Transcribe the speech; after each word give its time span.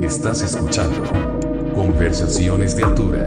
Estás 0.00 0.42
escuchando 0.42 1.02
Conversaciones 1.74 2.74
de 2.76 2.82
Altura. 2.82 3.26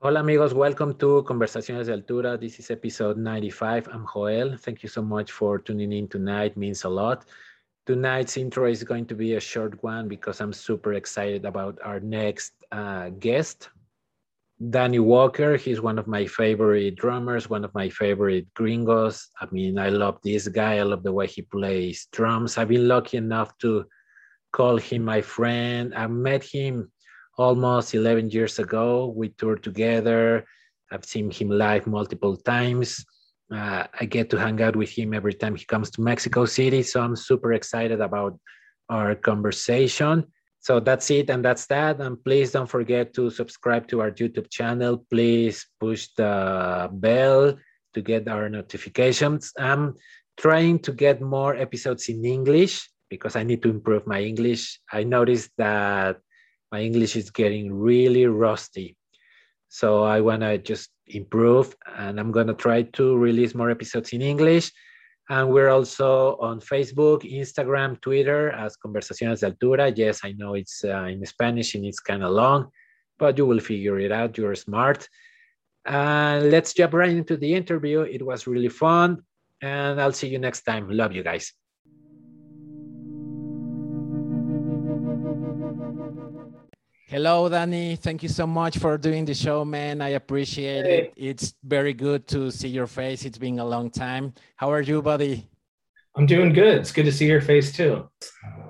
Hola 0.00 0.20
amigos, 0.20 0.52
welcome 0.52 0.94
to 0.94 1.24
Conversaciones 1.24 1.86
de 1.86 1.92
Altura. 1.92 2.36
This 2.36 2.58
is 2.58 2.70
episode 2.70 3.16
95. 3.16 3.88
I'm 3.92 4.04
Joel. 4.12 4.58
Thank 4.58 4.82
you 4.82 4.88
so 4.88 5.02
much 5.02 5.30
for 5.30 5.62
tuning 5.62 5.92
in 5.92 6.08
tonight. 6.08 6.56
Means 6.56 6.84
a 6.84 6.88
lot. 6.88 7.26
Tonight's 7.86 8.36
intro 8.36 8.66
is 8.66 8.82
going 8.82 9.06
to 9.06 9.14
be 9.14 9.34
a 9.34 9.40
short 9.40 9.80
one 9.84 10.08
because 10.08 10.40
I'm 10.40 10.52
super 10.52 10.94
excited 10.94 11.44
about 11.44 11.78
our 11.84 12.00
next 12.00 12.54
uh, 12.72 13.10
guest, 13.20 13.68
Danny 14.68 14.98
Walker. 14.98 15.56
He's 15.56 15.80
one 15.80 15.98
of 15.98 16.06
my 16.06 16.26
favorite 16.26 16.96
drummers, 16.96 17.48
one 17.48 17.64
of 17.64 17.74
my 17.74 17.88
favorite 17.88 18.52
gringos. 18.54 19.28
I 19.40 19.46
mean, 19.50 19.78
I 19.78 19.88
love 19.88 20.18
this 20.22 20.48
guy. 20.48 20.76
I 20.76 20.82
love 20.82 21.02
the 21.02 21.12
way 21.12 21.26
he 21.26 21.42
plays 21.42 22.08
drums. 22.12 22.58
I've 22.58 22.68
been 22.68 22.86
lucky 22.86 23.16
enough 23.16 23.56
to 23.58 23.86
call 24.52 24.76
him 24.76 25.04
my 25.04 25.22
friend. 25.22 25.94
I 25.94 26.06
met 26.08 26.44
him 26.44 26.92
almost 27.38 27.94
11 27.94 28.30
years 28.30 28.58
ago. 28.58 29.14
We 29.16 29.30
toured 29.30 29.62
together. 29.62 30.44
I've 30.92 31.06
seen 31.06 31.30
him 31.30 31.48
live 31.48 31.86
multiple 31.86 32.36
times. 32.36 33.04
Uh, 33.50 33.86
I 33.98 34.04
get 34.04 34.28
to 34.30 34.36
hang 34.36 34.60
out 34.60 34.76
with 34.76 34.90
him 34.90 35.14
every 35.14 35.34
time 35.34 35.56
he 35.56 35.64
comes 35.64 35.90
to 35.92 36.02
Mexico 36.02 36.44
City. 36.44 36.82
So 36.82 37.00
I'm 37.00 37.16
super 37.16 37.54
excited 37.54 38.00
about 38.02 38.38
our 38.90 39.14
conversation. 39.14 40.26
So 40.60 40.78
that's 40.78 41.10
it, 41.10 41.30
and 41.30 41.42
that's 41.42 41.66
that. 41.66 42.00
And 42.00 42.22
please 42.22 42.52
don't 42.52 42.68
forget 42.68 43.14
to 43.14 43.30
subscribe 43.30 43.88
to 43.88 44.02
our 44.02 44.10
YouTube 44.10 44.50
channel. 44.50 45.04
Please 45.10 45.66
push 45.80 46.08
the 46.16 46.88
bell 46.92 47.56
to 47.94 48.00
get 48.00 48.28
our 48.28 48.48
notifications. 48.48 49.52
I'm 49.58 49.96
trying 50.36 50.80
to 50.80 50.92
get 50.92 51.20
more 51.20 51.56
episodes 51.56 52.08
in 52.08 52.24
English 52.24 52.88
because 53.08 53.36
I 53.36 53.42
need 53.42 53.62
to 53.62 53.70
improve 53.70 54.06
my 54.06 54.20
English. 54.20 54.80
I 54.92 55.02
noticed 55.02 55.50
that 55.56 56.18
my 56.70 56.80
English 56.80 57.16
is 57.16 57.30
getting 57.30 57.72
really 57.72 58.26
rusty. 58.26 58.96
So 59.68 60.04
I 60.04 60.20
want 60.20 60.42
to 60.42 60.58
just 60.58 60.90
improve, 61.06 61.74
and 61.96 62.20
I'm 62.20 62.32
going 62.32 62.48
to 62.48 62.54
try 62.54 62.82
to 62.82 63.16
release 63.16 63.54
more 63.54 63.70
episodes 63.70 64.12
in 64.12 64.20
English. 64.20 64.70
And 65.30 65.48
we're 65.48 65.68
also 65.68 66.36
on 66.40 66.58
Facebook, 66.60 67.22
Instagram, 67.22 68.00
Twitter 68.00 68.50
as 68.50 68.76
Conversaciones 68.76 69.40
de 69.40 69.52
Altura. 69.52 69.96
Yes, 69.96 70.22
I 70.24 70.32
know 70.32 70.54
it's 70.54 70.82
uh, 70.84 71.04
in 71.04 71.24
Spanish 71.24 71.76
and 71.76 71.84
it's 71.84 72.00
kind 72.00 72.24
of 72.24 72.32
long, 72.32 72.68
but 73.16 73.38
you 73.38 73.46
will 73.46 73.60
figure 73.60 74.00
it 74.00 74.10
out. 74.10 74.36
You're 74.36 74.56
smart. 74.56 75.08
And 75.86 76.46
uh, 76.46 76.48
let's 76.48 76.74
jump 76.74 76.94
right 76.94 77.10
into 77.10 77.36
the 77.36 77.54
interview. 77.54 78.00
It 78.00 78.26
was 78.26 78.48
really 78.48 78.68
fun. 78.68 79.22
And 79.62 80.00
I'll 80.00 80.12
see 80.12 80.26
you 80.26 80.40
next 80.40 80.62
time. 80.62 80.90
Love 80.90 81.12
you 81.12 81.22
guys. 81.22 81.54
Hello, 87.10 87.48
Danny. 87.48 87.96
Thank 87.96 88.22
you 88.22 88.28
so 88.28 88.46
much 88.46 88.78
for 88.78 88.96
doing 88.96 89.24
the 89.24 89.34
show, 89.34 89.64
man. 89.64 90.00
I 90.00 90.10
appreciate 90.10 90.84
hey. 90.86 90.98
it. 90.98 91.12
It's 91.16 91.54
very 91.64 91.92
good 91.92 92.28
to 92.28 92.52
see 92.52 92.68
your 92.68 92.86
face. 92.86 93.24
It's 93.24 93.36
been 93.36 93.58
a 93.58 93.64
long 93.64 93.90
time. 93.90 94.32
How 94.54 94.70
are 94.70 94.80
you, 94.80 95.02
buddy? 95.02 95.48
I'm 96.14 96.24
doing 96.24 96.52
good. 96.52 96.78
It's 96.78 96.92
good 96.92 97.06
to 97.06 97.10
see 97.10 97.26
your 97.26 97.40
face 97.40 97.72
too. 97.72 98.08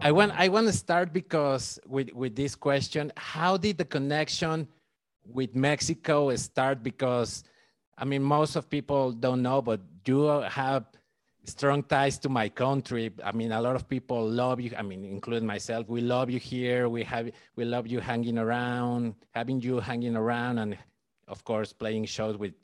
I 0.00 0.10
want 0.10 0.32
I 0.40 0.48
want 0.48 0.68
to 0.68 0.72
start 0.72 1.12
because 1.12 1.78
with 1.84 2.14
with 2.14 2.34
this 2.34 2.54
question, 2.54 3.12
how 3.18 3.58
did 3.58 3.76
the 3.76 3.84
connection 3.84 4.66
with 5.22 5.54
Mexico 5.54 6.34
start? 6.36 6.82
Because 6.82 7.44
I 7.98 8.06
mean, 8.06 8.22
most 8.22 8.56
of 8.56 8.70
people 8.70 9.12
don't 9.12 9.42
know, 9.42 9.60
but 9.60 9.82
you 10.06 10.24
have 10.48 10.86
strong 11.44 11.82
ties 11.82 12.18
to 12.18 12.28
my 12.28 12.48
country. 12.48 13.12
I 13.24 13.32
mean, 13.32 13.52
a 13.52 13.60
lot 13.60 13.76
of 13.76 13.88
people 13.88 14.28
love 14.28 14.60
you. 14.60 14.72
I 14.76 14.82
mean, 14.82 15.04
including 15.04 15.46
myself, 15.46 15.88
we 15.88 16.00
love 16.00 16.30
you 16.30 16.38
here. 16.38 16.88
We 16.88 17.02
have, 17.04 17.30
we 17.56 17.64
love 17.64 17.86
you 17.86 18.00
hanging 18.00 18.38
around, 18.38 19.14
having 19.32 19.60
you 19.60 19.80
hanging 19.80 20.16
around, 20.16 20.58
and 20.58 20.76
of 21.28 21.44
course, 21.44 21.72
playing 21.72 22.06
shows 22.06 22.36
with 22.36 22.54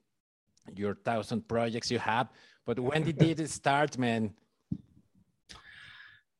your 0.74 0.94
thousand 0.94 1.48
projects 1.48 1.90
you 1.90 1.98
have. 1.98 2.28
But 2.64 2.78
when 2.78 3.04
did 3.04 3.22
it 3.22 3.50
start, 3.60 3.98
man? 3.98 4.34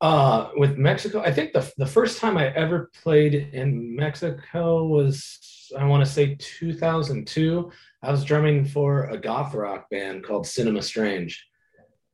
Uh, 0.01 0.51
with 0.57 0.77
Mexico, 0.77 1.21
I 1.21 1.33
think 1.33 1.53
the 1.55 1.73
the 1.79 1.87
first 1.87 2.21
time 2.21 2.37
I 2.37 2.49
ever 2.49 2.91
played 3.03 3.35
in 3.55 3.97
Mexico 3.97 4.85
was 4.85 5.73
I 5.77 5.85
want 5.85 6.05
to 6.05 6.11
say 6.11 6.37
2002. 6.39 7.73
I 8.03 8.11
was 8.11 8.23
drumming 8.23 8.67
for 8.67 9.07
a 9.07 9.17
goth 9.17 9.55
rock 9.55 9.89
band 9.89 10.23
called 10.23 10.47
Cinema 10.47 10.83
Strange 10.83 11.47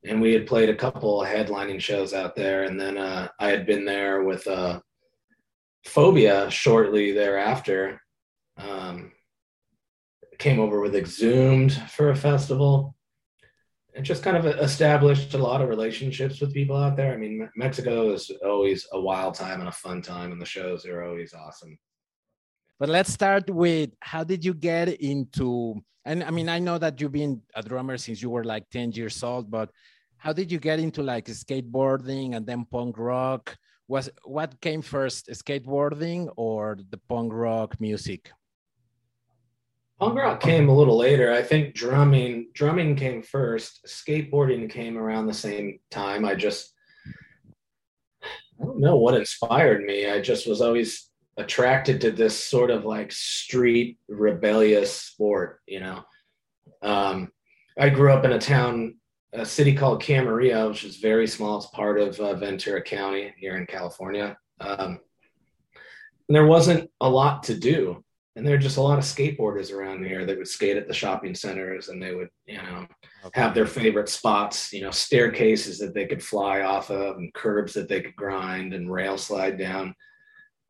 and 0.04 0.20
we 0.20 0.32
had 0.32 0.46
played 0.46 0.68
a 0.68 0.74
couple 0.74 1.20
headlining 1.20 1.80
shows 1.80 2.12
out 2.12 2.34
there 2.34 2.64
and 2.64 2.78
then 2.80 2.98
uh, 2.98 3.28
i 3.38 3.48
had 3.48 3.66
been 3.66 3.84
there 3.84 4.24
with 4.24 4.46
uh, 4.46 4.80
phobia 5.84 6.50
shortly 6.50 7.12
thereafter. 7.12 8.00
Um, 8.56 9.12
came 10.38 10.60
over 10.60 10.80
with 10.80 10.96
exhumed 10.96 11.72
for 11.90 12.10
a 12.10 12.16
festival. 12.16 12.96
And 13.94 14.06
just 14.06 14.22
kind 14.22 14.38
of 14.38 14.46
established 14.46 15.34
a 15.34 15.38
lot 15.38 15.60
of 15.60 15.68
relationships 15.68 16.40
with 16.40 16.54
people 16.54 16.76
out 16.76 16.96
there. 16.96 17.12
I 17.12 17.16
mean 17.16 17.48
mexico 17.56 18.12
is 18.12 18.30
always 18.44 18.86
a 18.92 19.00
wild 19.00 19.34
time 19.34 19.60
and 19.60 19.68
a 19.68 19.72
fun 19.72 20.00
time 20.00 20.32
and 20.32 20.40
the 20.40 20.46
shows 20.46 20.86
are 20.86 21.02
always 21.02 21.34
awesome 21.34 21.78
but 22.82 22.88
let's 22.88 23.12
start 23.12 23.48
with 23.48 23.90
how 24.00 24.24
did 24.24 24.44
you 24.44 24.52
get 24.52 24.88
into 25.00 25.80
and 26.04 26.24
i 26.24 26.30
mean 26.30 26.48
i 26.48 26.58
know 26.58 26.78
that 26.78 27.00
you've 27.00 27.12
been 27.12 27.40
a 27.54 27.62
drummer 27.62 27.96
since 27.96 28.20
you 28.20 28.28
were 28.28 28.42
like 28.42 28.68
10 28.70 28.90
years 28.90 29.22
old 29.22 29.48
but 29.48 29.70
how 30.22 30.32
did 30.32 30.52
you 30.52 30.60
get 30.60 30.78
into 30.78 31.02
like 31.02 31.26
skateboarding 31.26 32.36
and 32.36 32.46
then 32.46 32.64
punk 32.64 32.96
rock? 32.96 33.56
Was 33.88 34.08
what 34.22 34.60
came 34.60 34.80
first 34.80 35.26
skateboarding 35.30 36.32
or 36.36 36.78
the 36.90 36.98
punk 37.08 37.32
rock 37.32 37.80
music? 37.80 38.30
Punk 39.98 40.16
rock 40.16 40.40
came 40.40 40.68
a 40.68 40.74
little 40.74 40.96
later. 40.96 41.32
I 41.32 41.42
think 41.42 41.74
drumming 41.74 42.50
drumming 42.54 42.94
came 42.94 43.20
first. 43.20 43.84
Skateboarding 43.84 44.70
came 44.70 44.96
around 44.96 45.26
the 45.26 45.34
same 45.34 45.80
time. 45.90 46.24
I 46.24 46.36
just 46.36 46.72
i 48.24 48.64
don't 48.64 48.78
know 48.78 48.96
what 48.96 49.16
inspired 49.16 49.82
me. 49.82 50.08
I 50.08 50.20
just 50.20 50.46
was 50.46 50.60
always 50.60 51.11
attracted 51.42 52.00
to 52.00 52.10
this 52.10 52.42
sort 52.42 52.70
of 52.70 52.84
like 52.84 53.12
street 53.12 53.98
rebellious 54.08 54.94
sport 54.94 55.60
you 55.66 55.80
know 55.80 56.02
um, 56.82 57.30
i 57.78 57.88
grew 57.88 58.12
up 58.12 58.24
in 58.24 58.32
a 58.32 58.38
town 58.38 58.94
a 59.32 59.46
city 59.46 59.74
called 59.74 60.02
Camarillo, 60.02 60.68
which 60.68 60.84
is 60.84 60.96
very 60.96 61.26
small. 61.26 61.56
It's 61.56 61.66
part 61.66 61.98
of 61.98 62.18
uh, 62.20 62.34
Ventura 62.34 62.82
County 62.82 63.32
here 63.38 63.56
in 63.56 63.66
California. 63.66 64.36
Um, 64.60 65.00
and 66.28 66.36
there 66.36 66.46
wasn't 66.46 66.90
a 67.00 67.08
lot 67.08 67.42
to 67.44 67.54
do. 67.54 68.04
And 68.36 68.46
there 68.46 68.54
were 68.54 68.62
just 68.62 68.78
a 68.78 68.82
lot 68.82 68.98
of 68.98 69.04
skateboarders 69.04 69.72
around 69.72 70.04
here 70.06 70.24
that 70.24 70.38
would 70.38 70.48
skate 70.48 70.78
at 70.78 70.88
the 70.88 70.94
shopping 70.94 71.34
centers 71.34 71.88
and 71.88 72.02
they 72.02 72.14
would, 72.14 72.30
you 72.46 72.56
know, 72.56 72.86
have 73.34 73.54
their 73.54 73.66
favorite 73.66 74.08
spots, 74.08 74.72
you 74.72 74.80
know, 74.80 74.90
staircases 74.90 75.78
that 75.80 75.92
they 75.92 76.06
could 76.06 76.22
fly 76.22 76.62
off 76.62 76.90
of 76.90 77.16
and 77.16 77.34
curbs 77.34 77.74
that 77.74 77.88
they 77.88 78.00
could 78.00 78.16
grind 78.16 78.72
and 78.72 78.90
rail 78.90 79.18
slide 79.18 79.58
down. 79.58 79.94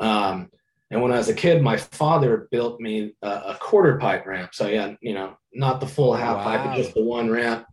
Um, 0.01 0.51
and 0.93 1.03
when 1.03 1.13
I 1.13 1.17
was 1.17 1.29
a 1.29 1.35
kid, 1.35 1.63
my 1.63 1.77
father 1.77 2.49
built 2.53 2.81
me 2.81 3.15
a, 3.23 3.29
a 3.29 3.59
quarter 3.59 3.99
pipe 3.99 4.27
ramp. 4.27 4.55
So 4.55 4.69
yeah, 4.69 4.95
you 5.01 5.15
know, 5.15 5.37
not 5.53 5.81
the 5.81 5.87
full 5.87 6.15
half 6.15 6.37
wow. 6.39 6.45
pipe, 6.45 6.65
but 6.65 6.77
just 6.77 6.95
the 6.95 7.03
one 7.03 7.31
ramp 7.31 7.67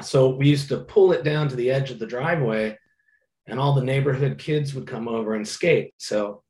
so 0.00 0.30
we 0.30 0.48
used 0.48 0.68
to 0.68 0.78
pull 0.78 1.12
it 1.12 1.24
down 1.24 1.48
to 1.48 1.56
the 1.56 1.70
edge 1.70 1.90
of 1.90 1.98
the 1.98 2.06
driveway 2.06 2.76
and 3.46 3.58
all 3.58 3.74
the 3.74 3.84
neighborhood 3.84 4.38
kids 4.38 4.74
would 4.74 4.86
come 4.86 5.08
over 5.08 5.34
and 5.34 5.46
skate 5.46 5.92
so 5.98 6.42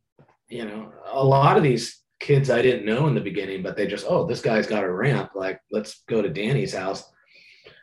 you 0.48 0.64
know 0.64 0.92
a 1.10 1.24
lot 1.24 1.56
of 1.56 1.62
these 1.62 2.02
kids 2.20 2.50
i 2.50 2.62
didn't 2.62 2.86
know 2.86 3.08
in 3.08 3.14
the 3.14 3.20
beginning 3.20 3.62
but 3.62 3.76
they 3.76 3.86
just 3.86 4.06
oh 4.08 4.26
this 4.26 4.40
guy's 4.40 4.66
got 4.66 4.84
a 4.84 4.92
ramp 4.92 5.30
like 5.34 5.60
let's 5.72 6.02
go 6.08 6.22
to 6.22 6.28
danny's 6.28 6.74
house 6.74 7.04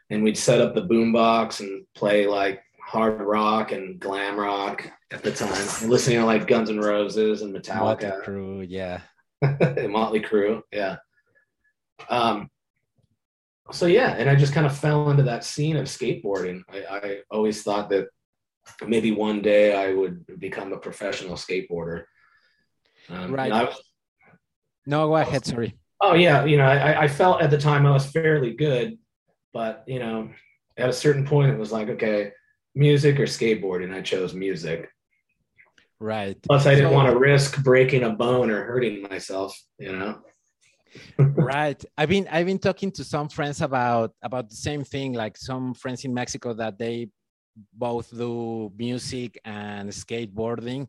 and 0.10 0.24
we'd 0.24 0.38
set 0.38 0.62
up 0.62 0.74
the 0.74 0.88
boombox 0.88 1.60
and 1.60 1.86
play 1.94 2.26
like 2.26 2.62
hard 2.90 3.22
rock 3.22 3.72
and 3.72 4.00
glam 4.00 4.38
rock 4.38 4.92
at 5.12 5.22
the 5.22 5.32
time 5.32 5.54
and 5.54 5.90
listening 5.90 6.18
to 6.18 6.26
like 6.26 6.48
guns 6.48 6.70
and 6.70 6.84
roses 6.84 7.44
and 7.44 7.56
metallica 7.56 8.10
motley 8.10 8.26
crue 8.26 8.66
yeah 8.68 9.02
motley 9.88 10.20
crue 10.20 10.62
yeah 10.72 10.98
um 12.10 12.50
so 13.72 13.86
yeah, 13.86 14.16
and 14.16 14.30
I 14.30 14.36
just 14.36 14.54
kind 14.54 14.66
of 14.66 14.78
fell 14.78 15.10
into 15.12 15.24
that 15.24 15.44
scene 15.44 15.78
of 15.78 15.86
skateboarding. 15.86 16.64
I, 16.70 16.98
I 16.98 17.18
always 17.30 17.62
thought 17.62 17.90
that 17.90 18.08
maybe 18.86 19.12
one 19.12 19.42
day 19.42 19.76
I 19.76 19.94
would 19.94 20.40
become 20.40 20.74
a 20.74 20.78
professional 20.78 21.36
skateboarder. 21.36 22.04
Um, 23.10 23.34
right. 23.34 23.52
Was, 23.52 23.82
no, 24.86 25.08
go 25.08 25.18
ahead. 25.18 25.46
Sorry. 25.46 25.78
Oh 26.02 26.14
yeah, 26.14 26.46
you 26.46 26.58
know, 26.58 26.66
I, 26.66 27.04
I 27.04 27.08
felt 27.08 27.42
at 27.42 27.52
the 27.52 27.58
time 27.58 27.86
I 27.86 27.92
was 27.92 28.06
fairly 28.06 28.54
good, 28.54 28.98
but 29.54 29.84
you 29.86 30.00
know, 30.00 30.30
at 30.78 30.90
a 30.90 30.94
certain 30.94 31.26
point 31.26 31.52
it 31.52 31.60
was 31.60 31.72
like, 31.72 31.90
okay, 31.90 32.32
music 32.76 33.20
or 33.20 33.24
skateboarding. 33.24 33.94
I 33.94 34.02
chose 34.02 34.34
music. 34.34 34.90
Right. 36.00 36.42
Plus, 36.42 36.66
I 36.66 36.76
didn't 36.76 36.94
want 36.94 37.12
to 37.12 37.18
risk 37.18 37.62
breaking 37.64 38.04
a 38.04 38.12
bone 38.12 38.50
or 38.50 38.64
hurting 38.64 39.04
myself. 39.04 39.60
You 39.78 39.94
know. 39.94 40.20
right. 41.18 41.84
I've 41.98 42.10
been 42.10 42.28
I've 42.32 42.46
been 42.46 42.60
talking 42.60 42.92
to 42.94 43.04
some 43.04 43.30
friends 43.30 43.62
about 43.62 44.14
about 44.24 44.50
the 44.50 44.56
same 44.56 44.84
thing. 44.84 45.14
Like 45.14 45.38
some 45.38 45.74
friends 45.74 46.06
in 46.06 46.14
Mexico 46.14 46.54
that 46.54 46.80
they 46.80 47.10
both 47.74 48.10
do 48.16 48.72
music 48.78 49.40
and 49.44 49.90
skateboarding, 49.90 50.88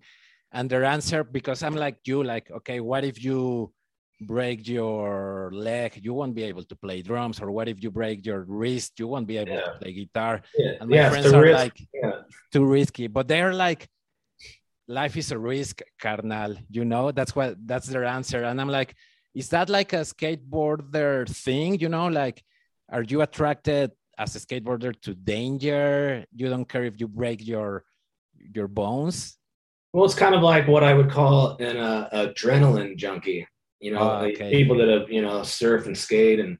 and 0.53 0.71
their 0.71 0.85
answer 0.85 1.25
because 1.25 1.62
I'm 1.62 1.75
like 1.75 1.99
you, 2.05 2.23
like 2.23 2.50
okay, 2.50 2.81
what 2.81 3.05
if 3.05 3.23
you 3.23 3.73
break 4.21 4.69
your 4.69 5.51
leg, 5.53 6.01
you 6.03 6.13
won't 6.15 6.35
be 6.35 6.45
able 6.45 6.65
to 6.65 6.77
play 6.77 7.03
drums, 7.03 7.41
or 7.41 7.51
what 7.51 7.69
if 7.69 7.83
you 7.83 7.91
break 7.91 8.25
your 8.27 8.45
wrist, 8.47 8.99
you 8.99 9.09
won't 9.09 9.27
be 9.27 9.39
able 9.39 9.53
yeah. 9.53 9.61
to 9.61 9.79
play 9.81 9.93
guitar. 9.93 10.43
Yeah. 10.57 10.73
And 10.81 10.91
my 10.91 10.97
yeah, 10.97 11.11
friends 11.11 11.33
are 11.33 11.43
risk. 11.43 11.59
like 11.59 11.79
too 12.53 12.65
risky, 12.65 13.07
but 13.07 13.29
they're 13.29 13.55
like, 13.55 13.89
life 14.89 15.17
is 15.17 15.33
a 15.33 15.39
risk, 15.39 15.81
carnal. 16.01 16.57
You 16.71 16.85
know, 16.85 17.13
that's 17.13 17.35
what 17.35 17.57
that's 17.67 17.87
their 17.87 18.05
answer. 18.05 18.45
And 18.45 18.61
I'm 18.61 18.69
like, 18.69 18.95
is 19.35 19.49
that 19.51 19.69
like 19.71 19.93
a 19.93 20.01
skateboarder 20.01 21.29
thing? 21.29 21.79
You 21.79 21.89
know, 21.89 22.09
like, 22.09 22.43
are 22.91 23.03
you 23.03 23.23
attracted 23.23 23.93
as 24.19 24.37
a 24.37 24.41
skateboarder 24.41 25.01
to 25.03 25.15
danger? 25.15 26.25
You 26.35 26.51
don't 26.51 26.69
care 26.69 26.85
if 26.85 27.01
you 27.01 27.09
break 27.09 27.47
your 27.47 27.85
your 28.55 28.69
bones. 28.69 29.37
Well, 29.93 30.05
it's 30.05 30.15
kind 30.15 30.35
of 30.35 30.43
like 30.43 30.69
what 30.69 30.85
I 30.85 30.95
would 30.95 31.11
call 31.11 31.57
an 31.59 31.77
uh, 31.77 32.09
adrenaline 32.13 32.97
junkie. 32.97 33.47
You 33.81 33.93
know, 33.93 34.00
Oh, 34.00 34.25
okay. 34.27 34.50
people 34.50 34.77
that 34.79 34.88
have 34.88 35.11
you 35.11 35.23
know 35.23 35.43
surf 35.43 35.87
and 35.87 35.97
skate 35.97 36.38
and 36.41 36.59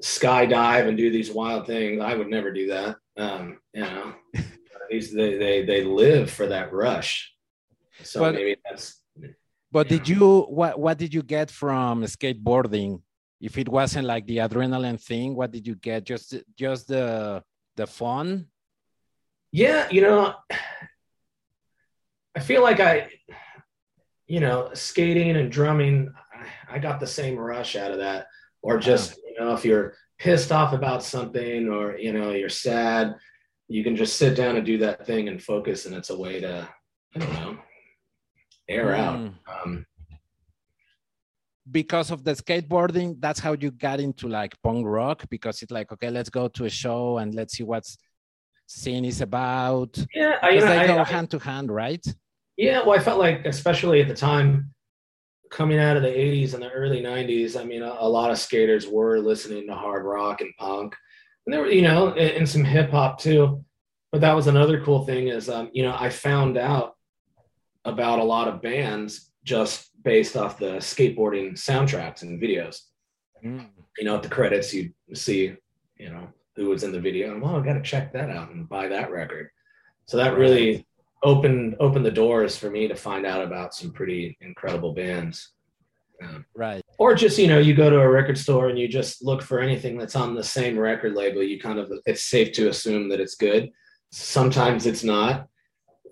skydive 0.00 0.88
and 0.88 0.96
do 0.96 1.10
these 1.10 1.30
wild 1.32 1.66
things. 1.66 2.02
I 2.02 2.14
would 2.14 2.28
never 2.28 2.52
do 2.52 2.66
that. 2.68 2.96
Um, 3.16 3.58
you 3.72 3.80
know, 3.82 4.14
these 4.90 5.12
they, 5.14 5.38
they 5.38 5.64
they 5.64 5.84
live 5.84 6.30
for 6.30 6.46
that 6.48 6.72
rush. 6.72 7.32
So 8.02 8.20
Well- 8.22 8.32
maybe 8.32 8.56
that's 8.68 9.02
But 9.72 9.86
Yeah. 9.90 9.98
did 9.98 10.08
you 10.08 10.42
what 10.58 10.78
what 10.78 10.96
did 10.98 11.12
you 11.14 11.22
get 11.22 11.50
from 11.50 12.02
skateboarding? 12.04 13.02
If 13.40 13.58
it 13.58 13.68
wasn't 13.68 14.06
like 14.06 14.24
the 14.26 14.38
adrenaline 14.38 15.00
thing, 15.00 15.36
what 15.36 15.50
did 15.52 15.66
you 15.66 15.76
get? 15.76 16.04
Just 16.04 16.34
just 16.56 16.88
the 16.88 17.42
the 17.76 17.86
fun? 17.86 18.48
Yeah, 19.52 19.88
you 19.90 20.00
know, 20.02 20.34
I 22.34 22.40
feel 22.40 22.62
like 22.62 22.80
I, 22.80 23.08
you 24.26 24.40
know, 24.40 24.70
skating 24.74 25.36
and 25.36 25.50
drumming, 25.50 26.12
I, 26.70 26.78
got 26.78 27.00
the 27.00 27.06
same 27.06 27.36
rush 27.38 27.76
out 27.76 27.92
of 27.92 27.98
that. 27.98 28.26
Or 28.62 28.78
just, 28.78 29.16
you 29.16 29.34
know, 29.38 29.54
if 29.54 29.64
you're 29.64 29.94
pissed 30.18 30.50
off 30.50 30.72
about 30.72 31.02
something 31.02 31.68
or, 31.68 31.96
you 31.96 32.12
know, 32.12 32.32
you're 32.32 32.48
sad, 32.48 33.14
you 33.68 33.84
can 33.84 33.94
just 33.94 34.16
sit 34.16 34.36
down 34.36 34.56
and 34.56 34.66
do 34.66 34.78
that 34.78 35.06
thing 35.06 35.28
and 35.28 35.42
focus. 35.42 35.86
And 35.86 35.94
it's 35.94 36.10
a 36.10 36.18
way 36.18 36.40
to, 36.40 36.68
I 37.14 37.18
don't 37.18 37.32
know, 37.34 37.58
air 38.68 38.94
out. 38.94 39.18
Mm. 39.18 39.34
Um, 39.48 39.86
because 41.70 42.10
of 42.10 42.24
the 42.24 42.32
skateboarding, 42.32 43.16
that's 43.20 43.40
how 43.40 43.52
you 43.52 43.70
got 43.70 44.00
into 44.00 44.28
like 44.28 44.60
punk 44.62 44.84
rock 44.86 45.24
because 45.30 45.62
it's 45.62 45.72
like, 45.72 45.92
okay, 45.92 46.10
let's 46.10 46.30
go 46.30 46.48
to 46.48 46.64
a 46.64 46.70
show 46.70 47.18
and 47.18 47.34
let's 47.34 47.56
see 47.56 47.64
what's 47.64 47.96
scene 48.66 49.04
is 49.04 49.20
about. 49.20 49.96
yeah, 50.14 50.36
I, 50.42 50.50
you 50.50 50.60
know, 50.60 50.66
they 50.66 50.78
I- 50.78 50.86
go 50.86 50.98
I- 50.98 51.04
hand 51.04 51.30
to 51.30 51.38
hand, 51.38 51.70
right? 51.70 52.04
Yeah, 52.56 52.82
well, 52.82 52.98
I 52.98 53.02
felt 53.02 53.18
like, 53.18 53.44
especially 53.44 54.00
at 54.00 54.08
the 54.08 54.14
time, 54.14 54.72
coming 55.50 55.78
out 55.78 55.96
of 55.96 56.02
the 56.02 56.08
80s 56.08 56.54
and 56.54 56.62
the 56.62 56.70
early 56.70 57.02
90s, 57.02 57.60
I 57.60 57.64
mean, 57.64 57.82
a, 57.82 57.96
a 57.98 58.08
lot 58.08 58.30
of 58.30 58.38
skaters 58.38 58.86
were 58.86 59.18
listening 59.18 59.66
to 59.66 59.74
hard 59.74 60.04
rock 60.04 60.40
and 60.40 60.52
punk. 60.58 60.94
And 61.46 61.52
there 61.52 61.60
were, 61.60 61.70
you 61.70 61.82
know, 61.82 62.08
and, 62.08 62.30
and 62.30 62.48
some 62.48 62.64
hip 62.64 62.90
hop 62.90 63.18
too. 63.18 63.64
But 64.12 64.20
that 64.22 64.34
was 64.34 64.46
another 64.46 64.82
cool 64.82 65.04
thing 65.04 65.28
is, 65.28 65.48
um, 65.48 65.70
you 65.72 65.82
know, 65.82 65.94
I 65.98 66.10
found 66.10 66.56
out 66.56 66.96
about 67.84 68.18
a 68.18 68.24
lot 68.24 68.48
of 68.48 68.62
bands 68.62 69.30
just 69.44 69.90
based 70.02 70.36
off 70.36 70.58
the 70.58 70.76
skateboarding 70.76 71.52
soundtracks 71.52 72.22
and 72.22 72.40
videos. 72.40 72.80
Mm. 73.44 73.68
You 73.98 74.04
know, 74.04 74.16
at 74.16 74.22
the 74.22 74.28
credits, 74.28 74.72
you 74.72 74.92
see, 75.14 75.54
you 75.98 76.10
know, 76.10 76.28
who 76.56 76.66
was 76.66 76.82
in 76.82 76.92
the 76.92 77.00
video. 77.00 77.32
And, 77.32 77.42
well, 77.42 77.56
I 77.56 77.64
got 77.64 77.74
to 77.74 77.82
check 77.82 78.12
that 78.12 78.30
out 78.30 78.50
and 78.50 78.68
buy 78.68 78.88
that 78.88 79.10
record. 79.10 79.50
So 80.06 80.16
that 80.16 80.36
really 80.36 80.86
opened 81.26 81.76
opened 81.80 82.06
the 82.06 82.10
doors 82.24 82.56
for 82.56 82.70
me 82.70 82.82
to 82.88 82.94
find 82.94 83.26
out 83.26 83.42
about 83.48 83.74
some 83.74 83.90
pretty 83.92 84.38
incredible 84.40 84.92
bands. 84.94 85.36
Um, 86.22 86.46
Right. 86.54 86.82
or 86.98 87.14
just 87.14 87.36
you 87.38 87.48
know 87.50 87.58
you 87.58 87.74
go 87.74 87.90
to 87.90 88.00
a 88.00 88.08
record 88.18 88.38
store 88.38 88.66
and 88.70 88.78
you 88.78 88.88
just 88.88 89.22
look 89.28 89.42
for 89.42 89.58
anything 89.60 89.98
that's 89.98 90.16
on 90.16 90.34
the 90.34 90.42
same 90.58 90.78
record 90.78 91.12
label 91.14 91.42
you 91.42 91.58
kind 91.60 91.78
of 91.78 91.92
it's 92.10 92.22
safe 92.34 92.50
to 92.54 92.68
assume 92.72 93.10
that 93.10 93.20
it's 93.24 93.34
good 93.34 93.62
sometimes 94.12 94.86
it's 94.90 95.04
not 95.04 95.34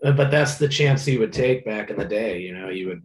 Uh, 0.04 0.12
but 0.20 0.30
that's 0.30 0.54
the 0.58 0.68
chance 0.78 1.08
you 1.08 1.18
would 1.22 1.32
take 1.32 1.64
back 1.72 1.86
in 1.90 1.96
the 1.96 2.10
day 2.20 2.32
you 2.46 2.52
know 2.56 2.68
you 2.78 2.84
would 2.88 3.02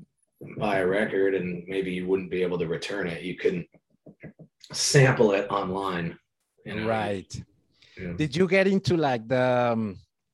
buy 0.63 0.75
a 0.79 0.87
record 0.99 1.31
and 1.39 1.47
maybe 1.73 1.91
you 1.97 2.05
wouldn't 2.09 2.31
be 2.35 2.41
able 2.47 2.59
to 2.59 2.67
return 2.77 3.05
it 3.07 3.21
you 3.29 3.35
couldn't 3.41 3.67
sample 4.73 5.29
it 5.31 5.45
online 5.49 6.07
you 6.65 6.75
know? 6.75 6.87
Right. 6.99 7.31
Yeah. 7.97 8.13
Did 8.21 8.31
you 8.37 8.45
get 8.55 8.67
into 8.67 8.93
like 9.09 9.23
the 9.35 9.45
um, 9.73 9.83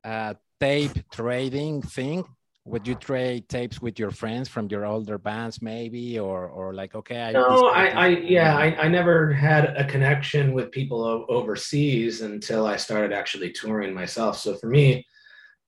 uh, 0.03 0.33
tape 0.59 1.09
trading 1.11 1.81
thing? 1.81 2.25
Would 2.67 2.87
you 2.87 2.95
trade 2.95 3.47
tapes 3.47 3.79
with 3.79 3.99
your 3.99 4.09
friends 4.09 4.49
from 4.49 4.67
your 4.69 4.85
older 4.85 5.19
bands, 5.19 5.61
maybe, 5.61 6.17
or 6.17 6.47
or 6.47 6.73
like 6.73 6.95
okay? 6.95 7.21
I, 7.21 7.31
No, 7.31 7.67
I, 7.67 7.85
I 7.87 8.07
yeah, 8.07 8.57
I, 8.57 8.85
I 8.85 8.87
never 8.87 9.31
had 9.31 9.65
a 9.77 9.85
connection 9.85 10.51
with 10.53 10.71
people 10.71 11.25
overseas 11.29 12.21
until 12.21 12.65
I 12.65 12.77
started 12.77 13.13
actually 13.13 13.51
touring 13.51 13.93
myself. 13.93 14.39
So 14.39 14.55
for 14.55 14.67
me, 14.67 15.05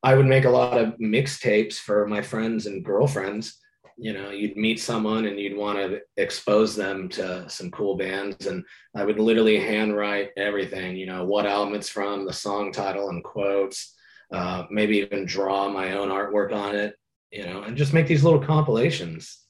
I 0.01 0.15
would 0.15 0.25
make 0.25 0.45
a 0.45 0.49
lot 0.49 0.79
of 0.79 0.95
mixtapes 0.97 1.75
for 1.75 2.07
my 2.07 2.21
friends 2.21 2.65
and 2.65 2.83
girlfriends. 2.83 3.59
You 3.99 4.13
know, 4.13 4.29
you'd 4.29 4.57
meet 4.57 4.79
someone 4.79 5.25
and 5.25 5.39
you'd 5.39 5.57
want 5.57 5.77
to 5.79 6.01
expose 6.17 6.75
them 6.75 7.09
to 7.09 7.47
some 7.47 7.69
cool 7.69 7.95
bands, 7.95 8.47
and 8.47 8.63
I 8.95 9.05
would 9.05 9.19
literally 9.19 9.59
handwrite 9.59 10.31
everything. 10.35 10.95
You 10.95 11.05
know, 11.05 11.25
what 11.25 11.45
album 11.45 11.75
it's 11.75 11.89
from, 11.89 12.25
the 12.25 12.33
song 12.33 12.71
title 12.71 13.09
and 13.09 13.23
quotes. 13.23 13.93
Uh, 14.31 14.65
maybe 14.69 14.97
even 14.97 15.25
draw 15.25 15.69
my 15.69 15.93
own 15.93 16.09
artwork 16.09 16.51
on 16.53 16.75
it. 16.75 16.95
You 17.31 17.45
know, 17.45 17.61
and 17.63 17.75
just 17.75 17.93
make 17.93 18.07
these 18.07 18.23
little 18.23 18.39
compilations. 18.39 19.43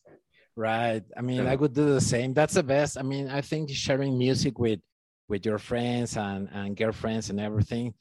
Right. 0.55 1.03
I 1.15 1.21
mean, 1.21 1.43
Yeah. 1.43 1.51
I 1.51 1.55
would 1.55 1.73
do 1.73 1.85
the 1.93 2.01
same. 2.01 2.33
That's 2.33 2.55
the 2.55 2.63
best. 2.63 2.97
I 2.97 3.03
mean, 3.03 3.29
I 3.29 3.41
think 3.41 3.69
sharing 3.69 4.17
music 4.17 4.57
with 4.59 4.79
with 5.29 5.45
your 5.45 5.59
friends 5.59 6.17
and 6.17 6.49
and 6.51 6.75
girlfriends 6.75 7.29
and 7.29 7.39
everything, 7.39 7.93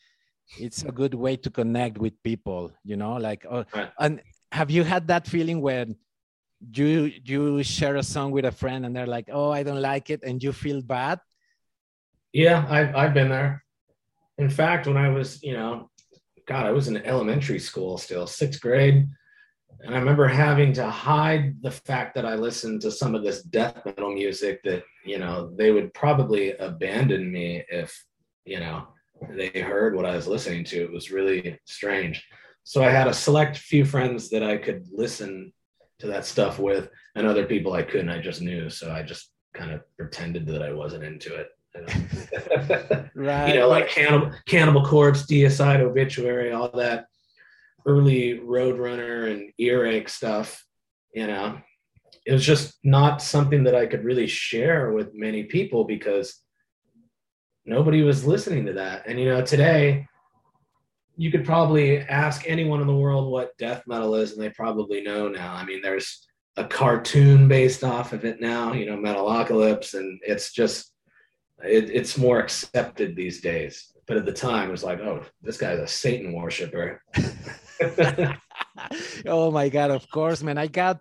it's 0.59 0.83
a 0.85 0.93
good 0.93 1.13
way 1.15 1.37
to 1.37 1.51
connect 1.51 1.99
with 1.99 2.15
people. 2.23 2.73
You 2.85 2.97
know, 2.97 3.17
like 3.17 3.45
oh, 3.51 3.65
Right. 3.75 3.91
and 3.99 4.23
have 4.53 4.71
you 4.71 4.85
had 4.85 5.09
that 5.09 5.27
feeling 5.27 5.61
when 5.61 5.97
you 6.75 7.13
you 7.25 7.63
share 7.63 7.97
a 7.97 8.03
song 8.03 8.31
with 8.33 8.47
a 8.47 8.53
friend 8.53 8.87
and 8.87 8.97
they're 8.97 9.07
like, 9.19 9.29
oh, 9.31 9.51
I 9.51 9.63
don't 9.63 9.83
like 9.83 10.09
it, 10.09 10.23
and 10.25 10.43
you 10.43 10.53
feel 10.53 10.81
bad? 10.81 11.21
Yeah, 12.33 12.65
I've 12.69 12.95
I've 12.97 13.15
been 13.15 13.29
there. 13.29 13.63
In 14.39 14.49
fact, 14.49 14.87
when 14.87 14.97
I 14.97 15.09
was, 15.11 15.43
you 15.43 15.53
know, 15.53 15.91
God, 16.47 16.67
I 16.67 16.71
was 16.71 16.89
in 16.89 16.97
elementary 16.99 17.59
school 17.59 17.99
still, 17.99 18.27
sixth 18.27 18.61
grade, 18.61 19.09
and 19.81 19.95
I 19.95 19.99
remember 19.99 20.27
having 20.27 20.73
to 20.75 20.89
hide 20.89 21.61
the 21.63 21.71
fact 21.71 22.15
that 22.15 22.25
I 22.25 22.35
listened 22.35 22.81
to 22.83 22.91
some 22.91 23.15
of 23.15 23.23
this 23.23 23.43
death 23.43 23.83
metal 23.85 24.13
music 24.13 24.63
that, 24.65 24.85
you 25.05 25.19
know, 25.19 25.51
they 25.57 25.71
would 25.71 25.93
probably 25.93 26.53
abandon 26.53 27.31
me 27.31 27.65
if, 27.69 28.05
you 28.45 28.61
know, 28.61 28.87
they 29.31 29.49
heard 29.49 29.95
what 29.95 30.07
I 30.07 30.15
was 30.15 30.27
listening 30.27 30.65
to. 30.65 30.83
It 30.83 30.93
was 30.93 31.11
really 31.11 31.59
strange. 31.65 32.25
So 32.65 32.83
I 32.83 32.91
had 32.91 33.07
a 33.07 33.15
select 33.15 33.59
few 33.59 33.85
friends 33.85 34.29
that 34.31 34.43
I 34.43 34.57
could 34.57 34.87
listen 34.93 35.53
to 35.99 36.07
that 36.09 36.27
stuff 36.27 36.59
with, 36.59 36.91
and 37.15 37.27
other 37.27 37.47
people 37.47 37.73
I 37.73 37.83
couldn't. 37.83 38.11
I 38.11 38.21
just 38.21 38.43
knew, 38.43 38.69
so 38.69 38.93
I 38.93 39.03
just 39.03 39.31
kind 39.55 39.73
of 39.73 39.81
pretended 39.97 40.47
that 40.47 40.63
I 40.63 40.73
wasn't 40.73 41.05
into 41.05 41.35
it. 41.35 41.49
You 41.77 41.87
know? 41.87 43.05
Right. 43.15 43.49
you 43.49 43.61
know, 43.61 43.69
like 43.69 43.89
Cannibal, 43.89 44.33
Cannibal 44.47 44.85
Corpse, 44.85 45.27
Deicide, 45.27 45.81
Obituary, 45.81 46.53
all 46.53 46.71
that 46.77 47.07
early 47.87 48.39
Roadrunner 48.41 49.33
and 49.33 49.53
Earache 49.59 50.09
stuff. 50.09 50.65
You 51.15 51.27
know, 51.27 51.59
it 52.27 52.33
was 52.33 52.45
just 52.45 52.79
not 52.85 53.23
something 53.23 53.65
that 53.65 53.75
I 53.75 53.87
could 53.87 54.05
really 54.05 54.27
share 54.27 54.93
with 54.93 55.15
many 55.15 55.45
people 55.45 55.85
because 55.85 56.43
nobody 57.65 58.03
was 58.03 58.27
listening 58.27 58.67
to 58.67 58.75
that. 58.75 59.07
And 59.07 59.19
you 59.19 59.27
know, 59.27 59.43
today 59.43 60.07
you 61.17 61.31
could 61.31 61.45
probably 61.45 62.01
ask 62.01 62.45
anyone 62.47 62.81
in 62.81 62.87
the 62.87 62.95
world 62.95 63.31
what 63.31 63.57
death 63.57 63.83
metal 63.87 64.15
is, 64.15 64.33
and 64.33 64.43
they 64.43 64.51
probably 64.51 65.01
know 65.01 65.29
now. 65.29 65.55
I 65.55 65.65
mean, 65.65 65.81
there's 65.81 66.27
a 66.57 66.65
cartoon 66.65 67.49
based 67.49 67.85
off 67.85 68.13
of 68.13 68.25
it 68.25 68.41
now, 68.41 68.73
you 68.73 68.87
know, 68.87 68.97
Metalocalypse, 68.97 69.95
and 69.95 70.21
it's 70.23 70.53
just 70.53 70.93
it, 71.65 71.91
it's 71.91 72.19
more 72.19 72.39
accepted 72.41 73.17
these 73.17 73.41
days. 73.41 73.93
But 74.07 74.19
at 74.19 74.27
the 74.27 74.33
time, 74.33 74.69
it 74.69 74.73
was 74.73 74.85
like, 74.85 75.01
oh, 75.01 75.25
this 75.43 75.59
guy's 75.59 75.81
a 75.81 75.87
Satan 75.87 76.33
worshiper. 76.33 77.03
oh 79.27 79.51
my 79.51 79.69
god 79.69 79.91
of 79.91 80.09
course 80.11 80.43
man 80.43 80.57
i 80.57 80.67
got 80.67 80.99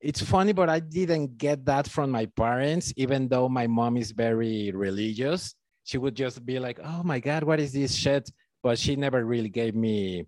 it's 0.00 0.22
funny 0.22 0.52
but 0.52 0.68
i 0.68 0.78
didn't 0.78 1.36
get 1.36 1.64
that 1.64 1.88
from 1.88 2.10
my 2.12 2.26
parents 2.36 2.92
even 2.96 3.26
though 3.26 3.48
my 3.48 3.66
mom 3.66 3.96
is 3.96 4.12
very 4.12 4.70
religious 4.72 5.56
she 5.82 5.98
would 5.98 6.14
just 6.14 6.46
be 6.46 6.60
like 6.60 6.78
oh 6.84 7.02
my 7.02 7.18
god 7.18 7.42
what 7.42 7.58
is 7.58 7.72
this 7.72 7.92
shit 7.92 8.30
but 8.62 8.78
she 8.78 8.94
never 8.94 9.24
really 9.24 9.48
gave 9.48 9.74
me 9.74 10.24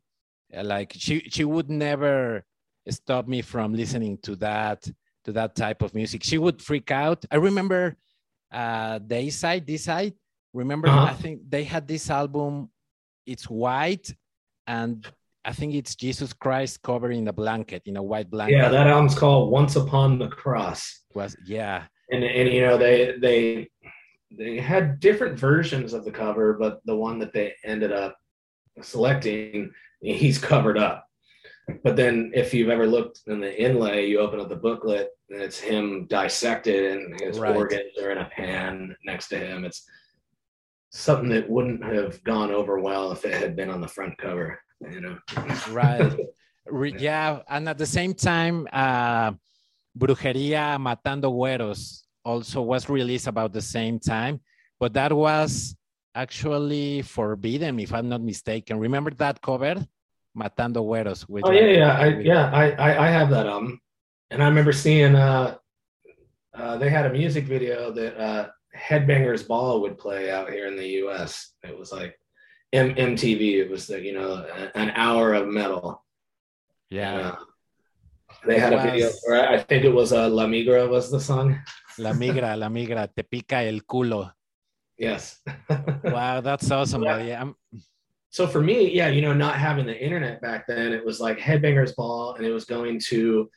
uh, 0.56 0.64
like 0.64 0.92
she 0.96 1.20
she 1.30 1.44
would 1.44 1.70
never 1.70 2.44
stop 2.88 3.26
me 3.26 3.42
from 3.42 3.74
listening 3.74 4.18
to 4.18 4.36
that 4.36 4.88
to 5.24 5.32
that 5.32 5.56
type 5.56 5.82
of 5.82 5.94
music. 5.94 6.22
She 6.22 6.38
would 6.38 6.62
freak 6.62 6.90
out. 6.90 7.24
I 7.30 7.36
remember 7.36 7.96
uh 8.56 8.98
Deicide, 9.00 9.66
this 9.66 9.84
side. 9.84 10.14
Remember, 10.54 10.88
Uh-huh. 10.88 11.12
I 11.12 11.14
think 11.22 11.40
they 11.48 11.64
had 11.64 11.86
this 11.86 12.08
album, 12.10 12.70
it's 13.26 13.44
white, 13.50 14.06
and 14.66 15.04
I 15.44 15.52
think 15.52 15.74
it's 15.74 15.94
Jesus 15.94 16.32
Christ 16.32 16.80
covered 16.82 17.12
in 17.12 17.28
a 17.28 17.32
blanket, 17.32 17.82
in 17.84 17.96
a 17.96 18.02
white 18.02 18.30
blanket. 18.30 18.56
Yeah, 18.56 18.70
that 18.70 18.86
album's 18.88 19.14
called 19.18 19.50
Once 19.52 19.76
Upon 19.76 20.18
the 20.18 20.28
Cross. 20.28 21.04
was 21.14 21.36
yeah. 21.46 21.84
and 22.10 22.24
and 22.24 22.48
you 22.54 22.62
know 22.66 22.76
they 22.78 22.98
they 23.20 23.68
they 24.38 24.58
had 24.58 25.00
different 25.00 25.38
versions 25.38 25.92
of 25.96 26.04
the 26.04 26.10
cover 26.10 26.54
but 26.62 26.80
the 26.84 26.96
one 26.96 27.18
that 27.20 27.32
they 27.32 27.52
ended 27.64 27.92
up 27.92 28.16
selecting 28.82 29.70
he's 30.02 30.38
covered 30.38 30.78
up 30.78 31.05
but 31.82 31.96
then 31.96 32.30
if 32.34 32.54
you've 32.54 32.70
ever 32.70 32.86
looked 32.86 33.22
in 33.26 33.40
the 33.40 33.62
inlay 33.62 34.06
you 34.06 34.20
open 34.20 34.38
up 34.40 34.48
the 34.48 34.56
booklet 34.56 35.08
and 35.30 35.40
it's 35.42 35.58
him 35.58 36.06
dissected 36.08 36.92
and 36.92 37.20
his 37.20 37.38
Right. 37.38 37.56
organs 37.56 37.98
are 38.00 38.10
in 38.12 38.18
a 38.18 38.30
pan 38.30 38.94
next 39.04 39.28
to 39.28 39.38
him. 39.38 39.64
It's 39.64 39.88
something 40.90 41.28
that 41.30 41.50
wouldn't 41.50 41.82
have 41.84 42.22
gone 42.22 42.52
over 42.52 42.78
well 42.80 43.10
if 43.10 43.24
it 43.24 43.34
had 43.34 43.56
been 43.56 43.70
on 43.70 43.80
the 43.80 43.88
front 43.88 44.16
cover 44.18 44.60
you 44.92 45.00
know? 45.00 45.18
Right. 45.70 46.12
Yeah 46.98 47.42
and 47.48 47.68
at 47.68 47.78
the 47.78 47.86
same 47.86 48.12
time 48.12 48.66
uh 48.72 49.30
brujeria 49.96 50.74
matando 50.82 51.30
güeros 51.30 52.02
also 52.24 52.60
was 52.62 52.88
released 52.88 53.28
about 53.28 53.52
the 53.52 53.62
same 53.62 54.00
time 54.00 54.40
but 54.80 54.92
that 54.92 55.12
was 55.12 55.76
actually 56.16 57.02
forbidden 57.02 57.78
if 57.78 57.94
i'm 57.94 58.08
not 58.08 58.20
mistaken. 58.20 58.80
Remember 58.80 59.12
that 59.14 59.40
cover 59.40 59.76
matando 60.36 60.82
güeros 60.82 61.24
Oh 61.42 61.50
yeah, 61.50 61.70
yeah, 61.80 61.92
I, 61.98 62.08
yeah. 62.20 62.44
I, 62.52 62.64
I 62.88 62.90
I 63.06 63.10
have 63.10 63.30
that 63.30 63.46
album, 63.46 63.80
and 64.30 64.42
I 64.42 64.46
remember 64.48 64.72
seeing 64.72 65.16
uh, 65.16 65.56
uh, 66.54 66.76
they 66.76 66.90
had 66.90 67.06
a 67.06 67.12
music 67.12 67.44
video 67.44 67.90
that 67.92 68.12
uh, 68.20 68.48
Headbangers 68.76 69.46
Ball 69.48 69.80
would 69.80 69.96
play 69.98 70.30
out 70.30 70.50
here 70.50 70.66
in 70.68 70.76
the 70.76 70.88
U.S. 71.08 71.54
It 71.64 71.76
was 71.78 71.90
like 71.90 72.12
M- 72.72 72.94
MTV. 72.94 73.64
It 73.64 73.70
was 73.70 73.86
the 73.86 73.98
you 74.00 74.12
know 74.12 74.44
an 74.74 74.90
hour 74.94 75.32
of 75.34 75.48
metal. 75.48 76.04
yeah 76.90 77.16
Uh, 77.16 77.36
they 78.46 78.58
had 78.60 78.72
a 78.74 78.80
video, 78.82 79.06
Was- 79.06 79.24
or 79.26 79.34
I 79.54 79.58
think 79.68 79.84
it 79.84 79.94
was 80.00 80.12
uh, 80.12 80.28
La 80.28 80.46
Migra 80.46 80.84
was 80.88 81.10
the 81.10 81.20
song. 81.20 81.56
la 81.98 82.12
migra 82.12 82.52
la 82.58 82.68
migra 82.68 83.08
te 83.08 83.22
pica 83.24 83.64
el 83.64 83.80
culo 83.88 84.30
Yes. 84.98 85.40
wow 86.16 86.40
that's 86.42 86.70
awesome 86.70 87.02
Yeah. 87.04 87.40
I'm, 87.42 87.54
so 88.36 88.46
for 88.46 88.60
me, 88.60 88.92
yeah, 88.92 89.08
you 89.08 89.22
know, 89.22 89.32
not 89.32 89.56
having 89.56 89.86
the 89.86 89.98
internet 89.98 90.42
back 90.42 90.66
then, 90.66 90.92
it 90.92 91.02
was 91.02 91.18
like 91.18 91.38
Headbangers 91.38 91.96
Ball, 91.96 92.34
and 92.34 92.44
it 92.44 92.52
was 92.52 92.66
going 92.66 93.00
to 93.06 93.48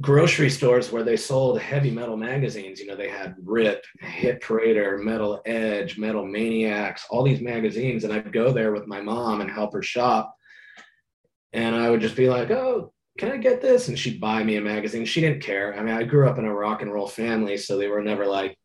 grocery 0.00 0.48
stores 0.48 0.90
where 0.90 1.02
they 1.02 1.18
sold 1.18 1.60
heavy 1.60 1.90
metal 1.90 2.16
magazines. 2.16 2.80
You 2.80 2.86
know, 2.86 2.96
they 2.96 3.10
had 3.10 3.34
Rip, 3.44 3.84
Hit 4.00 4.40
Parader, 4.40 5.04
Metal 5.04 5.42
Edge, 5.44 5.98
Metal 5.98 6.24
Maniacs, 6.24 7.04
all 7.10 7.22
these 7.22 7.42
magazines, 7.42 8.04
and 8.04 8.14
I'd 8.14 8.32
go 8.32 8.50
there 8.50 8.72
with 8.72 8.86
my 8.86 9.02
mom 9.02 9.42
and 9.42 9.50
help 9.50 9.74
her 9.74 9.82
shop, 9.82 10.34
and 11.52 11.76
I 11.76 11.90
would 11.90 12.00
just 12.00 12.16
be 12.16 12.30
like, 12.30 12.50
"Oh, 12.50 12.94
can 13.18 13.30
I 13.30 13.36
get 13.36 13.60
this?" 13.60 13.88
And 13.88 13.98
she'd 13.98 14.22
buy 14.22 14.42
me 14.42 14.56
a 14.56 14.62
magazine. 14.62 15.04
She 15.04 15.20
didn't 15.20 15.42
care. 15.42 15.78
I 15.78 15.82
mean, 15.82 15.94
I 15.94 16.04
grew 16.04 16.26
up 16.26 16.38
in 16.38 16.46
a 16.46 16.54
rock 16.54 16.80
and 16.80 16.90
roll 16.90 17.08
family, 17.08 17.58
so 17.58 17.76
they 17.76 17.88
were 17.88 18.02
never 18.02 18.24
like 18.24 18.56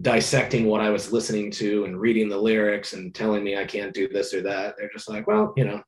dissecting 0.00 0.66
what 0.66 0.80
I 0.80 0.90
was 0.90 1.12
listening 1.12 1.50
to 1.52 1.84
and 1.84 2.00
reading 2.00 2.28
the 2.28 2.38
lyrics 2.38 2.92
and 2.92 3.14
telling 3.14 3.42
me 3.42 3.56
I 3.56 3.64
can't 3.64 3.94
do 3.94 4.08
this 4.08 4.32
or 4.32 4.42
that. 4.42 4.76
They're 4.76 4.90
just 4.92 5.08
like, 5.08 5.26
well, 5.26 5.52
you 5.56 5.64
know, 5.64 5.82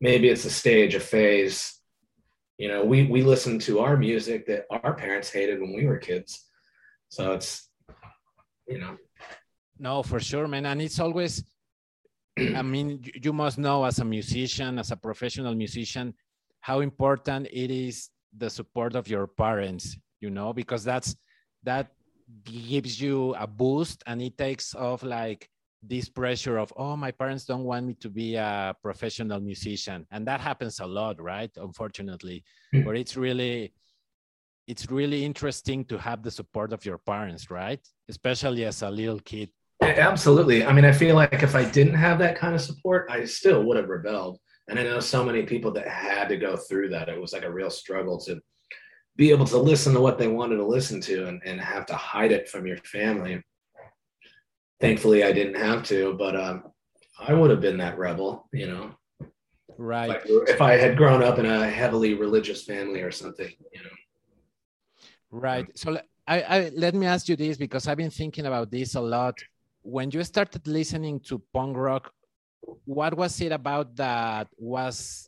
maybe 0.00 0.28
it's 0.28 0.44
a 0.44 0.50
stage, 0.50 0.94
a 0.94 1.00
phase. 1.00 1.80
You 2.58 2.68
know, 2.68 2.84
we 2.84 3.06
we 3.06 3.22
listen 3.22 3.58
to 3.60 3.80
our 3.80 3.96
music 3.96 4.46
that 4.46 4.66
our 4.70 4.94
parents 4.94 5.30
hated 5.30 5.60
when 5.60 5.74
we 5.74 5.86
were 5.86 5.98
kids. 5.98 6.46
So 7.08 7.32
it's 7.32 7.68
you 8.66 8.78
know, 8.78 8.96
No, 9.78 10.02
for 10.02 10.20
sure, 10.20 10.46
man. 10.48 10.66
And 10.66 10.82
it's 10.82 11.00
always, 11.00 11.42
I 12.38 12.62
mean, 12.62 13.00
you, 13.02 13.12
you 13.22 13.32
must 13.32 13.58
know 13.58 13.84
as 13.84 13.98
a 14.00 14.04
musician, 14.04 14.78
as 14.78 14.90
a 14.90 14.96
professional 14.96 15.54
musician, 15.54 16.14
how 16.60 16.80
important 16.80 17.46
it 17.50 17.70
is 17.70 18.10
the 18.36 18.50
support 18.50 18.94
of 18.94 19.08
your 19.08 19.26
parents, 19.26 19.96
you 20.20 20.30
know, 20.30 20.52
because 20.52 20.84
that's 20.84 21.16
that 21.62 21.92
gives 22.44 23.00
you 23.00 23.34
a 23.38 23.46
boost 23.46 24.02
and 24.06 24.20
it 24.22 24.36
takes 24.36 24.74
off 24.74 25.02
like 25.02 25.48
this 25.82 26.08
pressure 26.08 26.58
of, 26.58 26.72
oh, 26.76 26.96
my 26.96 27.10
parents 27.10 27.44
don't 27.44 27.64
want 27.64 27.86
me 27.86 27.94
to 27.94 28.08
be 28.08 28.34
a 28.34 28.74
professional 28.82 29.40
musician. 29.40 30.06
And 30.10 30.26
that 30.26 30.40
happens 30.40 30.80
a 30.80 30.86
lot, 30.86 31.20
right? 31.20 31.50
Unfortunately. 31.56 32.44
Mm. 32.74 32.84
But 32.84 32.96
it's 32.96 33.16
really, 33.16 33.72
it's 34.66 34.90
really 34.90 35.24
interesting 35.24 35.84
to 35.86 35.98
have 35.98 36.22
the 36.22 36.30
support 36.30 36.72
of 36.72 36.84
your 36.84 36.98
parents, 36.98 37.50
right? 37.50 37.80
Especially 38.08 38.64
as 38.64 38.82
a 38.82 38.90
little 38.90 39.20
kid. 39.20 39.50
absolutely. 39.80 40.64
I 40.64 40.72
mean, 40.72 40.84
I 40.84 40.92
feel 40.92 41.14
like 41.14 41.42
if 41.42 41.54
I 41.54 41.64
didn't 41.64 41.94
have 41.94 42.18
that 42.18 42.36
kind 42.36 42.54
of 42.54 42.60
support, 42.60 43.08
I 43.10 43.24
still 43.24 43.62
would 43.64 43.76
have 43.76 43.88
rebelled. 43.88 44.38
And 44.68 44.78
I 44.78 44.82
know 44.82 45.00
so 45.00 45.24
many 45.24 45.44
people 45.44 45.70
that 45.72 45.88
had 45.88 46.28
to 46.28 46.36
go 46.36 46.56
through 46.56 46.90
that. 46.90 47.08
It 47.08 47.20
was 47.20 47.32
like 47.32 47.44
a 47.44 47.50
real 47.50 47.70
struggle 47.70 48.20
to 48.22 48.38
be 49.18 49.30
able 49.30 49.44
to 49.46 49.58
listen 49.58 49.92
to 49.92 50.00
what 50.00 50.16
they 50.16 50.28
wanted 50.28 50.56
to 50.56 50.64
listen 50.64 51.00
to 51.02 51.26
and, 51.26 51.42
and 51.44 51.60
have 51.60 51.84
to 51.86 51.94
hide 51.94 52.32
it 52.32 52.48
from 52.48 52.66
your 52.66 52.78
family. 52.78 53.42
Thankfully, 54.80 55.24
I 55.24 55.32
didn't 55.32 55.56
have 55.56 55.82
to, 55.86 56.14
but 56.14 56.36
um, 56.36 56.62
I 57.18 57.34
would 57.34 57.50
have 57.50 57.60
been 57.60 57.78
that 57.78 57.98
rebel, 57.98 58.48
you 58.52 58.68
know, 58.68 58.94
Right. 59.76 60.08
like 60.08 60.22
if 60.26 60.60
I 60.60 60.76
had 60.76 60.96
grown 60.96 61.22
up 61.22 61.38
in 61.38 61.46
a 61.46 61.68
heavily 61.68 62.14
religious 62.14 62.64
family 62.64 63.02
or 63.02 63.10
something, 63.10 63.52
you 63.72 63.82
know. 63.82 63.96
Right. 65.30 65.66
So 65.76 66.00
I, 66.26 66.42
I 66.42 66.70
let 66.74 66.94
me 66.94 67.06
ask 67.06 67.28
you 67.28 67.36
this 67.36 67.56
because 67.56 67.86
I've 67.86 67.96
been 67.96 68.10
thinking 68.10 68.46
about 68.46 68.70
this 68.70 68.94
a 68.94 69.00
lot. 69.00 69.38
When 69.82 70.10
you 70.10 70.22
started 70.24 70.66
listening 70.66 71.20
to 71.28 71.42
punk 71.52 71.76
rock, 71.76 72.12
what 72.86 73.16
was 73.16 73.40
it 73.40 73.52
about 73.52 73.94
that 73.96 74.48
was 74.58 75.27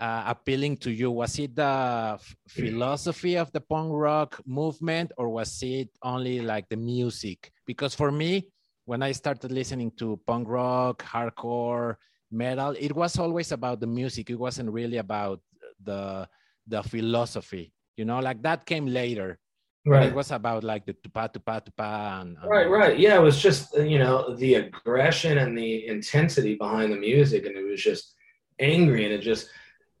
uh, 0.00 0.24
appealing 0.26 0.78
to 0.78 0.90
you? 0.90 1.10
Was 1.10 1.38
it 1.38 1.54
the 1.54 2.18
philosophy 2.48 3.36
of 3.36 3.52
the 3.52 3.60
punk 3.60 3.92
rock 3.92 4.40
movement, 4.46 5.12
or 5.18 5.28
was 5.28 5.62
it 5.62 5.90
only 6.02 6.40
like 6.40 6.68
the 6.68 6.76
music? 6.76 7.52
Because 7.66 7.94
for 7.94 8.10
me, 8.10 8.48
when 8.86 9.02
I 9.02 9.12
started 9.12 9.52
listening 9.52 9.92
to 9.98 10.18
punk 10.26 10.48
rock, 10.48 11.04
hardcore, 11.04 11.96
metal, 12.32 12.74
it 12.78 12.96
was 12.96 13.18
always 13.18 13.52
about 13.52 13.80
the 13.80 13.86
music. 13.86 14.30
It 14.30 14.40
wasn't 14.40 14.70
really 14.72 14.96
about 14.96 15.40
the 15.84 16.26
the 16.66 16.82
philosophy. 16.82 17.72
You 17.96 18.06
know, 18.06 18.20
like 18.20 18.42
that 18.42 18.64
came 18.64 18.86
later. 18.86 19.38
Right. 19.84 20.08
It 20.08 20.14
was 20.14 20.30
about 20.30 20.64
like 20.64 20.84
the 20.86 20.94
tupa 20.94 21.32
tupa 21.32 21.60
tupa 21.64 22.20
and, 22.20 22.36
and 22.40 22.50
Right, 22.50 22.68
right. 22.68 22.98
Yeah, 22.98 23.16
it 23.16 23.22
was 23.22 23.40
just 23.40 23.76
you 23.76 23.98
know 23.98 24.34
the 24.36 24.54
aggression 24.54 25.38
and 25.38 25.56
the 25.56 25.86
intensity 25.86 26.56
behind 26.56 26.92
the 26.92 26.96
music, 26.96 27.44
and 27.44 27.56
it 27.56 27.68
was 27.68 27.82
just 27.82 28.14
angry, 28.58 29.04
and 29.04 29.12
it 29.12 29.20
just 29.20 29.48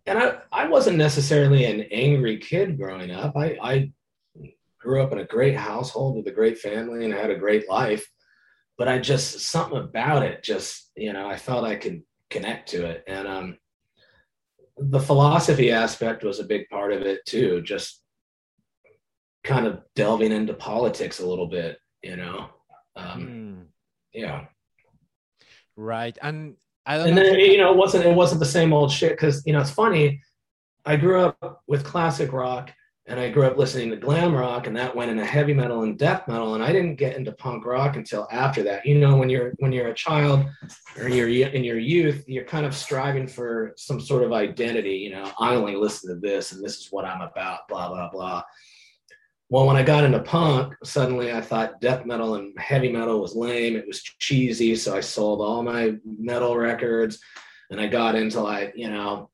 and 0.06 0.18
I 0.18 0.38
I 0.52 0.68
wasn't 0.68 0.96
necessarily 0.98 1.64
an 1.64 1.82
angry 1.90 2.38
kid 2.38 2.78
growing 2.78 3.10
up. 3.10 3.36
I 3.36 3.58
I 3.62 3.92
grew 4.78 5.02
up 5.02 5.12
in 5.12 5.18
a 5.18 5.24
great 5.24 5.56
household 5.56 6.16
with 6.16 6.26
a 6.26 6.34
great 6.34 6.58
family 6.58 7.04
and 7.04 7.12
had 7.14 7.30
a 7.30 7.38
great 7.38 7.68
life, 7.68 8.06
but 8.78 8.88
I 8.88 8.98
just 8.98 9.40
something 9.40 9.78
about 9.78 10.22
it 10.22 10.42
just 10.42 10.90
you 10.96 11.12
know 11.12 11.28
I 11.28 11.36
felt 11.36 11.64
I 11.64 11.76
could 11.76 12.02
connect 12.30 12.70
to 12.70 12.86
it, 12.86 13.04
and 13.06 13.26
um 13.28 13.58
the 14.78 15.00
philosophy 15.00 15.70
aspect 15.70 16.24
was 16.24 16.40
a 16.40 16.44
big 16.44 16.68
part 16.70 16.92
of 16.92 17.02
it 17.02 17.20
too. 17.26 17.60
Just 17.62 18.02
kind 19.44 19.66
of 19.66 19.82
delving 19.94 20.32
into 20.32 20.54
politics 20.54 21.20
a 21.20 21.26
little 21.26 21.46
bit, 21.48 21.78
you 22.02 22.16
know. 22.16 22.48
Um, 22.96 23.20
Mm, 23.26 23.66
yeah, 24.12 24.46
right. 25.76 26.16
And 26.22 26.56
I 26.86 26.96
don't 26.96 27.08
and 27.08 27.16
know. 27.16 27.22
then 27.22 27.38
you 27.38 27.58
know, 27.58 27.72
it 27.72 27.76
wasn't 27.76 28.04
it 28.04 28.14
wasn't 28.14 28.40
the 28.40 28.46
same 28.46 28.72
old 28.72 28.90
shit 28.90 29.12
because 29.12 29.42
you 29.46 29.52
know 29.52 29.60
it's 29.60 29.70
funny. 29.70 30.20
I 30.84 30.96
grew 30.96 31.20
up 31.20 31.62
with 31.66 31.84
classic 31.84 32.32
rock, 32.32 32.72
and 33.06 33.20
I 33.20 33.28
grew 33.28 33.44
up 33.44 33.58
listening 33.58 33.90
to 33.90 33.96
glam 33.96 34.34
rock, 34.34 34.66
and 34.66 34.76
that 34.76 34.94
went 34.94 35.10
into 35.10 35.24
heavy 35.24 35.52
metal 35.52 35.82
and 35.82 35.98
death 35.98 36.26
metal, 36.26 36.54
and 36.54 36.64
I 36.64 36.72
didn't 36.72 36.96
get 36.96 37.16
into 37.16 37.32
punk 37.32 37.66
rock 37.66 37.96
until 37.96 38.26
after 38.30 38.62
that. 38.62 38.86
You 38.86 38.98
know, 38.98 39.16
when 39.16 39.28
you're 39.28 39.52
when 39.58 39.72
you're 39.72 39.88
a 39.88 39.94
child 39.94 40.46
or 40.96 41.08
you're 41.08 41.28
in 41.48 41.64
your 41.64 41.78
youth, 41.78 42.24
you're 42.26 42.44
kind 42.44 42.64
of 42.64 42.74
striving 42.74 43.26
for 43.26 43.74
some 43.76 44.00
sort 44.00 44.22
of 44.22 44.32
identity. 44.32 44.94
You 44.96 45.10
know, 45.10 45.32
I 45.38 45.54
only 45.54 45.76
listen 45.76 46.08
to 46.14 46.20
this, 46.20 46.52
and 46.52 46.64
this 46.64 46.78
is 46.78 46.88
what 46.90 47.04
I'm 47.04 47.20
about. 47.20 47.68
Blah 47.68 47.88
blah 47.88 48.10
blah. 48.10 48.42
Well, 49.50 49.66
when 49.66 49.76
I 49.76 49.82
got 49.82 50.04
into 50.04 50.20
punk, 50.20 50.76
suddenly 50.84 51.32
I 51.32 51.40
thought 51.40 51.80
death 51.80 52.06
metal 52.06 52.36
and 52.36 52.56
heavy 52.56 52.90
metal 52.90 53.20
was 53.20 53.34
lame. 53.34 53.74
It 53.74 53.86
was 53.86 54.00
cheesy. 54.00 54.76
So 54.76 54.96
I 54.96 55.00
sold 55.00 55.40
all 55.40 55.64
my 55.64 55.96
metal 56.04 56.56
records 56.56 57.18
and 57.68 57.80
I 57.80 57.88
got 57.88 58.14
into 58.14 58.40
like, 58.40 58.74
you 58.76 58.88
know, 58.88 59.28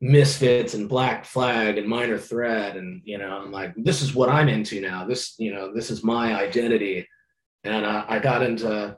Misfits 0.00 0.74
and 0.74 0.88
Black 0.88 1.24
Flag 1.24 1.76
and 1.76 1.88
Minor 1.88 2.18
Threat. 2.18 2.76
And, 2.76 3.02
you 3.04 3.18
know, 3.18 3.30
I'm 3.30 3.50
like, 3.50 3.74
this 3.76 4.00
is 4.00 4.14
what 4.14 4.28
I'm 4.28 4.48
into 4.48 4.80
now. 4.80 5.04
This, 5.04 5.34
you 5.38 5.52
know, 5.52 5.74
this 5.74 5.90
is 5.90 6.04
my 6.04 6.40
identity. 6.40 7.08
And 7.64 7.84
uh, 7.84 8.04
I 8.08 8.20
got 8.20 8.44
into, 8.44 8.96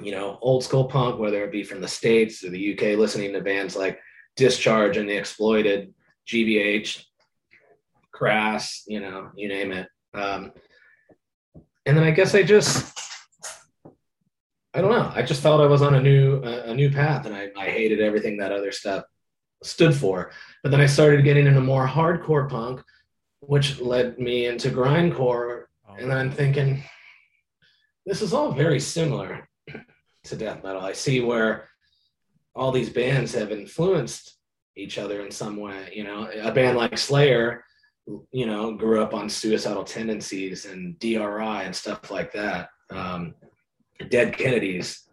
you 0.00 0.12
know, 0.12 0.38
old 0.40 0.62
school 0.62 0.84
punk, 0.84 1.18
whether 1.18 1.42
it 1.42 1.50
be 1.50 1.64
from 1.64 1.80
the 1.80 1.88
States 1.88 2.44
or 2.44 2.50
the 2.50 2.74
UK, 2.74 2.96
listening 2.96 3.32
to 3.32 3.40
bands 3.40 3.74
like 3.74 3.98
Discharge 4.36 4.96
and 4.96 5.08
The 5.08 5.16
Exploited, 5.16 5.92
GBH, 6.28 7.02
Crass, 8.18 8.82
you 8.88 8.98
know, 8.98 9.30
you 9.36 9.48
name 9.48 9.70
it. 9.70 9.86
Um, 10.12 10.50
and 11.86 11.96
then 11.96 12.02
I 12.02 12.10
guess 12.10 12.34
I 12.34 12.42
just 12.42 12.98
I 14.74 14.80
don't 14.80 14.90
know. 14.90 15.12
I 15.14 15.22
just 15.22 15.40
felt 15.40 15.60
I 15.60 15.66
was 15.66 15.82
on 15.82 15.94
a 15.94 16.02
new 16.02 16.42
a, 16.42 16.70
a 16.70 16.74
new 16.74 16.90
path, 16.90 17.26
and 17.26 17.34
I, 17.34 17.50
I 17.56 17.66
hated 17.66 18.00
everything 18.00 18.38
that 18.38 18.50
other 18.50 18.72
stuff 18.72 19.04
stood 19.62 19.94
for. 19.94 20.32
But 20.64 20.72
then 20.72 20.80
I 20.80 20.86
started 20.86 21.24
getting 21.24 21.46
into 21.46 21.60
more 21.60 21.86
hardcore 21.86 22.48
punk, 22.48 22.82
which 23.38 23.80
led 23.80 24.18
me 24.18 24.46
into 24.46 24.70
grindcore. 24.70 25.66
Oh. 25.88 25.94
And 25.96 26.10
then 26.10 26.18
I'm 26.18 26.32
thinking, 26.32 26.82
this 28.04 28.20
is 28.20 28.32
all 28.32 28.50
very 28.50 28.80
similar 28.80 29.48
to 30.24 30.36
death 30.36 30.64
metal. 30.64 30.82
I 30.82 30.92
see 30.92 31.20
where 31.20 31.68
all 32.54 32.72
these 32.72 32.90
bands 32.90 33.32
have 33.34 33.52
influenced 33.52 34.36
each 34.76 34.98
other 34.98 35.24
in 35.24 35.30
some 35.30 35.56
way. 35.56 35.92
You 35.94 36.04
know, 36.04 36.28
a 36.42 36.52
band 36.52 36.76
like 36.76 36.98
Slayer, 36.98 37.64
you 38.32 38.46
know, 38.46 38.72
grew 38.74 39.02
up 39.02 39.14
on 39.14 39.28
suicidal 39.28 39.84
tendencies 39.84 40.64
and 40.64 40.98
DRI 40.98 41.64
and 41.64 41.74
stuff 41.74 42.10
like 42.10 42.32
that. 42.32 42.70
Um, 42.90 43.34
Dead 44.08 44.36
Kennedys. 44.36 45.08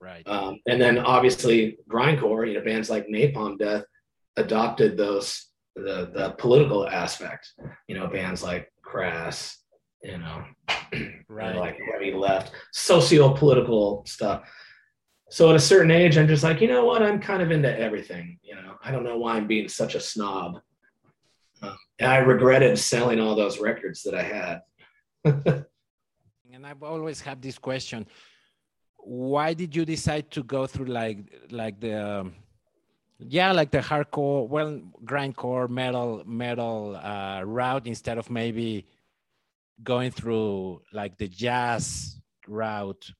Right. 0.00 0.26
Um, 0.26 0.58
and 0.66 0.80
then 0.80 0.98
obviously 0.98 1.78
grindcore, 1.88 2.46
you 2.46 2.54
know, 2.54 2.64
bands 2.64 2.90
like 2.90 3.06
Napalm 3.06 3.58
Death 3.58 3.84
adopted 4.36 4.96
those 4.96 5.48
the 5.76 6.10
the 6.14 6.34
political 6.38 6.88
aspect. 6.88 7.52
You 7.86 7.96
know, 7.96 8.06
bands 8.08 8.42
like 8.42 8.72
Crass, 8.82 9.58
you 10.02 10.18
know, 10.18 10.44
right, 11.28 11.56
like 11.56 11.78
heavy 11.92 12.12
left, 12.12 12.52
socio-political 12.72 14.04
stuff. 14.06 14.48
So 15.30 15.48
at 15.48 15.56
a 15.56 15.60
certain 15.60 15.90
age, 15.90 16.18
I'm 16.18 16.28
just 16.28 16.42
like, 16.42 16.60
you 16.60 16.68
know 16.68 16.84
what? 16.84 17.02
I'm 17.02 17.18
kind 17.18 17.42
of 17.42 17.50
into 17.50 17.78
everything. 17.78 18.38
You 18.42 18.56
know, 18.56 18.74
I 18.82 18.90
don't 18.90 19.04
know 19.04 19.16
why 19.16 19.36
I'm 19.36 19.46
being 19.46 19.68
such 19.68 19.94
a 19.94 20.00
snob. 20.00 20.60
And 21.62 22.10
I 22.10 22.18
regretted 22.18 22.78
selling 22.78 23.20
all 23.20 23.34
those 23.34 23.58
records 23.58 24.02
that 24.02 24.14
I 24.14 24.22
had. 24.22 24.62
and 26.52 26.66
I've 26.66 26.82
always 26.82 27.20
had 27.20 27.40
this 27.40 27.58
question: 27.58 28.06
Why 28.96 29.54
did 29.54 29.74
you 29.76 29.84
decide 29.84 30.30
to 30.32 30.42
go 30.42 30.66
through 30.66 30.86
like 30.86 31.18
like 31.50 31.80
the 31.80 31.94
um, 31.94 32.34
yeah 33.18 33.52
like 33.52 33.70
the 33.70 33.78
hardcore, 33.78 34.48
well, 34.48 34.80
grindcore 35.04 35.68
metal 35.68 36.22
metal 36.26 36.96
uh, 36.96 37.42
route 37.42 37.86
instead 37.86 38.18
of 38.18 38.30
maybe 38.30 38.86
going 39.82 40.10
through 40.10 40.82
like 40.92 41.16
the 41.18 41.28
jazz 41.28 42.20
route? 42.48 43.12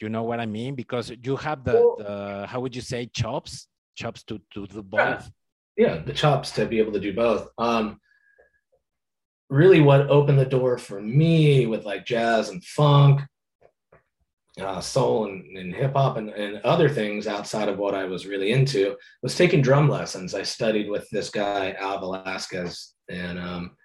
You 0.00 0.08
know 0.08 0.22
what 0.22 0.40
I 0.40 0.46
mean? 0.46 0.74
Because 0.74 1.12
you 1.22 1.36
have 1.36 1.62
the, 1.62 1.72
the 1.98 2.46
how 2.48 2.60
would 2.60 2.74
you 2.74 2.80
say 2.80 3.04
chops 3.12 3.68
chops 3.94 4.22
to 4.24 4.40
to 4.54 4.66
do 4.66 4.82
both. 4.82 5.30
Yeah. 5.76 5.98
the 5.98 6.12
chops 6.12 6.50
to 6.52 6.66
be 6.66 6.78
able 6.78 6.92
to 6.92 7.00
do 7.00 7.14
both. 7.14 7.48
Um, 7.58 8.00
really 9.48 9.80
what 9.80 10.08
opened 10.08 10.38
the 10.38 10.44
door 10.44 10.78
for 10.78 11.00
me 11.00 11.66
with 11.66 11.84
like 11.84 12.06
jazz 12.06 12.50
and 12.50 12.64
funk, 12.64 13.20
uh, 14.60 14.80
soul 14.80 15.26
and, 15.26 15.56
and 15.56 15.74
hip 15.74 15.94
hop 15.94 16.16
and, 16.16 16.30
and 16.30 16.58
other 16.58 16.88
things 16.88 17.26
outside 17.26 17.68
of 17.68 17.78
what 17.78 17.94
I 17.94 18.04
was 18.04 18.26
really 18.26 18.52
into 18.52 18.96
was 19.22 19.36
taking 19.36 19.62
drum 19.62 19.88
lessons. 19.88 20.34
I 20.34 20.42
studied 20.42 20.88
with 20.88 21.08
this 21.10 21.30
guy, 21.30 21.72
Al 21.78 22.00
Velasquez, 22.00 22.94
and, 23.08 23.38
um, 23.38 23.76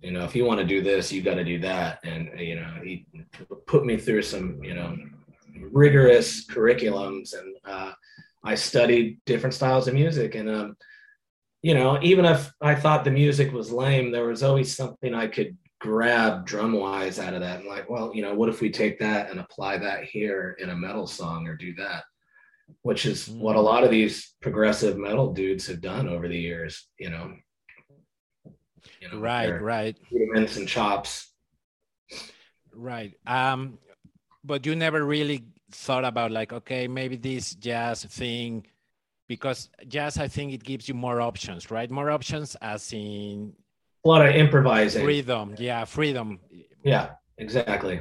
you 0.00 0.10
know, 0.10 0.24
if 0.24 0.34
you 0.34 0.44
want 0.44 0.60
to 0.60 0.66
do 0.66 0.82
this, 0.82 1.12
you 1.12 1.22
got 1.22 1.34
to 1.34 1.44
do 1.44 1.58
that. 1.60 2.00
And, 2.04 2.30
you 2.38 2.56
know, 2.56 2.74
he 2.82 3.06
put 3.66 3.86
me 3.86 3.96
through 3.96 4.22
some, 4.22 4.62
you 4.62 4.74
know, 4.74 4.96
rigorous 5.70 6.46
curriculums 6.46 7.38
and, 7.38 7.56
uh, 7.64 7.92
I 8.44 8.54
studied 8.54 9.20
different 9.24 9.54
styles 9.54 9.88
of 9.88 9.94
music 9.94 10.34
and, 10.34 10.48
um, 10.48 10.76
you 11.62 11.72
know, 11.72 11.98
even 12.02 12.26
if 12.26 12.52
I 12.60 12.74
thought 12.74 13.04
the 13.04 13.10
music 13.10 13.50
was 13.50 13.72
lame, 13.72 14.10
there 14.10 14.26
was 14.26 14.42
always 14.42 14.76
something 14.76 15.14
I 15.14 15.28
could 15.28 15.56
grab 15.80 16.44
drum 16.44 16.72
wise 16.72 17.18
out 17.18 17.32
of 17.32 17.40
that. 17.40 17.60
And 17.60 17.68
like, 17.68 17.88
well, 17.88 18.12
you 18.14 18.20
know, 18.20 18.34
what 18.34 18.50
if 18.50 18.60
we 18.60 18.70
take 18.70 18.98
that 18.98 19.30
and 19.30 19.40
apply 19.40 19.78
that 19.78 20.04
here 20.04 20.56
in 20.58 20.68
a 20.68 20.76
metal 20.76 21.06
song 21.06 21.48
or 21.48 21.56
do 21.56 21.74
that? 21.76 22.04
Which 22.82 23.06
is 23.06 23.28
mm. 23.28 23.38
what 23.38 23.56
a 23.56 23.60
lot 23.60 23.82
of 23.82 23.90
these 23.90 24.34
progressive 24.42 24.98
metal 24.98 25.32
dudes 25.32 25.66
have 25.68 25.80
done 25.80 26.06
over 26.06 26.28
the 26.28 26.38
years, 26.38 26.86
you 26.98 27.08
know. 27.08 27.32
You 29.00 29.08
know 29.10 29.18
right, 29.18 29.50
right. 29.60 29.96
Rudiments 30.12 30.58
and 30.58 30.68
chops. 30.68 31.32
Right. 32.74 33.14
Um, 33.26 33.78
but 34.44 34.66
you 34.66 34.76
never 34.76 35.02
really 35.02 35.44
thought 35.74 36.04
about 36.04 36.30
like, 36.30 36.52
okay, 36.52 36.88
maybe 36.88 37.16
this 37.16 37.54
jazz 37.54 38.04
thing 38.04 38.66
because 39.28 39.70
jazz 39.88 40.18
i 40.18 40.28
think 40.28 40.52
it 40.52 40.62
gives 40.62 40.88
you 40.88 40.94
more 40.94 41.20
options 41.20 41.70
right? 41.70 41.90
More 41.90 42.10
options 42.10 42.56
as 42.60 42.92
in 42.92 43.52
a 44.04 44.08
lot 44.08 44.26
of 44.26 44.34
improvising. 44.34 45.04
Freedom 45.04 45.54
yeah 45.58 45.84
freedom. 45.84 46.40
Yeah 46.82 47.12
exactly. 47.38 48.00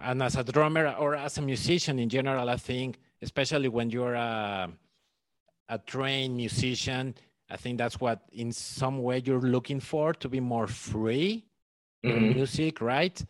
And 0.00 0.22
as 0.22 0.36
a 0.36 0.44
drummer 0.44 0.94
or 0.98 1.14
as 1.14 1.38
a 1.38 1.42
musician 1.42 1.98
in 1.98 2.08
general 2.08 2.48
i 2.48 2.56
think 2.56 2.98
especially 3.22 3.68
when 3.68 3.90
you're 3.90 4.14
a, 4.14 4.70
a 5.68 5.78
trained 5.78 6.36
musician 6.36 7.14
i 7.50 7.56
think 7.56 7.78
that's 7.78 8.00
what 8.00 8.22
in 8.32 8.52
some 8.52 9.02
way 9.02 9.22
you're 9.24 9.40
looking 9.40 9.80
for 9.80 10.12
to 10.14 10.28
be 10.28 10.40
more 10.40 10.66
free 10.66 11.44
mm-hmm. 12.04 12.16
in 12.16 12.34
music 12.34 12.80
right? 12.80 13.24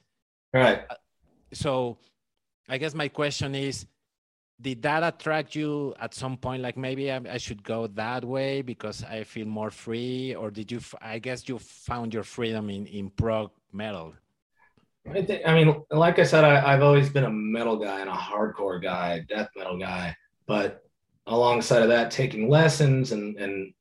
Right. 0.53 0.85
So 1.53 1.99
i 2.69 2.79
guess 2.79 2.95
my 2.95 3.09
question 3.09 3.55
is 3.55 3.87
did 4.61 4.83
that 4.83 5.03
attract 5.03 5.55
you 5.55 5.95
at 6.01 6.15
some 6.15 6.37
point? 6.37 6.63
Like 6.63 6.77
maybe 6.77 7.11
I, 7.11 7.21
I, 7.29 7.39
should 7.39 7.63
go 7.63 7.87
that 7.89 8.25
way 8.25 8.63
because 8.63 9.03
i 9.05 9.25
feel 9.25 9.47
more 9.47 9.71
free 9.71 10.35
or 10.35 10.51
did 10.51 10.71
you 10.71 10.81
i 11.01 11.19
guess 11.19 11.49
you 11.49 11.59
found 11.59 12.15
your 12.15 12.23
freedom 12.23 12.71
in 12.71 12.87
in 12.87 13.11
prog 13.11 13.51
metal. 13.73 14.15
I 15.11 15.23
think 15.23 15.43
i 15.45 15.53
mean 15.53 15.83
like 15.91 16.19
i 16.19 16.25
said 16.25 16.45
I, 16.45 16.73
i've 16.73 16.83
always 16.83 17.11
been 17.11 17.25
a 17.25 17.31
metal 17.31 17.77
guy 17.77 18.01
and 18.01 18.09
a 18.09 18.15
hardcore 18.15 18.81
guy 18.81 19.21
death 19.29 19.51
metal 19.57 19.79
guy 19.79 20.17
but 20.47 20.83
alongside 21.27 21.83
of 21.83 21.89
that 21.89 22.11
taking 22.11 22.49
lessons 22.49 23.13
and 23.13 23.37
and 23.37 23.75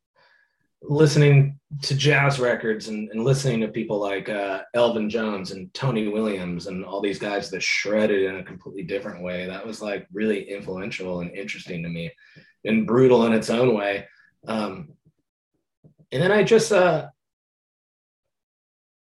listening 0.83 1.57
to 1.81 1.95
jazz 1.95 2.39
records 2.39 2.89
and, 2.89 3.09
and 3.09 3.23
listening 3.23 3.61
to 3.61 3.67
people 3.67 3.99
like 3.99 4.29
uh, 4.29 4.61
Elvin 4.73 5.09
Jones 5.09 5.51
and 5.51 5.73
Tony 5.73 6.07
Williams 6.07 6.67
and 6.67 6.83
all 6.83 7.01
these 7.01 7.19
guys 7.19 7.49
that 7.49 7.63
shredded 7.63 8.23
in 8.23 8.35
a 8.35 8.43
completely 8.43 8.83
different 8.83 9.23
way. 9.23 9.45
That 9.45 9.65
was 9.65 9.81
like 9.81 10.07
really 10.11 10.49
influential 10.49 11.21
and 11.21 11.31
interesting 11.31 11.81
to 11.83 11.89
me 11.89 12.11
and 12.65 12.85
brutal 12.85 13.25
in 13.25 13.33
its 13.33 13.49
own 13.49 13.75
way. 13.75 14.07
Um, 14.47 14.89
and 16.11 16.21
then 16.21 16.31
I 16.31 16.43
just, 16.43 16.71
uh, 16.71 17.07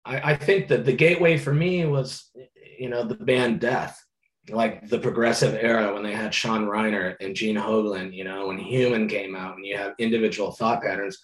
I, 0.06 0.32
I 0.32 0.36
think 0.36 0.67
that 0.70 0.86
the 0.86 0.94
gateway 0.94 1.38
for 1.38 1.54
me 1.54 1.86
was, 1.86 2.30
you 2.78 2.89
know, 2.89 3.04
the 3.04 3.15
band 3.15 3.60
Death 3.60 4.02
like 4.50 4.88
the 4.89 5.00
progressive 5.00 5.54
era 5.54 5.94
when 5.94 6.04
they 6.04 6.13
had 6.13 6.34
Sean 6.34 6.65
Reinert 6.65 7.15
and 7.22 7.36
Gene 7.36 7.56
Hoglan, 7.56 8.13
you 8.13 8.24
know, 8.24 8.48
when 8.48 8.58
Human 8.58 9.08
came 9.08 9.36
out 9.36 9.56
and 9.56 9.65
you 9.65 9.78
have 9.78 9.94
individual 10.00 10.52
thought 10.52 10.82
patterns 10.82 11.24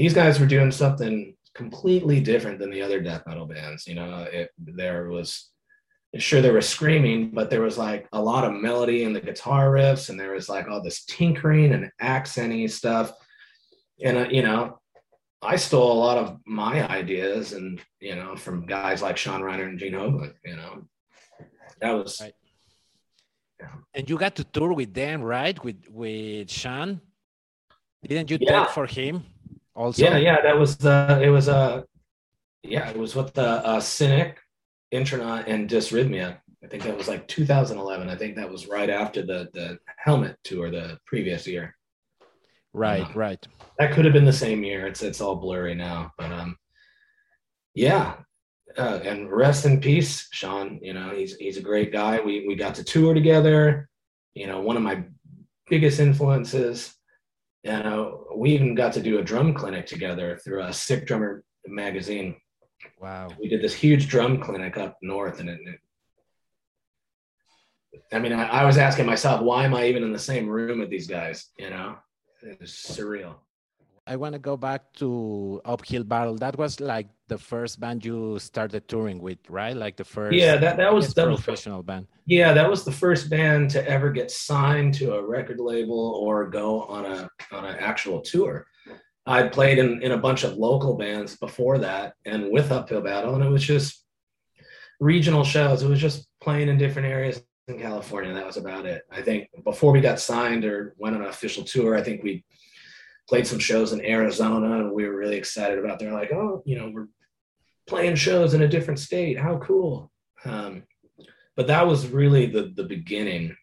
these 0.00 0.14
guys 0.14 0.40
were 0.40 0.46
doing 0.46 0.70
something 0.70 1.36
completely 1.54 2.20
different 2.20 2.58
than 2.58 2.70
the 2.70 2.80
other 2.80 3.02
death 3.02 3.22
metal 3.26 3.44
bands. 3.44 3.86
You 3.86 3.96
know, 3.96 4.26
it, 4.32 4.48
there 4.56 5.10
was 5.10 5.50
sure 6.16 6.40
there 6.40 6.54
was 6.54 6.66
screaming, 6.66 7.32
but 7.32 7.50
there 7.50 7.60
was 7.60 7.76
like 7.76 8.08
a 8.12 8.22
lot 8.30 8.44
of 8.44 8.54
melody 8.54 9.02
in 9.02 9.12
the 9.12 9.20
guitar 9.20 9.68
riffs, 9.68 10.08
and 10.08 10.18
there 10.18 10.32
was 10.32 10.48
like 10.48 10.68
all 10.68 10.82
this 10.82 11.04
tinkering 11.04 11.74
and 11.74 11.90
accenting 12.00 12.66
stuff. 12.68 13.12
And 14.02 14.16
uh, 14.16 14.28
you 14.30 14.40
know, 14.40 14.80
I 15.42 15.56
stole 15.56 15.92
a 15.92 16.02
lot 16.06 16.16
of 16.16 16.38
my 16.46 16.88
ideas, 16.88 17.52
and 17.52 17.78
you 18.00 18.16
know, 18.16 18.36
from 18.36 18.64
guys 18.64 19.02
like 19.02 19.18
Sean 19.18 19.42
Reinert 19.42 19.68
and 19.68 19.78
Gene 19.78 19.92
Hoglan. 19.92 20.32
You 20.46 20.56
know, 20.56 20.72
that 21.82 21.92
was. 21.92 22.18
Right. 22.22 22.32
Yeah. 23.60 23.74
And 23.92 24.08
you 24.08 24.16
got 24.16 24.34
to 24.36 24.44
tour 24.44 24.72
with 24.72 24.94
them, 24.94 25.20
right? 25.20 25.62
With 25.62 25.84
with 25.90 26.50
Sean, 26.50 27.02
didn't 28.02 28.30
you 28.30 28.38
yeah. 28.40 28.64
take 28.64 28.70
for 28.70 28.86
him? 28.86 29.24
Also? 29.74 30.02
Yeah 30.02 30.16
yeah 30.16 30.40
that 30.42 30.58
was 30.58 30.76
the 30.76 31.20
it 31.22 31.28
was 31.28 31.48
uh 31.48 31.82
yeah 32.62 32.88
it 32.90 32.96
was 32.96 33.14
with 33.14 33.32
the 33.34 33.42
uh 33.42 33.80
cynic 33.80 34.38
intronaut 34.90 35.48
and 35.48 35.68
dysrhythmia. 35.68 36.38
I 36.62 36.66
think 36.66 36.82
that 36.82 36.96
was 36.96 37.08
like 37.08 37.26
2011 37.26 38.10
i 38.10 38.16
think 38.16 38.36
that 38.36 38.50
was 38.50 38.66
right 38.66 38.90
after 38.90 39.22
the 39.24 39.48
the 39.54 39.78
helmet 39.96 40.36
tour 40.44 40.70
the 40.70 40.98
previous 41.06 41.46
year. 41.46 41.76
Right 42.72 43.04
um, 43.04 43.12
right. 43.14 43.46
that 43.78 43.92
could 43.92 44.04
have 44.04 44.14
been 44.14 44.24
the 44.24 44.32
same 44.32 44.62
year. 44.62 44.86
It's 44.86 45.02
it's 45.02 45.20
all 45.20 45.36
blurry 45.36 45.74
now 45.74 46.12
but 46.18 46.30
um 46.32 46.56
yeah 47.74 48.16
uh, 48.78 49.00
and 49.04 49.30
rest 49.30 49.64
in 49.64 49.80
peace 49.80 50.28
sean. 50.30 50.78
You 50.82 50.94
know 50.94 51.10
he's 51.10 51.36
he's 51.36 51.56
a 51.56 51.62
great 51.62 51.92
guy. 51.92 52.20
We 52.20 52.46
we 52.46 52.54
got 52.54 52.74
to 52.76 52.84
tour 52.84 53.14
together. 53.14 53.88
You 54.34 54.46
know 54.46 54.60
one 54.60 54.76
of 54.76 54.82
my 54.82 55.04
biggest 55.68 56.00
influences 56.00 56.94
uh, 57.66 58.10
we 58.34 58.50
even 58.50 58.74
got 58.74 58.92
to 58.94 59.02
do 59.02 59.18
a 59.18 59.24
drum 59.24 59.52
clinic 59.54 59.86
together 59.86 60.38
through 60.42 60.62
a 60.62 60.72
Sick 60.72 61.06
Drummer 61.06 61.44
magazine. 61.66 62.36
Wow. 63.00 63.28
We 63.38 63.48
did 63.48 63.62
this 63.62 63.74
huge 63.74 64.08
drum 64.08 64.40
clinic 64.40 64.76
up 64.78 64.96
north, 65.02 65.40
and 65.40 65.50
it, 65.50 65.60
it 65.66 65.80
I 68.12 68.18
mean, 68.18 68.32
I, 68.32 68.48
I, 68.48 68.64
was 68.64 68.78
asking 68.78 69.06
myself, 69.06 69.42
why 69.42 69.64
am 69.64 69.74
I 69.74 69.86
even 69.86 70.02
in 70.02 70.12
the 70.12 70.18
same 70.18 70.48
room 70.48 70.80
with 70.80 70.90
these 70.90 71.06
guys? 71.06 71.46
You 71.58 71.70
know, 71.70 71.96
it 72.42 72.60
was 72.60 72.70
surreal. 72.70 73.34
I 74.10 74.16
want 74.16 74.32
to 74.32 74.40
go 74.40 74.56
back 74.56 74.92
to 74.94 75.60
Uphill 75.64 76.02
Battle. 76.02 76.34
That 76.34 76.58
was 76.58 76.80
like 76.80 77.06
the 77.28 77.38
first 77.38 77.78
band 77.78 78.04
you 78.04 78.40
started 78.40 78.88
touring 78.88 79.20
with, 79.20 79.38
right? 79.48 79.76
Like 79.76 79.96
the 79.96 80.04
first. 80.04 80.34
Yeah, 80.36 80.56
that 80.56 80.78
that 80.78 80.92
was 80.92 81.14
that 81.14 81.26
professional 81.26 81.78
was, 81.78 81.86
band. 81.86 82.08
Yeah, 82.26 82.52
that 82.52 82.68
was 82.68 82.84
the 82.84 82.90
first 82.90 83.30
band 83.30 83.70
to 83.70 83.88
ever 83.88 84.10
get 84.10 84.32
signed 84.32 84.94
to 84.94 85.14
a 85.14 85.24
record 85.24 85.60
label 85.60 86.18
or 86.20 86.50
go 86.50 86.82
on 86.82 87.06
a 87.06 87.30
on 87.52 87.64
an 87.64 87.76
actual 87.78 88.20
tour. 88.20 88.66
I 89.26 89.44
played 89.44 89.78
in 89.78 90.02
in 90.02 90.10
a 90.10 90.18
bunch 90.18 90.42
of 90.42 90.56
local 90.56 90.96
bands 90.96 91.36
before 91.36 91.78
that, 91.78 92.14
and 92.26 92.50
with 92.50 92.72
Uphill 92.72 93.02
Battle, 93.02 93.36
and 93.36 93.44
it 93.44 93.48
was 93.48 93.62
just 93.62 94.04
regional 94.98 95.44
shows. 95.44 95.84
It 95.84 95.88
was 95.88 96.00
just 96.00 96.26
playing 96.40 96.68
in 96.68 96.78
different 96.78 97.06
areas 97.06 97.40
in 97.68 97.78
California. 97.78 98.34
That 98.34 98.46
was 98.46 98.56
about 98.56 98.86
it. 98.86 99.02
I 99.08 99.22
think 99.22 99.50
before 99.62 99.92
we 99.92 100.00
got 100.00 100.18
signed 100.18 100.64
or 100.64 100.96
went 100.98 101.14
on 101.14 101.22
an 101.22 101.28
official 101.28 101.62
tour, 101.62 101.96
I 101.96 102.02
think 102.02 102.24
we 102.24 102.44
played 103.30 103.46
some 103.46 103.60
shows 103.60 103.92
in 103.92 104.04
Arizona 104.04 104.80
and 104.80 104.92
we 104.92 105.06
were 105.06 105.16
really 105.16 105.36
excited 105.36 105.78
about. 105.78 106.00
They're 106.00 106.12
like, 106.12 106.32
oh, 106.32 106.64
you 106.66 106.76
know, 106.76 106.90
we're 106.92 107.06
playing 107.86 108.16
shows 108.16 108.54
in 108.54 108.62
a 108.62 108.68
different 108.68 108.98
state. 108.98 109.38
How 109.38 109.58
cool! 109.58 110.10
Um, 110.44 110.82
but 111.54 111.68
that 111.68 111.86
was 111.86 112.08
really 112.08 112.46
the 112.46 112.72
the 112.74 112.82
beginning. 112.82 113.56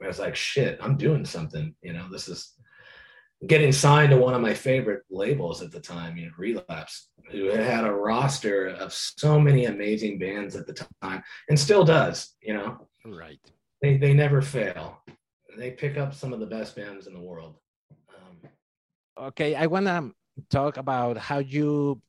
I 0.00 0.06
was 0.06 0.20
like, 0.20 0.36
shit, 0.36 0.78
I'm 0.80 0.96
doing 0.96 1.24
something. 1.24 1.74
You 1.82 1.92
know, 1.92 2.06
this 2.08 2.28
is 2.28 2.52
getting 3.48 3.72
signed 3.72 4.10
to 4.10 4.16
one 4.16 4.34
of 4.34 4.40
my 4.40 4.54
favorite 4.54 5.02
labels 5.10 5.60
at 5.60 5.72
the 5.72 5.80
time, 5.80 6.16
you 6.16 6.26
know, 6.26 6.32
Relapse, 6.38 7.08
who 7.32 7.48
had 7.48 7.84
a 7.84 7.92
roster 7.92 8.68
of 8.68 8.92
so 8.92 9.40
many 9.40 9.64
amazing 9.64 10.20
bands 10.20 10.54
at 10.54 10.68
the 10.68 10.86
time 11.02 11.22
and 11.48 11.58
still 11.58 11.82
does, 11.82 12.36
you 12.40 12.54
know. 12.54 12.86
Right. 13.04 13.40
They 13.82 13.96
they 13.96 14.14
never 14.14 14.40
fail. 14.40 15.00
They 15.58 15.72
pick 15.72 15.98
up 15.98 16.14
some 16.14 16.32
of 16.32 16.38
the 16.38 16.46
best 16.46 16.76
bands 16.76 17.08
in 17.08 17.14
the 17.14 17.20
world. 17.20 17.56
Okay, 19.18 19.54
I 19.54 19.66
want 19.66 19.86
to 19.86 20.12
talk 20.50 20.76
about 20.76 21.16
how 21.16 21.38
you 21.38 22.00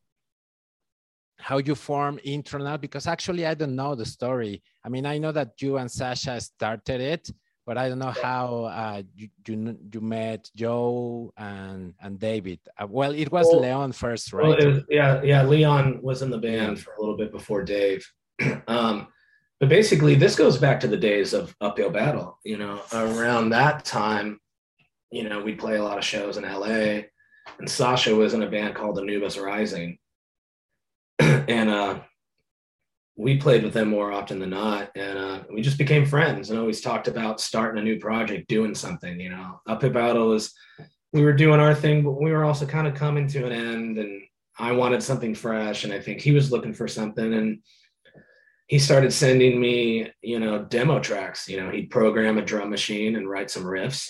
how 1.40 1.60
you 1.60 1.76
form 1.76 2.20
Intronaut 2.24 2.82
because 2.82 3.08
actually 3.08 3.46
I 3.46 3.54
don't 3.54 3.76
know 3.76 3.96
the 3.96 4.06
story. 4.06 4.62
I 4.84 4.90
mean, 4.90 5.06
I 5.06 5.18
know 5.18 5.32
that 5.32 5.62
you 5.62 5.78
and 5.78 5.90
Sasha 5.90 6.42
started 6.42 7.00
it, 7.00 7.30
but 7.66 7.78
I 7.78 7.90
don't 7.90 8.00
know 8.00 8.14
how 8.24 8.66
uh, 8.66 9.04
you, 9.16 9.30
you, 9.48 9.78
you 9.94 10.02
met 10.02 10.50
Joe 10.56 11.32
and 11.38 11.94
and 12.02 12.20
David. 12.20 12.60
Uh, 12.78 12.88
well, 12.90 13.14
it 13.14 13.32
was 13.32 13.48
well, 13.52 13.62
Leon 13.62 13.92
first, 13.92 14.34
right? 14.34 14.48
Well, 14.48 14.72
was, 14.72 14.84
yeah, 14.90 15.22
yeah. 15.22 15.44
Leon 15.44 16.00
was 16.02 16.22
in 16.22 16.30
the 16.30 16.38
band 16.38 16.80
for 16.80 16.94
a 16.94 17.00
little 17.00 17.18
bit 17.18 17.32
before 17.32 17.64
Dave. 17.64 18.10
um, 18.68 19.08
but 19.60 19.70
basically, 19.70 20.16
this 20.16 20.36
goes 20.36 20.58
back 20.58 20.80
to 20.82 20.88
the 20.88 20.98
days 20.98 21.34
of 21.34 21.56
Uphill 21.62 21.90
Battle. 21.90 22.40
You 22.44 22.58
know, 22.58 22.82
around 22.94 23.50
that 23.50 23.86
time, 23.86 24.40
you 25.12 25.28
know, 25.28 25.42
we'd 25.42 25.60
play 25.60 25.78
a 25.78 25.84
lot 25.84 25.98
of 25.98 26.04
shows 26.04 26.38
in 26.38 26.44
LA, 26.44 27.02
and 27.60 27.70
Sasha 27.70 28.14
was 28.14 28.34
in 28.34 28.44
a 28.44 28.50
band 28.50 28.76
called 28.76 29.00
Anubis 29.00 29.38
Rising, 29.38 29.98
and 31.20 31.70
uh, 31.70 32.00
we 33.16 33.38
played 33.38 33.64
with 33.64 33.74
them 33.74 33.90
more 33.90 34.12
often 34.12 34.40
than 34.40 34.52
not, 34.52 34.92
and 34.96 35.18
uh, 35.18 35.44
we 35.52 35.62
just 35.62 35.78
became 35.78 36.06
friends 36.06 36.50
and 36.50 36.60
always 36.60 36.82
talked 36.82 37.08
about 37.08 37.42
starting 37.42 37.82
a 37.82 37.84
new 37.84 38.00
project, 38.00 38.48
doing 38.48 38.76
something. 38.76 39.20
You 39.20 39.30
know, 39.30 39.62
Uphill 39.68 39.90
Battle 39.90 40.28
was 40.30 40.54
we 41.14 41.24
were 41.24 41.34
doing 41.34 41.60
our 41.60 41.74
thing, 41.74 42.04
but 42.04 42.22
we 42.22 42.32
were 42.32 42.44
also 42.44 42.66
kind 42.66 42.88
of 42.88 42.94
coming 42.94 43.28
to 43.30 43.46
an 43.46 43.52
end, 43.52 43.98
and 43.98 44.22
I 44.60 44.74
wanted 44.74 45.02
something 45.02 45.34
fresh, 45.34 45.84
and 45.84 45.94
I 45.94 46.00
think 46.00 46.22
he 46.22 46.32
was 46.32 46.52
looking 46.52 46.74
for 46.74 46.88
something, 46.88 47.34
and 47.34 47.60
he 48.68 48.80
started 48.80 49.14
sending 49.14 49.60
me, 49.60 50.12
you 50.22 50.40
know, 50.40 50.66
demo 50.66 51.00
tracks. 51.00 51.48
You 51.48 51.62
know, 51.62 51.72
he'd 51.72 51.90
program 51.90 52.38
a 52.38 52.46
drum 52.46 52.70
machine 52.70 53.16
and 53.16 53.30
write 53.30 53.50
some 53.50 53.64
riffs, 53.64 54.10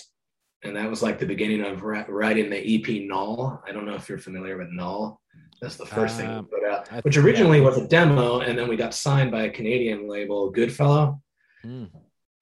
and 0.64 0.76
that 0.76 0.90
was 0.90 1.02
like 1.02 1.18
the 1.18 1.26
beginning 1.26 1.62
of 1.62 1.82
writing 1.82 2.50
the 2.50 2.58
EP 2.58 3.08
Null. 3.08 3.62
I 3.66 3.72
don't 3.72 3.86
know 3.86 3.94
if 3.94 4.08
you're 4.08 4.18
familiar 4.18 4.58
with 4.58 4.68
Null. 4.70 5.20
That's 5.60 5.76
the 5.76 5.86
first 5.86 6.16
thing 6.16 6.28
we 6.28 6.34
um, 6.34 6.46
put 6.46 6.64
out, 6.64 6.88
which 7.04 7.16
originally 7.16 7.60
was 7.60 7.78
a 7.78 7.86
demo, 7.86 8.40
and 8.40 8.56
then 8.56 8.68
we 8.68 8.76
got 8.76 8.94
signed 8.94 9.30
by 9.30 9.42
a 9.42 9.50
Canadian 9.50 10.08
label, 10.08 10.50
Goodfellow, 10.50 11.20
mm. 11.64 11.90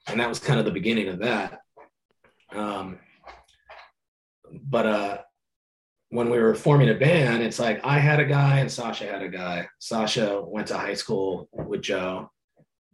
and 0.06 0.20
that 0.20 0.28
was 0.28 0.38
kind 0.38 0.58
of 0.58 0.66
the 0.66 0.70
beginning 0.70 1.08
of 1.08 1.20
that. 1.20 1.60
Um, 2.52 2.98
but 4.52 4.86
uh, 4.86 5.18
when 6.10 6.30
we 6.30 6.38
were 6.38 6.54
forming 6.54 6.90
a 6.90 6.94
band, 6.94 7.42
it's 7.42 7.58
like 7.58 7.84
I 7.84 7.98
had 7.98 8.20
a 8.20 8.24
guy 8.24 8.58
and 8.60 8.70
Sasha 8.70 9.06
had 9.06 9.22
a 9.22 9.28
guy. 9.28 9.66
Sasha 9.78 10.42
went 10.44 10.68
to 10.68 10.78
high 10.78 10.94
school 10.94 11.48
with 11.52 11.82
Joe. 11.82 12.30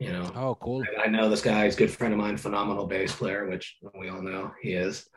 You 0.02 0.12
know. 0.12 0.32
Oh, 0.34 0.56
cool. 0.56 0.82
I 1.00 1.06
know 1.06 1.28
this 1.28 1.42
guy. 1.42 1.64
He's 1.64 1.76
a 1.76 1.78
good 1.78 1.90
friend 1.90 2.12
of 2.12 2.18
mine, 2.18 2.36
phenomenal 2.36 2.86
bass 2.86 3.14
player, 3.14 3.48
which 3.48 3.76
we 3.96 4.08
all 4.08 4.20
know 4.20 4.50
he 4.60 4.72
is. 4.72 5.08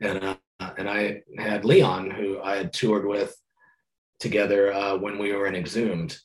And 0.00 0.24
uh, 0.24 0.36
and 0.78 0.88
I 0.88 1.22
had 1.36 1.66
Leon, 1.66 2.10
who 2.10 2.40
I 2.40 2.56
had 2.56 2.72
toured 2.72 3.06
with 3.06 3.36
together 4.18 4.72
uh, 4.72 4.96
when 4.96 5.18
we 5.18 5.34
were 5.34 5.46
in 5.46 5.54
Exhumed. 5.54 6.16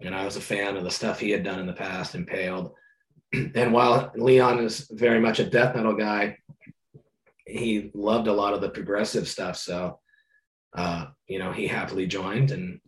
And 0.00 0.14
I 0.14 0.26
was 0.26 0.36
a 0.36 0.40
fan 0.40 0.76
of 0.76 0.84
the 0.84 0.90
stuff 0.90 1.18
he 1.18 1.30
had 1.30 1.44
done 1.44 1.60
in 1.60 1.66
the 1.66 1.72
past, 1.72 2.14
Impaled. 2.14 2.72
and 3.32 3.72
while 3.72 4.12
Leon 4.16 4.58
is 4.58 4.86
very 4.90 5.20
much 5.20 5.38
a 5.38 5.48
death 5.48 5.74
metal 5.74 5.94
guy, 5.94 6.36
he 7.46 7.90
loved 7.94 8.26
a 8.26 8.32
lot 8.34 8.52
of 8.52 8.60
the 8.60 8.68
progressive 8.68 9.26
stuff. 9.26 9.56
So, 9.56 9.98
uh, 10.76 11.06
you 11.26 11.38
know, 11.38 11.52
he 11.52 11.66
happily 11.66 12.06
joined 12.06 12.50
and 12.50 12.80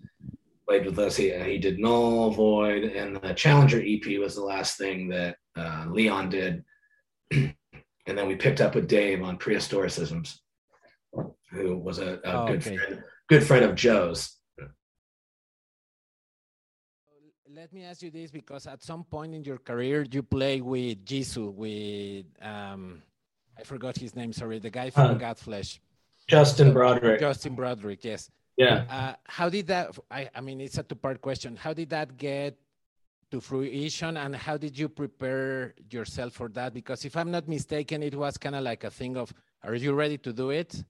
played 0.66 0.87
with 0.87 0.98
us. 0.98 1.16
He, 1.16 1.31
he 1.31 1.59
did 1.59 1.79
Null, 1.79 2.31
Void, 2.31 2.85
and 2.85 3.16
the 3.16 3.35
Challenger 3.35 3.83
EP 3.85 4.18
was 4.18 4.35
the 4.35 4.42
last 4.42 4.79
thing 4.79 5.09
that 5.09 5.37
uh, 5.57 5.87
Leon 5.88 6.31
did. 6.31 6.64
and 7.31 7.55
then 8.07 8.27
we 8.27 8.37
picked 8.37 8.61
up 8.61 8.74
with 8.74 8.88
Dave 8.88 9.22
on 9.22 9.38
Prehistoricisms, 9.38 10.38
who 11.50 11.77
was 11.77 11.98
a, 11.98 12.20
a 12.24 12.42
oh, 12.42 12.46
good 12.46 12.66
okay. 12.66 12.77
friend, 12.77 13.03
good 13.29 13.44
friend 13.44 13.64
of 13.64 13.74
Joe's. 13.74 14.37
let 17.55 17.72
me 17.72 17.85
ask 17.85 18.03
you 18.03 18.11
this 18.11 18.31
because 18.31 18.66
at 18.66 18.83
some 18.83 19.05
point 19.05 19.35
in 19.35 19.44
your 19.44 19.59
career 19.59 20.05
you 20.11 20.22
play 20.22 20.61
with 20.61 21.05
Jesu, 21.05 21.50
with 21.50 22.27
um, 22.42 23.00
I 23.59 23.62
forgot 23.62 23.96
his 23.96 24.14
name. 24.16 24.33
Sorry, 24.33 24.59
the 24.59 24.70
guy 24.70 24.90
from 24.90 25.12
uh, 25.12 25.14
Godflesh. 25.14 25.79
Justin 26.29 26.72
Broadrick. 26.72 27.20
Justin 27.20 27.55
Broadrick. 27.55 28.05
Yes. 28.05 28.31
Yeah. 28.57 28.85
Uh, 28.88 29.14
how 29.25 29.49
did 29.49 29.67
that? 29.69 29.99
I, 30.11 30.31
I 30.35 30.40
mean, 30.40 30.61
it's 30.61 30.79
a 30.79 30.83
two-part 30.83 31.21
question. 31.21 31.57
How 31.57 31.73
did 31.73 31.90
that 31.90 32.17
get 32.17 32.57
to 33.31 33.40
fruition, 33.40 34.17
and 34.17 34.37
how 34.37 34.57
did 34.57 34.79
you 34.79 34.88
prepare 34.88 35.75
yourself 35.90 36.35
for 36.35 36.49
that? 36.51 36.73
Because 36.73 37.05
if 37.05 37.17
I'm 37.17 37.31
not 37.31 37.49
mistaken, 37.49 38.03
it 38.03 38.14
was 38.14 38.37
kind 38.37 38.55
of 38.55 38.62
like 38.62 38.85
a 38.85 38.90
thing 38.90 39.17
of, 39.17 39.33
"Are 39.62 39.75
you 39.75 39.93
ready 39.95 40.19
to 40.19 40.33
do 40.33 40.51
it?" 40.51 40.85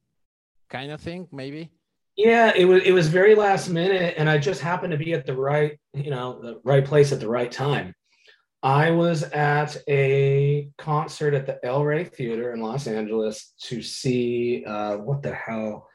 kind 0.68 0.90
of 0.90 1.00
thing, 1.00 1.28
maybe. 1.30 1.70
Yeah, 2.16 2.52
it 2.54 2.64
was 2.64 2.82
it 2.84 2.92
was 2.92 3.08
very 3.08 3.34
last 3.34 3.68
minute, 3.68 4.14
and 4.16 4.30
I 4.30 4.38
just 4.38 4.60
happened 4.60 4.92
to 4.92 4.98
be 4.98 5.14
at 5.14 5.26
the 5.26 5.36
right, 5.36 5.78
you 5.92 6.10
know, 6.10 6.40
the 6.40 6.60
right 6.64 6.84
place 6.84 7.12
at 7.12 7.20
the 7.20 7.28
right 7.28 7.50
time. 7.50 7.94
I 8.62 8.92
was 8.92 9.24
at 9.24 9.76
a 9.88 10.70
concert 10.78 11.34
at 11.34 11.44
the 11.46 11.58
El 11.64 11.84
Rey 11.84 12.04
Theater 12.04 12.52
in 12.52 12.60
Los 12.60 12.86
Angeles 12.86 13.52
to 13.64 13.82
see 13.82 14.64
uh, 14.66 14.96
what 14.98 15.22
the 15.22 15.34
hell. 15.34 15.88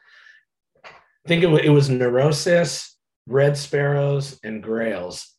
I 1.24 1.28
think 1.28 1.44
it, 1.44 1.64
it 1.64 1.70
was 1.70 1.90
Neurosis, 1.90 2.96
Red 3.26 3.56
Sparowes, 3.56 4.38
and 4.42 4.62
Grails. 4.62 5.34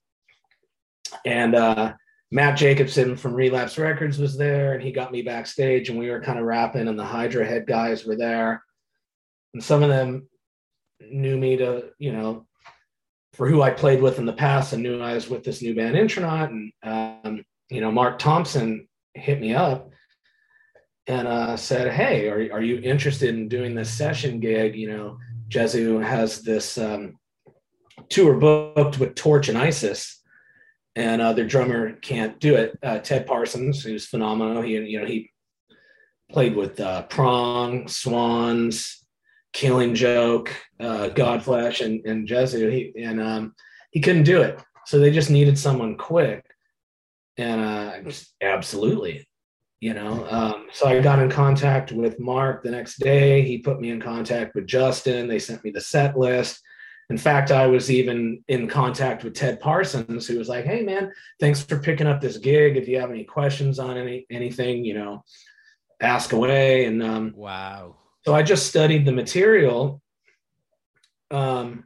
And 1.26 1.56
uh, 1.56 1.94
Matt 2.32 2.58
Jacobson 2.58 3.18
from 3.18 3.34
Relapse 3.34 3.78
Records 3.78 4.18
was 4.18 4.38
there, 4.38 4.74
and 4.74 4.82
he 4.82 4.92
got 4.92 5.12
me 5.12 5.22
backstage, 5.22 5.90
and 5.90 6.00
we 6.00 6.10
were 6.10 6.22
kind 6.22 6.40
of 6.40 6.46
rapping, 6.46 6.88
and 6.88 6.98
the 6.98 7.06
Hydra 7.06 7.46
Head 7.46 7.68
guys 7.68 8.06
were 8.06 8.16
there. 8.16 8.64
And 9.54 9.64
some 9.64 9.84
of 9.84 9.90
them 9.90 10.28
knew 11.02 11.38
me 11.38 11.58
to, 11.58 11.90
you 12.00 12.14
know, 12.14 12.46
for 13.34 13.48
who 13.48 13.62
I 13.62 13.72
played 13.72 14.02
with 14.02 14.20
in 14.20 14.26
the 14.26 14.34
past 14.34 14.74
and 14.74 14.84
knew 14.84 15.02
I 15.02 15.14
was 15.14 15.30
with 15.30 15.44
this 15.44 15.62
new 15.62 15.76
band 15.76 15.98
Intronaut. 15.98 16.52
And, 16.52 16.72
um, 16.84 17.44
you 17.70 17.82
know, 17.82 17.92
Mark 17.92 18.20
Thompson 18.20 18.88
hit 19.14 19.40
me 19.40 19.54
up 19.54 19.90
and 21.08 21.28
uh, 21.28 21.58
said, 21.58 21.92
Hey, 21.94 22.28
are, 22.28 22.54
are 22.54 22.62
you 22.62 22.80
interested 22.80 23.30
in 23.30 23.48
doing 23.48 23.74
this 23.74 23.90
session 23.90 24.40
gig? 24.40 24.76
You 24.76 24.92
know, 24.92 25.18
Jesu 25.52 26.00
has 26.00 26.42
this 26.42 26.78
um, 26.78 27.18
tour 28.10 28.36
booked 28.36 29.00
with 29.00 29.16
Torche 29.16 29.50
and 29.50 29.58
Isis 29.58 30.22
and 30.96 31.22
uh, 31.22 31.34
their 31.34 31.46
drummer 31.46 31.94
can't 31.94 32.40
do 32.40 32.56
it. 32.56 32.78
Uh, 32.84 33.00
Ted 33.00 33.26
Parsons, 33.26 33.84
who's 33.84 34.06
phenomenal. 34.08 34.62
He, 34.62 34.74
you 34.74 35.00
know, 35.00 35.06
he 35.06 35.32
played 36.32 36.56
with 36.56 36.80
uh, 36.80 37.04
Prong, 37.04 37.88
Swans, 37.88 39.06
Killing 39.54 39.96
Joke, 39.96 40.54
uh, 40.80 41.10
Godflesh, 41.10 41.86
and 41.86 42.06
and 42.06 42.28
Jesu. 42.28 42.70
He 42.70 42.94
and 43.02 43.22
um, 43.22 43.56
he 43.92 44.02
couldn't 44.02 44.24
do 44.24 44.42
it, 44.42 44.62
so 44.86 45.00
they 45.00 45.12
just 45.12 45.30
needed 45.30 45.58
someone 45.58 45.98
quick. 45.98 46.46
And 47.38 47.62
uh, 47.62 48.12
absolutely, 48.42 49.28
you 49.82 49.94
know. 49.94 50.26
Um, 50.30 50.68
so 50.72 50.88
I 50.88 51.02
got 51.02 51.20
in 51.20 51.30
contact 51.30 51.92
with 51.92 52.20
Mark 52.20 52.64
the 52.64 52.72
next 52.72 53.00
day. 53.00 53.42
He 53.42 53.58
put 53.58 53.82
me 53.82 53.90
in 53.90 54.00
contact 54.00 54.56
with 54.56 54.68
Justin. 54.68 55.28
They 55.28 55.40
sent 55.40 55.64
me 55.64 55.72
the 55.72 55.82
set 55.82 56.18
list. 56.18 56.62
In 57.10 57.18
fact, 57.18 57.52
I 57.52 57.68
was 57.68 57.92
even 57.92 58.42
in 58.48 58.70
contact 58.70 59.24
with 59.24 59.34
Ted 59.34 59.60
Parsons, 59.60 60.28
who 60.28 60.38
was 60.38 60.48
like, 60.48 60.66
"Hey, 60.66 60.84
man, 60.84 61.12
thanks 61.42 61.62
for 61.62 61.80
picking 61.80 62.08
up 62.08 62.22
this 62.22 62.38
gig. 62.38 62.78
If 62.78 62.88
you 62.88 63.00
have 63.00 63.12
any 63.12 63.26
questions 63.26 63.80
on 63.80 63.98
any 63.98 64.26
anything, 64.30 64.86
you 64.86 64.94
know, 64.94 65.24
ask 66.00 66.32
away." 66.32 66.86
And 66.86 67.04
um, 67.04 67.34
wow, 67.36 67.98
so 68.26 68.34
I 68.34 68.44
just 68.44 68.68
studied 68.68 69.06
the 69.06 69.12
material 69.12 70.02
Um, 71.32 71.86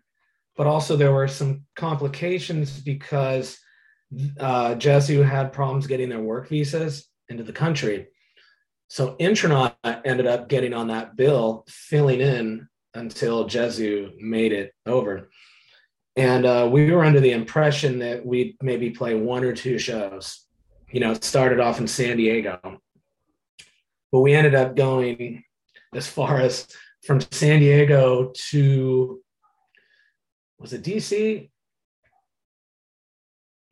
but 0.57 0.67
also 0.67 0.95
there 0.95 1.13
were 1.13 1.27
some 1.27 1.65
complications 1.75 2.79
because 2.79 3.57
uh, 4.39 4.75
Jesu 4.75 5.21
had 5.21 5.53
problems 5.53 5.87
getting 5.87 6.09
their 6.09 6.21
work 6.21 6.49
visas 6.49 7.07
into 7.29 7.43
the 7.43 7.53
country. 7.53 8.07
So 8.87 9.15
Intronaut 9.19 9.77
ended 9.83 10.27
up 10.27 10.47
getting 10.47 10.73
on 10.73 10.87
that 10.87 11.15
bill, 11.15 11.65
filling 11.67 12.21
in 12.21 12.67
until 12.93 13.45
Jesu 13.45 14.11
made 14.19 14.51
it 14.51 14.73
over. 14.85 15.29
And 16.15 16.45
uh, 16.45 16.69
we 16.71 16.91
were 16.91 17.03
under 17.03 17.19
the 17.19 17.31
impression 17.31 17.99
that 17.99 18.25
we'd 18.25 18.55
maybe 18.61 18.91
play 18.91 19.15
one 19.15 19.43
or 19.43 19.53
two 19.53 19.77
shows. 19.77 20.45
You 20.89 21.01
know, 21.01 21.11
it 21.11 21.23
started 21.23 21.59
off 21.59 21.79
in 21.79 21.87
San 21.87 22.17
Diego, 22.17 22.59
but 24.11 24.19
we 24.21 24.33
ended 24.33 24.55
up 24.55 24.75
going 24.75 25.43
as 25.93 26.07
far 26.07 26.39
as 26.39 26.67
from 27.03 27.19
San 27.19 27.59
Diego 27.59 28.31
to 28.49 29.21
was 30.57 30.73
it 30.73 30.83
DC? 30.83 31.49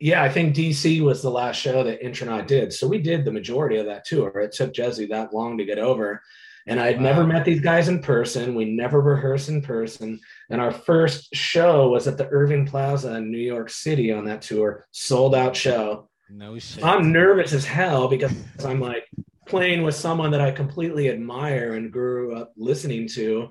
Yeah, 0.04 0.22
I 0.22 0.28
think 0.28 0.54
DC 0.54 1.00
was 1.00 1.22
the 1.22 1.30
last 1.30 1.56
show 1.56 1.82
that 1.82 2.04
Intronaut 2.04 2.46
did. 2.46 2.74
So 2.74 2.86
we 2.86 2.98
did 2.98 3.24
the 3.24 3.32
majority 3.32 3.78
of 3.78 3.86
that 3.86 4.04
tour. 4.04 4.38
It 4.40 4.52
took 4.52 4.74
Jesu 4.74 5.06
that 5.06 5.32
long 5.32 5.56
to 5.56 5.64
get 5.64 5.78
over. 5.78 6.20
And 6.66 6.78
I'd 6.78 6.98
wow. 6.98 7.04
never 7.04 7.26
met 7.26 7.46
these 7.46 7.62
guys 7.62 7.88
in 7.88 8.02
person. 8.02 8.54
We 8.54 8.66
never 8.66 9.00
rehearsed 9.00 9.48
in 9.48 9.62
person. 9.62 10.20
And 10.50 10.60
our 10.60 10.72
first 10.72 11.34
show 11.34 11.88
was 11.88 12.06
at 12.06 12.18
the 12.18 12.28
Irving 12.28 12.66
Plaza 12.66 13.14
in 13.14 13.30
New 13.30 13.38
York 13.38 13.70
City 13.70 14.12
on 14.12 14.26
that 14.26 14.42
tour, 14.42 14.86
sold 14.90 15.34
out 15.34 15.56
show. 15.56 16.10
No 16.28 16.58
shit. 16.58 16.84
I'm 16.84 17.10
nervous 17.10 17.54
as 17.54 17.64
hell 17.64 18.06
because 18.06 18.34
I'm 18.62 18.80
like 18.80 19.08
playing 19.46 19.84
with 19.84 19.94
someone 19.94 20.32
that 20.32 20.40
I 20.42 20.50
completely 20.50 21.08
admire 21.08 21.76
and 21.76 21.90
grew 21.90 22.36
up 22.36 22.52
listening 22.58 23.08
to. 23.14 23.48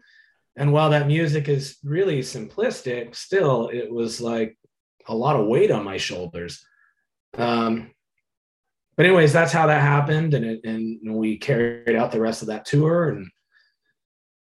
And 0.56 0.72
while 0.72 0.92
that 0.92 1.08
music 1.08 1.50
is 1.50 1.80
really 1.84 2.20
simplistic, 2.20 3.16
still 3.16 3.70
it 3.70 3.92
was 3.92 4.22
like 4.22 4.56
a 5.08 5.16
lot 5.16 5.36
of 5.36 5.48
weight 5.48 5.72
on 5.72 5.84
my 5.84 5.98
shoulders. 5.98 6.66
Um, 7.38 7.92
but 8.96 9.06
anyways, 9.06 9.34
that's 9.34 9.52
how 9.52 9.68
that 9.68 9.82
happened, 9.82 10.34
and 10.34 10.46
it, 10.46 10.62
and 10.64 11.16
we 11.16 11.38
carried 11.38 11.96
out 11.96 12.12
the 12.12 12.22
rest 12.22 12.42
of 12.42 12.50
that 12.50 12.66
tour. 12.66 13.10
And 13.10 13.28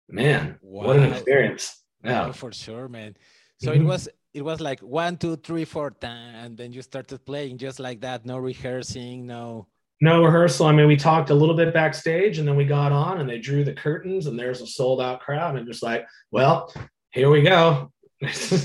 man, 0.09 0.59
wow. 0.63 0.87
what 0.87 0.97
an 0.97 1.13
experience! 1.13 1.83
Yeah, 2.05 2.31
for 2.33 2.53
sure, 2.53 2.89
man. 2.89 3.17
So 3.59 3.73
mm-hmm. 3.73 3.83
it 3.83 3.85
was 3.85 4.09
it 4.35 4.45
was 4.45 4.61
like 4.61 4.81
one, 4.81 5.17
two, 5.17 5.37
three, 5.37 5.65
four, 5.65 5.93
and 6.03 6.57
then 6.57 6.73
you 6.73 6.83
started 6.83 7.25
playing 7.25 7.59
just 7.59 7.81
like 7.81 8.03
that, 8.03 8.25
no 8.25 8.39
rehearsing, 8.39 9.27
no 9.27 9.67
no 10.01 10.25
rehearsal. 10.25 10.67
I 10.67 10.73
mean, 10.73 10.87
we 10.87 10.97
talked 10.97 11.31
a 11.31 11.35
little 11.35 11.57
bit 11.57 11.73
backstage 11.73 12.39
and 12.39 12.47
then 12.47 12.57
we 12.57 12.65
got 12.65 12.93
on 12.93 13.21
and 13.21 13.29
they 13.29 13.39
drew 13.39 13.65
the 13.65 13.73
curtains 13.73 14.27
and 14.27 14.39
there's 14.39 14.61
a 14.61 14.67
sold 14.67 15.01
out 15.01 15.21
crowd 15.21 15.57
and 15.57 15.67
just 15.67 15.83
like, 15.83 16.07
well, 16.31 16.73
here 17.11 17.31
we 17.31 17.43
go. 17.43 17.91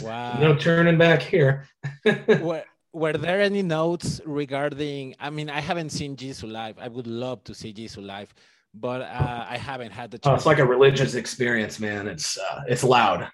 Wow. 0.01 0.39
no 0.39 0.55
turning 0.55 0.97
back 0.97 1.21
here. 1.21 1.67
were, 2.41 2.63
were 2.93 3.13
there 3.13 3.41
any 3.41 3.61
notes 3.61 4.21
regarding? 4.25 5.15
I 5.19 5.29
mean, 5.29 5.49
I 5.49 5.59
haven't 5.59 5.89
seen 5.89 6.15
Jesus 6.15 6.43
live. 6.43 6.77
I 6.79 6.87
would 6.87 7.07
love 7.07 7.43
to 7.45 7.53
see 7.53 7.73
Jesus 7.73 7.97
live, 7.97 8.33
but 8.73 9.01
uh, 9.01 9.45
I 9.47 9.57
haven't 9.57 9.91
had 9.91 10.11
the 10.11 10.17
chance. 10.19 10.31
Oh, 10.31 10.35
it's 10.35 10.45
like 10.45 10.59
a 10.59 10.65
religious 10.65 11.15
experience, 11.15 11.79
man. 11.79 12.07
It's 12.07 12.37
uh, 12.37 12.61
it's 12.67 12.83
loud. 12.83 13.29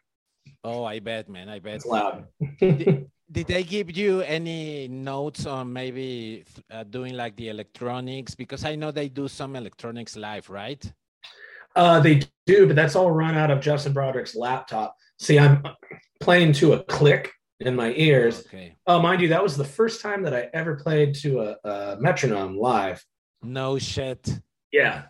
Oh, 0.64 0.84
I 0.84 1.00
bet, 1.00 1.30
man. 1.30 1.50
I 1.50 1.60
bet. 1.60 1.76
It's 1.76 1.86
loud. 1.86 2.28
did 3.32 3.48
they 3.48 3.64
give 3.64 3.96
you 3.96 4.22
any 4.22 4.88
notes 4.88 5.46
on 5.46 5.72
maybe 5.72 6.46
uh, 6.72 6.84
doing 6.84 7.14
like 7.14 7.36
the 7.36 7.50
electronics 7.50 8.36
because 8.36 8.64
i 8.64 8.76
know 8.76 8.92
they 8.92 9.10
do 9.10 9.28
some 9.28 9.56
electronics 9.56 10.16
live 10.16 10.50
right 10.50 10.92
uh, 11.76 12.00
they 12.00 12.22
do 12.46 12.66
but 12.66 12.76
that's 12.76 12.96
all 12.96 13.12
run 13.12 13.36
out 13.36 13.52
of 13.52 13.60
justin 13.60 13.94
broadrick's 13.94 14.36
laptop 14.36 14.96
see 15.20 15.38
i'm 15.40 15.64
playing 16.20 16.54
to 16.54 16.74
a 16.74 16.84
click 16.84 17.32
in 17.60 17.76
my 17.76 17.92
ears. 17.96 18.46
Okay. 18.46 18.76
Oh 18.86 19.00
mind 19.00 19.22
you 19.22 19.30
that 19.30 19.44
was 19.44 19.58
the 19.58 19.66
first 19.66 20.02
time 20.02 20.24
that 20.24 20.34
i 20.34 20.50
ever 20.54 20.76
played 20.76 21.16
to 21.16 21.42
a, 21.42 21.56
a 21.64 21.98
metronome 22.00 22.58
live. 22.58 23.04
No 23.42 23.78
shit. 23.80 24.40
Yeah. 24.72 25.06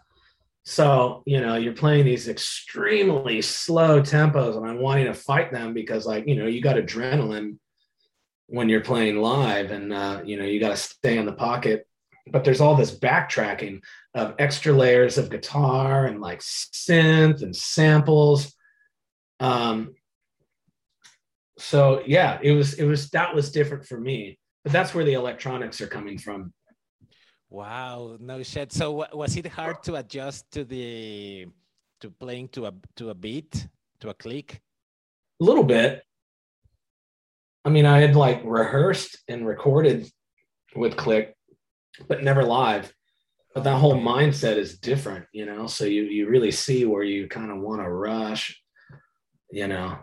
So, 0.63 1.23
you 1.25 1.39
know, 1.39 1.55
you're 1.55 1.73
playing 1.73 2.05
these 2.05 2.27
extremely 2.27 3.41
slow 3.41 4.01
tempos 4.01 4.57
and 4.57 4.65
I'm 4.65 4.81
wanting 4.81 5.05
to 5.05 5.13
fight 5.13 5.51
them 5.51 5.73
because 5.73 6.05
like, 6.05 6.27
you 6.27 6.35
know, 6.35 6.45
you 6.45 6.61
got 6.61 6.75
adrenaline 6.75 7.57
when 8.47 8.69
you're 8.69 8.81
playing 8.81 9.17
live 9.17 9.71
and 9.71 9.93
uh, 9.93 10.21
you 10.23 10.37
know 10.37 10.45
you 10.45 10.59
got 10.59 10.69
to 10.69 10.77
stay 10.77 11.17
in 11.17 11.25
the 11.25 11.33
pocket. 11.33 11.85
But 12.29 12.43
there's 12.43 12.59
all 12.59 12.75
this 12.75 12.97
backtracking 12.97 13.81
of 14.13 14.35
extra 14.39 14.73
layers 14.73 15.17
of 15.17 15.29
guitar 15.29 16.05
and 16.05 16.19
like 16.19 16.39
synth 16.39 17.41
and 17.41 17.55
samples. 17.55 18.53
Um 19.39 19.93
so 21.57 22.01
yeah 22.05 22.39
it 22.41 22.51
was 22.51 22.75
it 22.75 22.85
was 22.85 23.09
that 23.09 23.33
was 23.33 23.51
different 23.51 23.85
for 23.85 23.99
me 23.99 24.37
but 24.63 24.71
that's 24.71 24.93
where 24.93 25.05
the 25.05 25.13
electronics 25.13 25.81
are 25.81 25.87
coming 25.87 26.17
from 26.17 26.53
wow 27.49 28.17
no 28.19 28.43
shit 28.43 28.71
so 28.71 29.05
was 29.13 29.35
it 29.37 29.47
hard 29.47 29.81
to 29.81 29.95
adjust 29.95 30.49
to 30.51 30.63
the 30.63 31.45
to 31.99 32.11
playing 32.11 32.47
to 32.49 32.65
a 32.65 32.73
to 32.95 33.09
a 33.09 33.15
beat 33.15 33.67
to 33.99 34.09
a 34.09 34.13
click 34.13 34.61
a 35.41 35.43
little 35.43 35.63
bit 35.63 36.03
I 37.67 37.69
mean, 37.69 37.85
I 37.85 37.99
had 37.99 38.15
like 38.15 38.41
rehearsed 38.45 39.17
and 39.27 39.45
recorded 39.45 40.09
with 40.73 40.95
Click, 40.95 41.35
but 42.07 42.23
never 42.23 42.41
live. 42.41 42.93
But 43.53 43.65
that 43.65 43.75
whole 43.75 43.99
mindset 43.99 44.55
is 44.55 44.79
different, 44.79 45.25
you 45.33 45.45
know. 45.45 45.67
So 45.67 45.83
you 45.83 46.03
you 46.03 46.29
really 46.29 46.51
see 46.51 46.85
where 46.85 47.03
you 47.03 47.27
kind 47.27 47.51
of 47.51 47.59
want 47.59 47.81
to 47.81 47.89
rush, 47.89 48.57
you 49.51 49.67
know. 49.67 49.99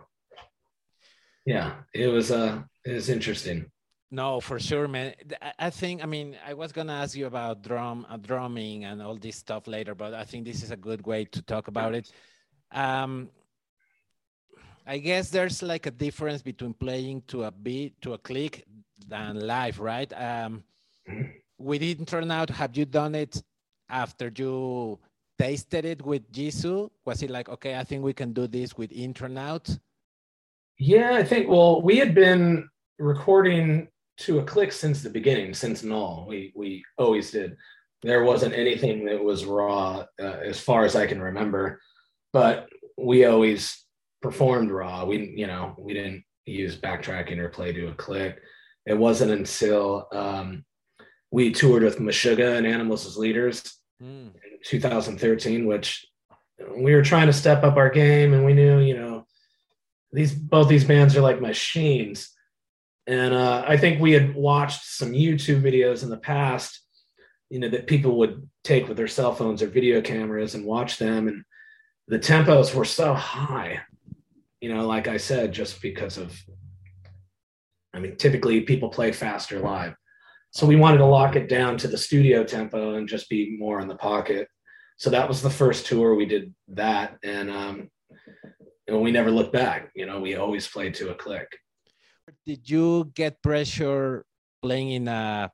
Yeah, 1.45 1.73
it 1.93 2.07
was 2.07 2.31
uh 2.31 2.63
it 2.83 2.93
was 2.93 3.09
interesting. 3.09 3.65
No, 4.11 4.39
for 4.39 4.59
sure, 4.59 4.87
man. 4.87 5.13
I 5.59 5.69
think 5.69 6.03
I 6.03 6.05
mean 6.05 6.37
I 6.45 6.53
was 6.53 6.71
gonna 6.71 6.93
ask 6.93 7.15
you 7.15 7.25
about 7.27 7.63
drum, 7.63 8.05
uh, 8.09 8.17
drumming, 8.17 8.85
and 8.85 9.01
all 9.01 9.15
this 9.15 9.35
stuff 9.35 9.67
later, 9.67 9.95
but 9.95 10.13
I 10.13 10.23
think 10.23 10.45
this 10.45 10.63
is 10.63 10.71
a 10.71 10.77
good 10.77 11.05
way 11.05 11.25
to 11.25 11.41
talk 11.41 11.67
about 11.67 11.95
it. 11.95 12.11
Um, 12.71 13.29
I 14.87 14.99
guess 14.99 15.29
there's 15.29 15.63
like 15.63 15.87
a 15.87 15.91
difference 15.91 16.41
between 16.41 16.73
playing 16.73 17.23
to 17.27 17.43
a 17.43 17.51
beat, 17.51 17.99
to 18.01 18.13
a 18.13 18.17
click, 18.17 18.65
than 19.07 19.39
live, 19.39 19.79
right? 19.79 20.11
Um, 20.13 20.63
with 21.57 21.81
Intronaut, 21.81 22.49
have 22.49 22.75
you 22.77 22.85
done 22.85 23.15
it 23.15 23.41
after 23.89 24.31
you 24.35 24.99
tasted 25.37 25.85
it 25.85 26.05
with 26.05 26.31
Jesu? 26.31 26.89
Was 27.05 27.23
it 27.23 27.29
like, 27.29 27.49
okay, 27.49 27.77
I 27.77 27.83
think 27.83 28.03
we 28.03 28.13
can 28.13 28.33
do 28.33 28.47
this 28.47 28.77
with 28.77 28.91
Intronaut? 28.91 29.77
Yeah, 30.77 31.13
I 31.15 31.23
think, 31.23 31.47
well, 31.47 31.81
we 31.81 31.97
had 31.97 32.13
been 32.13 32.69
recording 32.99 33.87
to 34.17 34.39
a 34.39 34.43
click 34.43 34.71
since 34.71 35.01
the 35.01 35.09
beginning, 35.09 35.53
since 35.53 35.83
null. 35.83 36.25
We, 36.27 36.53
we 36.55 36.83
always 36.97 37.31
did. 37.31 37.55
There 38.01 38.23
wasn't 38.23 38.53
anything 38.53 39.05
that 39.05 39.23
was 39.23 39.45
raw 39.45 40.05
uh, 40.21 40.23
as 40.23 40.59
far 40.59 40.85
as 40.85 40.95
I 40.95 41.07
can 41.07 41.21
remember, 41.21 41.81
but 42.33 42.67
we 42.97 43.25
always 43.25 43.85
performed 44.21 44.71
raw. 44.71 45.05
We, 45.05 45.33
you 45.35 45.47
know, 45.47 45.75
we 45.77 45.93
didn't 45.93 46.23
use 46.45 46.77
backtracking 46.77 47.37
or 47.37 47.49
play 47.49 47.71
to 47.73 47.87
a 47.87 47.93
click. 47.93 48.41
It 48.85 48.97
wasn't 48.97 49.31
until 49.31 50.07
um, 50.11 50.65
we 51.31 51.51
toured 51.51 51.83
with 51.83 51.99
Meshuggah 51.99 52.57
and 52.57 52.67
Animals 52.67 53.05
as 53.05 53.17
Leaders 53.17 53.63
mm. 54.01 54.27
in 54.27 54.59
2013, 54.65 55.65
which 55.65 56.05
we 56.77 56.93
were 56.93 57.01
trying 57.01 57.27
to 57.27 57.33
step 57.33 57.63
up 57.63 57.77
our 57.77 57.89
game, 57.89 58.33
and 58.33 58.45
we 58.45 58.53
knew, 58.53 58.79
you 58.79 58.95
know, 58.97 59.24
these 60.15 60.33
both 60.33 60.67
these 60.67 60.83
bands 60.83 61.15
are 61.15 61.21
like 61.21 61.41
machines. 61.41 62.29
And 63.07 63.33
uh, 63.33 63.63
I 63.67 63.77
think 63.77 64.01
we 64.01 64.13
had 64.13 64.33
watched 64.33 64.83
some 64.83 65.11
YouTube 65.11 65.61
videos 65.61 66.01
in 66.01 66.09
the 66.09 66.17
past, 66.17 66.81
you 67.49 67.59
know, 67.59 67.69
that 67.69 67.85
people 67.85 68.17
would 68.17 68.49
take 68.63 68.87
with 68.87 68.97
their 68.97 69.07
cell 69.07 69.35
phones 69.35 69.61
or 69.61 69.67
video 69.67 70.01
cameras 70.01 70.55
and 70.55 70.65
watch 70.65 70.97
them, 70.97 71.27
and 71.27 71.43
the 72.07 72.19
tempos 72.19 72.73
were 72.73 72.85
so 72.85 73.13
high 73.13 73.81
you 74.65 74.73
know, 74.73 74.87
like 74.87 75.07
I 75.07 75.17
said, 75.17 75.51
just 75.51 75.79
because 75.79 76.17
of, 76.17 76.35
I 77.93 77.99
mean, 77.99 78.15
typically 78.17 78.61
people 78.61 78.89
play 78.89 79.11
faster 79.11 79.59
live. 79.59 79.93
So 80.49 80.65
we 80.65 80.75
wanted 80.75 80.97
to 80.97 81.05
lock 81.05 81.35
it 81.35 81.47
down 81.47 81.77
to 81.77 81.87
the 81.87 81.99
studio 81.99 82.43
tempo 82.43 82.95
and 82.95 83.07
just 83.07 83.29
be 83.29 83.57
more 83.59 83.79
in 83.79 83.87
the 83.87 83.95
pocket. 83.95 84.47
So 84.97 85.11
that 85.11 85.27
was 85.27 85.43
the 85.43 85.51
first 85.51 85.85
tour 85.85 86.15
we 86.15 86.25
did 86.25 86.51
that. 86.69 87.17
And, 87.21 87.51
um, 87.51 87.91
and 88.87 89.01
we 89.01 89.11
never 89.11 89.31
looked 89.31 89.53
back. 89.53 89.91
You 89.95 90.05
know, 90.05 90.19
we 90.19 90.35
always 90.35 90.67
played 90.67 90.93
to 90.95 91.09
a 91.09 91.15
click. 91.15 91.47
Did 92.45 92.69
you 92.69 93.11
get 93.15 93.41
pressure 93.41 94.25
playing 94.61 94.91
in 94.91 95.07
a 95.07 95.51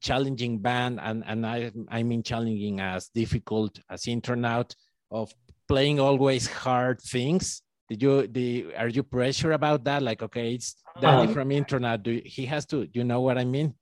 challenging 0.00 0.58
band? 0.58 1.00
And, 1.02 1.24
and 1.26 1.46
I, 1.46 1.70
I 1.88 2.02
mean 2.02 2.22
challenging 2.22 2.80
as 2.80 3.08
difficult 3.14 3.78
as 3.90 4.06
Intronaut 4.06 4.74
of 5.10 5.32
playing 5.68 6.00
always 6.00 6.46
hard 6.46 7.00
things 7.00 7.62
did 7.88 8.02
you 8.02 8.26
the 8.26 8.66
are 8.76 8.88
you 8.88 9.02
pressure 9.02 9.52
about 9.52 9.84
that 9.84 10.02
like 10.02 10.22
okay 10.22 10.54
it's 10.54 10.76
Danny 11.00 11.28
um, 11.28 11.34
from 11.34 11.50
Intronaut 11.50 12.02
do 12.02 12.20
he 12.24 12.46
has 12.46 12.66
to 12.66 12.88
you 12.92 13.04
know 13.04 13.20
what 13.20 13.38
i 13.38 13.44
mean 13.44 13.74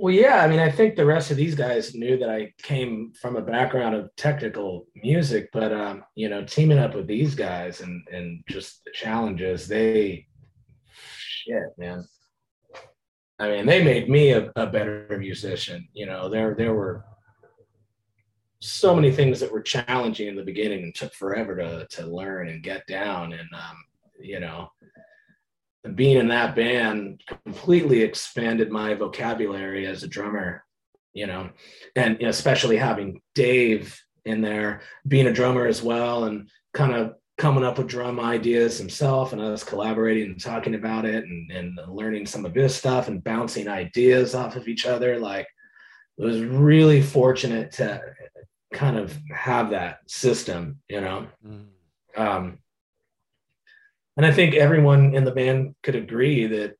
Well, 0.00 0.14
yeah, 0.14 0.42
I 0.42 0.48
mean, 0.48 0.60
I 0.60 0.70
think 0.70 0.96
the 0.96 1.04
rest 1.04 1.30
of 1.30 1.36
these 1.36 1.54
guys 1.54 1.94
knew 1.94 2.16
that 2.16 2.30
I 2.30 2.54
came 2.62 3.12
from 3.20 3.36
a 3.36 3.42
background 3.42 3.94
of 3.94 4.08
technical 4.16 4.86
music, 4.94 5.50
but 5.52 5.74
um, 5.74 6.04
you 6.14 6.30
know, 6.30 6.42
teaming 6.42 6.78
up 6.78 6.94
with 6.94 7.06
these 7.06 7.34
guys 7.34 7.82
and 7.82 8.08
and 8.10 8.42
just 8.48 8.82
the 8.84 8.92
challenges, 8.92 9.68
they 9.68 10.26
shit, 11.18 11.76
man. 11.76 12.08
I 13.38 13.50
mean, 13.50 13.66
they 13.66 13.84
made 13.84 14.08
me 14.08 14.30
a, 14.32 14.50
a 14.56 14.66
better 14.66 15.18
musician. 15.20 15.86
You 15.92 16.06
know, 16.06 16.30
there 16.30 16.54
there 16.54 16.72
were 16.72 17.04
so 18.60 18.94
many 18.94 19.12
things 19.12 19.38
that 19.40 19.52
were 19.52 19.60
challenging 19.60 20.28
in 20.28 20.36
the 20.36 20.42
beginning 20.42 20.82
and 20.82 20.94
took 20.94 21.12
forever 21.12 21.56
to 21.56 21.86
to 21.90 22.06
learn 22.06 22.48
and 22.48 22.62
get 22.62 22.86
down. 22.86 23.34
And 23.34 23.48
um, 23.52 23.76
you 24.18 24.40
know, 24.40 24.70
being 25.94 26.16
in 26.18 26.28
that 26.28 26.54
band 26.54 27.22
completely 27.44 28.02
expanded 28.02 28.70
my 28.70 28.94
vocabulary 28.94 29.86
as 29.86 30.02
a 30.02 30.08
drummer. 30.08 30.64
You 31.12 31.26
know, 31.26 31.50
and 31.96 32.22
especially 32.22 32.76
having 32.76 33.20
Dave 33.34 34.00
in 34.24 34.42
there, 34.42 34.82
being 35.08 35.26
a 35.26 35.32
drummer 35.32 35.66
as 35.66 35.82
well, 35.82 36.24
and 36.24 36.48
kind 36.72 36.94
of 36.94 37.14
coming 37.40 37.64
up 37.64 37.78
with 37.78 37.88
drum 37.88 38.20
ideas 38.20 38.76
himself 38.78 39.32
and 39.32 39.40
us 39.40 39.64
collaborating 39.64 40.30
and 40.30 40.40
talking 40.40 40.74
about 40.74 41.06
it 41.06 41.24
and, 41.24 41.50
and 41.50 41.80
learning 41.88 42.26
some 42.26 42.44
of 42.44 42.54
his 42.54 42.74
stuff 42.74 43.08
and 43.08 43.24
bouncing 43.24 43.66
ideas 43.66 44.34
off 44.34 44.56
of 44.56 44.68
each 44.68 44.84
other. 44.84 45.18
Like 45.18 45.48
it 46.18 46.24
was 46.24 46.42
really 46.42 47.00
fortunate 47.00 47.72
to 47.72 48.02
kind 48.74 48.98
of 48.98 49.18
have 49.34 49.70
that 49.70 50.00
system, 50.06 50.80
you 50.88 51.00
know. 51.00 51.26
Mm. 51.44 51.66
Um, 52.14 52.58
and 54.20 54.26
I 54.26 54.32
think 54.32 54.54
everyone 54.54 55.14
in 55.14 55.24
the 55.24 55.30
band 55.30 55.74
could 55.82 55.94
agree 55.94 56.46
that, 56.46 56.74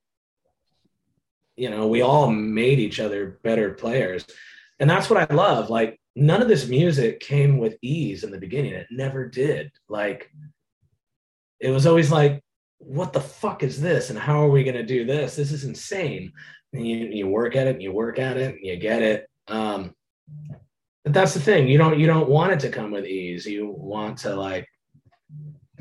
you 1.57 1.71
know, 1.71 1.89
we 1.89 2.03
all 2.03 2.31
made 2.31 2.79
each 2.79 3.01
other 3.01 3.41
better 3.43 3.73
players. 3.73 4.27
And 4.79 4.91
that's 4.91 5.09
what 5.09 5.19
I 5.31 5.35
love. 5.35 5.71
Like, 5.71 5.99
none 6.15 6.43
of 6.43 6.49
this 6.49 6.69
music 6.69 7.19
came 7.21 7.57
with 7.57 7.79
ease 7.81 8.25
in 8.25 8.31
the 8.31 8.37
beginning. 8.37 8.75
It 8.75 8.89
never 8.91 9.27
did. 9.27 9.73
Like, 9.89 10.31
it 11.61 11.71
was 11.71 11.87
always 11.87 12.13
like, 12.13 12.45
what 12.77 13.15
the 13.15 13.23
fuck 13.23 13.63
is 13.63 13.81
this? 13.81 14.11
And 14.11 14.19
how 14.19 14.45
are 14.45 14.51
we 14.51 14.63
going 14.63 14.77
to 14.77 14.85
do 14.85 15.07
this? 15.07 15.35
This 15.35 15.51
is 15.51 15.65
insane. 15.65 16.35
And 16.75 16.87
you, 16.87 17.07
you 17.07 17.27
work 17.27 17.57
at 17.57 17.69
it 17.69 17.77
and 17.77 17.83
you 17.83 17.91
work 17.91 18.19
at 18.19 18.37
it 18.37 18.57
and 18.57 18.67
you 18.67 18.77
get 18.77 19.01
it. 19.01 19.27
Um, 19.49 19.95
but 21.05 21.15
that's 21.15 21.33
the 21.33 21.41
thing. 21.41 21.69
You 21.69 21.79
don't 21.79 21.99
you 21.99 22.07
don't 22.07 22.29
want 22.29 22.53
it 22.53 22.61
to 22.61 22.69
come 22.69 22.91
with 22.91 23.07
ease. 23.07 23.47
You 23.47 23.75
want 23.75 24.19
to 24.19 24.37
like 24.37 24.69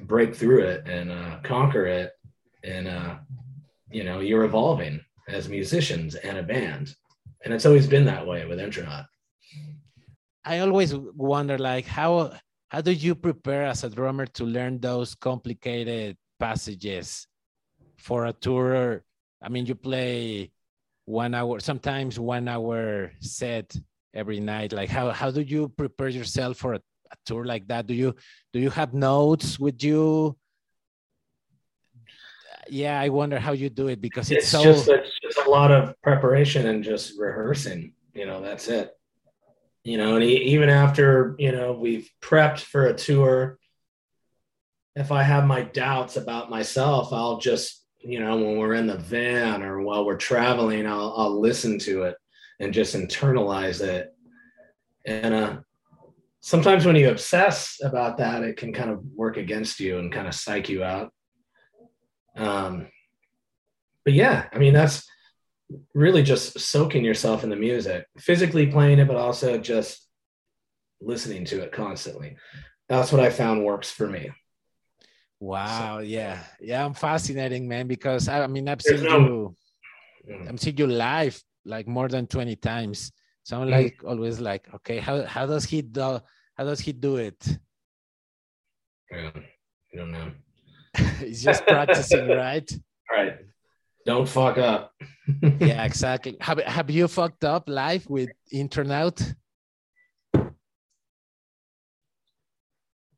break 0.10 0.36
through 0.36 0.63
it 0.63 0.86
and 0.86 1.12
uh, 1.12 1.38
conquer 1.43 1.86
it. 1.86 2.12
And 2.65 2.88
uh, 2.89 3.15
you 3.89 4.04
know, 4.04 4.19
you're 4.19 4.43
evolving 4.43 5.00
as 5.30 5.48
musicians 5.48 6.15
and 6.15 6.38
a 6.38 6.43
band. 6.43 6.93
And 7.45 7.54
it's 7.54 7.65
always 7.65 7.88
been 7.88 8.06
that 8.06 8.28
way 8.28 8.45
with 8.45 8.60
Intronaut. 8.60 9.06
I 10.43 10.60
always 10.60 10.93
wonder 10.95 11.58
like 11.58 11.86
how 11.86 12.34
how 12.67 12.82
do 12.82 12.91
you 12.91 13.15
prepare 13.15 13.63
as 13.63 13.84
a 13.84 13.89
drummer 13.89 14.26
to 14.38 14.43
learn 14.43 14.80
those 14.80 15.15
complicated 15.15 16.17
passages 16.39 17.28
for 17.98 18.26
a 18.26 18.34
tour? 18.34 19.04
I 19.41 19.48
mean, 19.48 19.65
you 19.65 19.76
play 19.76 20.52
one 21.06 21.34
hour, 21.34 21.60
sometimes 21.60 22.19
one 22.19 22.48
hour 22.48 23.12
set 23.22 23.76
every 24.13 24.39
night 24.39 24.74
like 24.74 24.89
how 24.89 25.12
how 25.12 25.30
do 25.30 25.41
you 25.41 25.69
prepare 25.69 26.10
yourself 26.10 26.58
for 26.58 26.74
a, 26.74 26.82
a 27.12 27.15
tour 27.26 27.45
like 27.45 27.67
that? 27.67 27.88
Do 27.88 27.93
you 27.93 28.15
do 28.54 28.60
you 28.60 28.69
have 28.69 28.93
notes 28.93 29.60
with 29.60 29.84
you? 29.84 30.38
Yeah 32.72 33.00
i 33.00 33.10
wonder 33.10 33.39
how 33.39 33.54
you 33.54 33.67
do 33.67 33.88
it 33.88 34.00
because 34.00 34.30
it's, 34.30 34.43
it's 34.43 34.52
so 34.52 34.62
just 34.62 34.88
it's 34.89 35.19
just 35.24 35.39
a 35.48 35.50
lot 35.50 35.72
of 35.72 36.00
preparation 36.04 36.67
and 36.67 36.84
just 36.84 37.17
rehearsing 37.17 37.93
you 38.13 38.28
know 38.28 38.41
that's 38.41 38.67
it. 38.67 38.95
You 39.84 39.98
know 39.98 40.13
and 40.17 40.24
even 40.24 40.69
after 40.69 41.36
you 41.39 41.52
know 41.52 41.74
we've 41.74 42.08
prepped 42.22 42.60
for 42.60 42.86
a 42.86 42.93
tour 42.93 43.58
if 44.95 45.12
i 45.12 45.24
have 45.24 45.48
my 45.48 45.62
doubts 45.63 46.15
about 46.15 46.52
myself 46.52 47.12
i'll 47.12 47.39
just 47.39 47.84
you 48.02 48.19
know 48.19 48.36
when 48.38 48.58
we're 48.58 48.76
in 48.76 48.86
the 48.86 48.98
van 48.98 49.63
or 49.63 49.82
while 49.82 50.06
we're 50.06 50.17
traveling 50.17 50.86
i'll, 50.86 51.15
I'll 51.17 51.39
listen 51.39 51.80
to 51.80 52.04
it 52.04 52.17
and 52.60 52.74
just 52.74 52.95
internalize 52.95 53.82
it. 53.82 54.13
And 55.06 55.34
uh, 55.34 55.58
sometimes 56.41 56.86
when 56.86 56.95
you 56.95 57.10
obsess 57.10 57.80
about 57.84 58.17
that, 58.17 58.43
it 58.43 58.58
can 58.58 58.73
kind 58.73 58.89
of 58.89 59.04
work 59.15 59.38
against 59.38 59.80
you 59.80 59.97
and 59.99 60.12
kind 60.12 60.28
of 60.28 60.36
psych 60.36 60.69
you 60.69 60.84
out. 60.84 61.12
Um, 62.36 62.88
but 64.06 64.13
yeah, 64.13 64.47
I 64.54 64.58
mean, 64.58 64.73
that's 64.73 65.08
really 65.93 66.23
just 66.23 66.60
soaking 66.60 67.04
yourself 67.04 67.43
in 67.43 67.49
the 67.49 67.56
music, 67.56 68.06
physically 68.17 68.67
playing 68.67 68.99
it, 68.99 69.08
but 69.08 69.17
also 69.17 69.58
just 69.58 70.08
listening 71.02 71.45
to 71.45 71.62
it 71.62 71.71
constantly. 71.71 72.38
That's 72.88 73.12
what 73.12 73.21
I 73.21 73.30
found 73.30 73.63
works 73.63 73.91
for 73.91 74.08
me. 74.08 74.32
Wow. 75.39 75.97
So, 75.97 76.04
yeah. 76.04 76.39
Yeah. 76.60 76.86
I'm 76.86 76.93
fascinating, 76.93 77.67
man, 77.67 77.88
because 77.88 78.28
I, 78.28 78.43
I 78.43 78.47
mean, 78.47 78.67
I've 78.67 78.82
seen 78.82 79.04
no, 79.04 79.17
you, 79.19 79.56
mm. 80.30 80.49
I've 80.49 80.60
seen 80.60 80.78
you 80.78 80.88
live 80.88 81.41
like 81.65 81.88
more 81.88 82.08
than 82.08 82.28
20 82.28 82.56
times. 82.56 83.12
So 83.50 83.60
I'm 83.60 83.68
mm-hmm. 83.68 83.82
like 83.82 84.04
always 84.06 84.40
like, 84.40 84.72
okay, 84.76 85.00
how 85.00 85.26
how 85.26 85.48
does 85.48 85.66
he 85.66 85.82
do 85.82 86.20
how 86.54 86.64
does 86.64 86.80
he 86.80 86.92
do 86.92 87.16
it? 87.16 87.58
Yeah, 89.10 89.32
I 89.34 89.98
don't 89.98 90.12
know. 90.12 90.32
He's 91.20 91.42
just 91.42 91.66
practicing, 91.66 92.28
right? 92.46 92.72
Right. 93.12 93.38
Don't 94.06 94.30
fuck 94.30 94.60
up. 94.60 94.94
yeah, 95.60 95.84
exactly. 95.84 96.38
Have 96.42 96.60
have 96.60 96.92
you 96.92 97.08
fucked 97.08 97.44
up 97.44 97.64
live 97.68 98.08
with 98.08 98.30
Intronaut? 98.52 99.18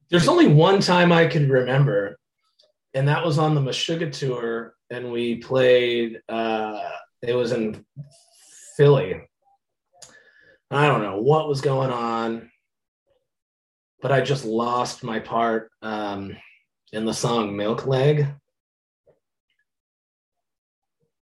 There's 0.09 0.29
only 0.29 0.47
one 0.47 0.79
time 0.79 1.11
I 1.11 1.27
can 1.27 1.49
remember, 1.49 2.17
and 2.93 3.05
that 3.09 3.25
was 3.25 3.37
on 3.37 3.53
the 3.53 3.59
Meshuggah 3.59 4.13
tour, 4.13 4.75
and 4.89 5.11
we 5.11 5.39
played. 5.39 6.21
uh 6.29 6.87
It 7.21 7.35
was 7.35 7.51
in 7.51 7.83
Philly. 8.77 9.27
I 10.73 10.87
don't 10.87 11.01
know 11.01 11.17
what 11.17 11.49
was 11.49 11.59
going 11.59 11.91
on, 11.91 12.49
but 14.01 14.13
I 14.13 14.21
just 14.21 14.45
lost 14.45 15.03
my 15.03 15.19
part 15.19 15.69
um, 15.81 16.37
in 16.93 17.03
the 17.03 17.13
song 17.13 17.57
Milk 17.57 17.85
Leg. 17.85 18.25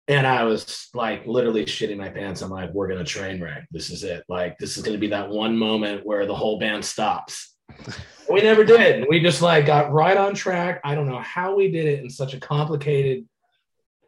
And 0.08 0.26
I 0.26 0.44
was 0.44 0.90
like 0.96 1.28
literally 1.28 1.66
shitting 1.66 1.98
my 1.98 2.10
pants. 2.10 2.42
I'm 2.42 2.50
like, 2.50 2.74
we're 2.74 2.88
going 2.88 3.04
to 3.04 3.06
train 3.06 3.40
wreck. 3.40 3.68
This 3.70 3.92
is 3.92 4.04
it. 4.04 4.24
Like, 4.28 4.58
this 4.58 4.78
is 4.78 4.84
going 4.84 4.96
to 4.96 5.00
be 5.00 5.10
that 5.10 5.30
one 5.30 5.56
moment 5.56 6.06
where 6.06 6.26
the 6.26 6.36
whole 6.36 6.58
band 6.58 6.84
stops. 6.84 7.56
we 8.30 8.42
never 8.42 8.64
did. 8.64 9.06
We 9.10 9.20
just 9.20 9.44
like 9.44 9.68
got 9.68 9.92
right 9.92 10.18
on 10.18 10.34
track. 10.34 10.82
I 10.84 10.96
don't 10.96 11.08
know 11.08 11.22
how 11.22 11.56
we 11.56 11.70
did 11.72 11.86
it 11.86 12.04
in 12.04 12.10
such 12.10 12.34
a 12.34 12.40
complicated 12.40 13.28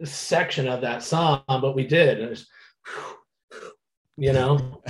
section 0.03 0.67
of 0.67 0.81
that 0.81 1.03
song, 1.03 1.43
but 1.47 1.75
we 1.75 1.85
did. 1.85 2.17
And 2.17 2.27
it 2.27 2.29
was, 2.31 2.47
you 4.17 4.33
know? 4.33 4.81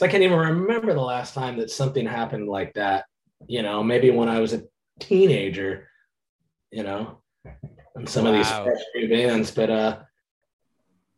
So 0.00 0.06
I 0.06 0.08
can't 0.08 0.22
even 0.22 0.38
remember 0.38 0.94
the 0.94 1.02
last 1.02 1.34
time 1.34 1.58
that 1.58 1.70
something 1.70 2.06
happened 2.06 2.48
like 2.48 2.72
that, 2.72 3.04
you 3.46 3.60
know, 3.60 3.82
maybe 3.82 4.10
when 4.10 4.30
I 4.30 4.40
was 4.40 4.54
a 4.54 4.62
teenager, 4.98 5.90
you 6.70 6.84
know, 6.84 7.20
and 7.94 8.08
some 8.08 8.24
wow. 8.24 8.30
of 8.30 8.36
these 8.38 8.48
fresh 8.48 9.10
bands, 9.10 9.50
but 9.50 9.68
uh 9.68 9.98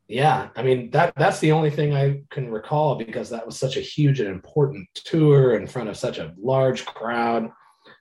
yeah, 0.09 0.49
I 0.57 0.65
mean 0.65 0.91
that 0.91 1.15
that's 1.15 1.39
the 1.39 1.53
only 1.53 1.71
thing 1.71 1.95
I 1.95 2.23
can 2.31 2.51
recall 2.51 2.97
because 2.97 3.31
that 3.31 3.47
was 3.47 3.57
such 3.57 3.77
a 3.77 3.81
huge 3.81 4.19
and 4.19 4.29
important 4.29 4.89
tour 4.95 5.55
in 5.55 5.69
front 5.69 5.89
of 5.89 5.97
such 5.97 6.19
a 6.19 6.35
large 6.37 6.85
crowd. 6.85 7.53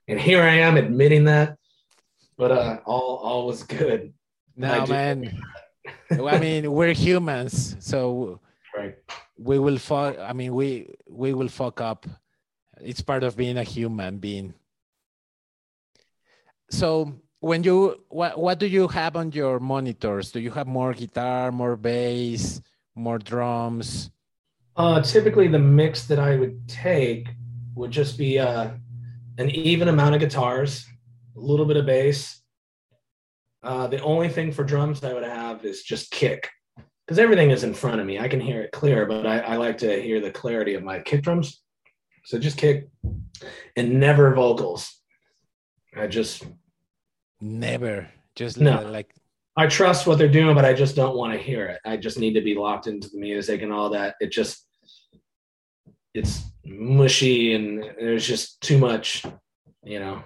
And 0.07 0.19
here 0.19 0.41
I 0.41 0.55
am 0.55 0.77
admitting 0.77 1.25
that. 1.25 1.57
But 2.39 2.51
uh 2.51 2.79
all 2.87 3.17
all 3.17 3.45
was 3.45 3.61
good. 3.61 4.13
No 4.55 4.87
man. 4.87 5.39
I 6.09 6.39
mean, 6.39 6.71
we're 6.71 6.93
humans, 6.93 7.75
so 7.77 8.41
right. 8.75 8.95
We 9.37 9.59
will 9.59 9.77
fuck 9.77 10.17
i 10.19 10.33
mean 10.33 10.53
we 10.53 10.93
we 11.07 11.33
will 11.33 11.49
fuck 11.49 11.81
up. 11.81 12.05
It's 12.79 13.01
part 13.01 13.23
of 13.23 13.37
being 13.37 13.57
a 13.57 13.63
human 13.63 14.17
being. 14.17 14.53
So 16.69 17.13
when 17.41 17.63
you 17.63 17.99
what 18.09 18.39
what 18.39 18.59
do 18.59 18.67
you 18.67 18.87
have 18.87 19.15
on 19.15 19.31
your 19.31 19.59
monitors? 19.59 20.31
Do 20.31 20.39
you 20.39 20.51
have 20.51 20.67
more 20.67 20.93
guitar 20.93 21.51
more 21.51 21.75
bass 21.75 22.61
more 22.95 23.17
drums? 23.17 24.09
Uh 24.75 25.01
typically 25.01 25.47
the 25.47 25.59
mix 25.59 26.05
that 26.05 26.19
i 26.19 26.35
would 26.37 26.67
take 26.67 27.27
would 27.75 27.91
just 27.91 28.17
be 28.17 28.39
uh 28.39 28.71
an 29.37 29.49
even 29.49 29.87
amount 29.87 30.15
of 30.15 30.21
guitars 30.21 30.85
a 31.35 31.39
little 31.39 31.65
bit 31.65 31.77
of 31.77 31.85
bass. 31.85 32.41
Uh 33.63 33.87
the 33.87 34.01
only 34.01 34.29
thing 34.29 34.51
for 34.51 34.63
drums 34.63 35.03
i 35.03 35.13
would 35.13 35.23
have 35.23 35.65
is 35.65 35.83
just 35.83 36.11
kick 36.11 36.49
because 37.11 37.19
everything 37.19 37.51
is 37.51 37.65
in 37.65 37.73
front 37.73 37.99
of 37.99 38.07
me. 38.07 38.19
I 38.19 38.29
can 38.29 38.39
hear 38.39 38.61
it 38.61 38.71
clear, 38.71 39.05
but 39.05 39.27
I, 39.27 39.39
I 39.39 39.55
like 39.57 39.79
to 39.79 40.01
hear 40.01 40.21
the 40.21 40.31
clarity 40.31 40.75
of 40.75 40.83
my 40.83 40.99
kick 40.99 41.23
drums. 41.23 41.61
So 42.23 42.39
just 42.39 42.55
kick 42.55 42.87
and 43.75 43.99
never 43.99 44.33
vocals. 44.33 44.97
I 45.93 46.07
just 46.07 46.45
never 47.41 48.07
just 48.37 48.61
no. 48.61 48.81
like 48.83 49.13
I 49.57 49.67
trust 49.67 50.07
what 50.07 50.19
they're 50.19 50.29
doing, 50.29 50.55
but 50.55 50.63
I 50.63 50.71
just 50.71 50.95
don't 50.95 51.17
want 51.17 51.33
to 51.33 51.37
hear 51.37 51.65
it. 51.65 51.81
I 51.83 51.97
just 51.97 52.17
need 52.17 52.31
to 52.35 52.41
be 52.41 52.55
locked 52.55 52.87
into 52.87 53.09
the 53.09 53.19
music 53.19 53.61
and 53.61 53.73
all 53.73 53.89
that. 53.89 54.15
It 54.21 54.31
just 54.31 54.65
it's 56.13 56.39
mushy 56.63 57.55
and 57.55 57.83
there's 57.99 58.25
just 58.25 58.61
too 58.61 58.77
much, 58.77 59.25
you 59.83 59.99
know. 59.99 60.23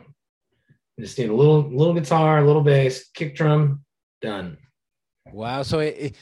You 0.98 1.06
just 1.06 1.18
need 1.18 1.32
a 1.32 1.36
little 1.36 1.68
little 1.68 1.96
guitar, 1.96 2.38
a 2.38 2.46
little 2.46 2.62
bass, 2.62 3.10
kick 3.10 3.36
drum, 3.36 3.84
done. 4.22 4.60
Wow. 5.34 5.64
So 5.64 5.80
it, 5.80 6.16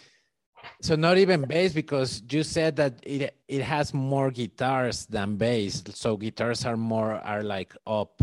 so 0.83 0.95
not 0.95 1.17
even 1.17 1.43
bass 1.43 1.71
because 1.71 2.21
you 2.29 2.43
said 2.43 2.75
that 2.75 2.99
it 3.03 3.37
it 3.47 3.61
has 3.61 3.93
more 3.93 4.29
guitars 4.31 5.05
than 5.05 5.37
bass. 5.37 5.81
So 5.93 6.17
guitars 6.17 6.65
are 6.65 6.75
more 6.75 7.13
are 7.13 7.41
like 7.41 7.73
up 7.87 8.21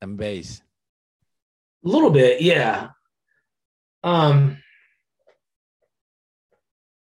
than 0.00 0.16
bass. 0.16 0.60
A 1.84 1.88
little 1.88 2.10
bit, 2.10 2.42
yeah. 2.42 2.88
Um 4.02 4.58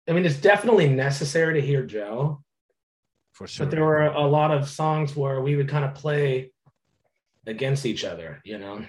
I 0.06 0.12
mean 0.12 0.26
it's 0.26 0.40
definitely 0.40 0.88
necessary 0.88 1.54
to 1.54 1.66
hear 1.66 1.86
Joe. 1.86 2.42
For 3.32 3.46
sure. 3.46 3.64
But 3.64 3.70
there 3.70 3.84
were 3.84 4.02
a 4.02 4.26
lot 4.26 4.50
of 4.50 4.68
songs 4.68 5.16
where 5.16 5.40
we 5.40 5.56
would 5.56 5.70
kind 5.70 5.86
of 5.86 5.94
play 5.94 6.52
against 7.46 7.86
each 7.86 8.04
other, 8.04 8.42
you 8.44 8.58
know. 8.58 8.84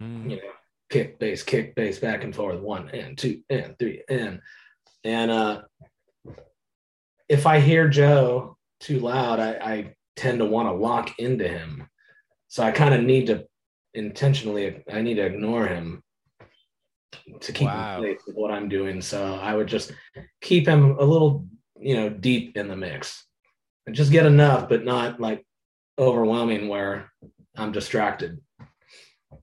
Mm. 0.00 0.30
You 0.30 0.36
know, 0.36 0.52
kick, 0.88 1.18
bass, 1.18 1.42
kick, 1.42 1.74
bass, 1.74 1.98
back 1.98 2.22
and 2.22 2.32
forth, 2.32 2.60
one 2.60 2.90
and 2.90 3.18
two 3.18 3.42
and 3.50 3.76
three 3.76 4.04
and 4.08 4.40
and 5.04 5.30
uh 5.30 5.62
if 7.28 7.46
I 7.46 7.60
hear 7.60 7.88
Joe 7.88 8.56
too 8.80 9.00
loud, 9.00 9.38
I, 9.38 9.50
I 9.52 9.94
tend 10.16 10.38
to 10.38 10.46
want 10.46 10.68
to 10.68 10.72
lock 10.72 11.18
into 11.18 11.46
him. 11.46 11.86
So 12.48 12.62
I 12.62 12.70
kind 12.70 12.94
of 12.94 13.02
need 13.02 13.26
to 13.26 13.46
intentionally 13.94 14.82
I 14.90 15.02
need 15.02 15.14
to 15.14 15.26
ignore 15.26 15.66
him 15.66 16.02
to 17.40 17.52
keep 17.52 17.66
wow. 17.66 18.00
with 18.00 18.18
what 18.34 18.50
I'm 18.50 18.68
doing. 18.68 19.00
So 19.00 19.34
I 19.34 19.54
would 19.54 19.66
just 19.66 19.92
keep 20.40 20.66
him 20.66 20.96
a 20.98 21.04
little, 21.04 21.46
you 21.78 21.94
know, 21.94 22.08
deep 22.08 22.56
in 22.56 22.68
the 22.68 22.76
mix. 22.76 23.24
And 23.86 23.96
just 23.96 24.12
get 24.12 24.26
enough, 24.26 24.68
but 24.68 24.84
not 24.84 25.18
like 25.20 25.46
overwhelming 25.98 26.68
where 26.68 27.10
I'm 27.56 27.72
distracted. 27.72 28.38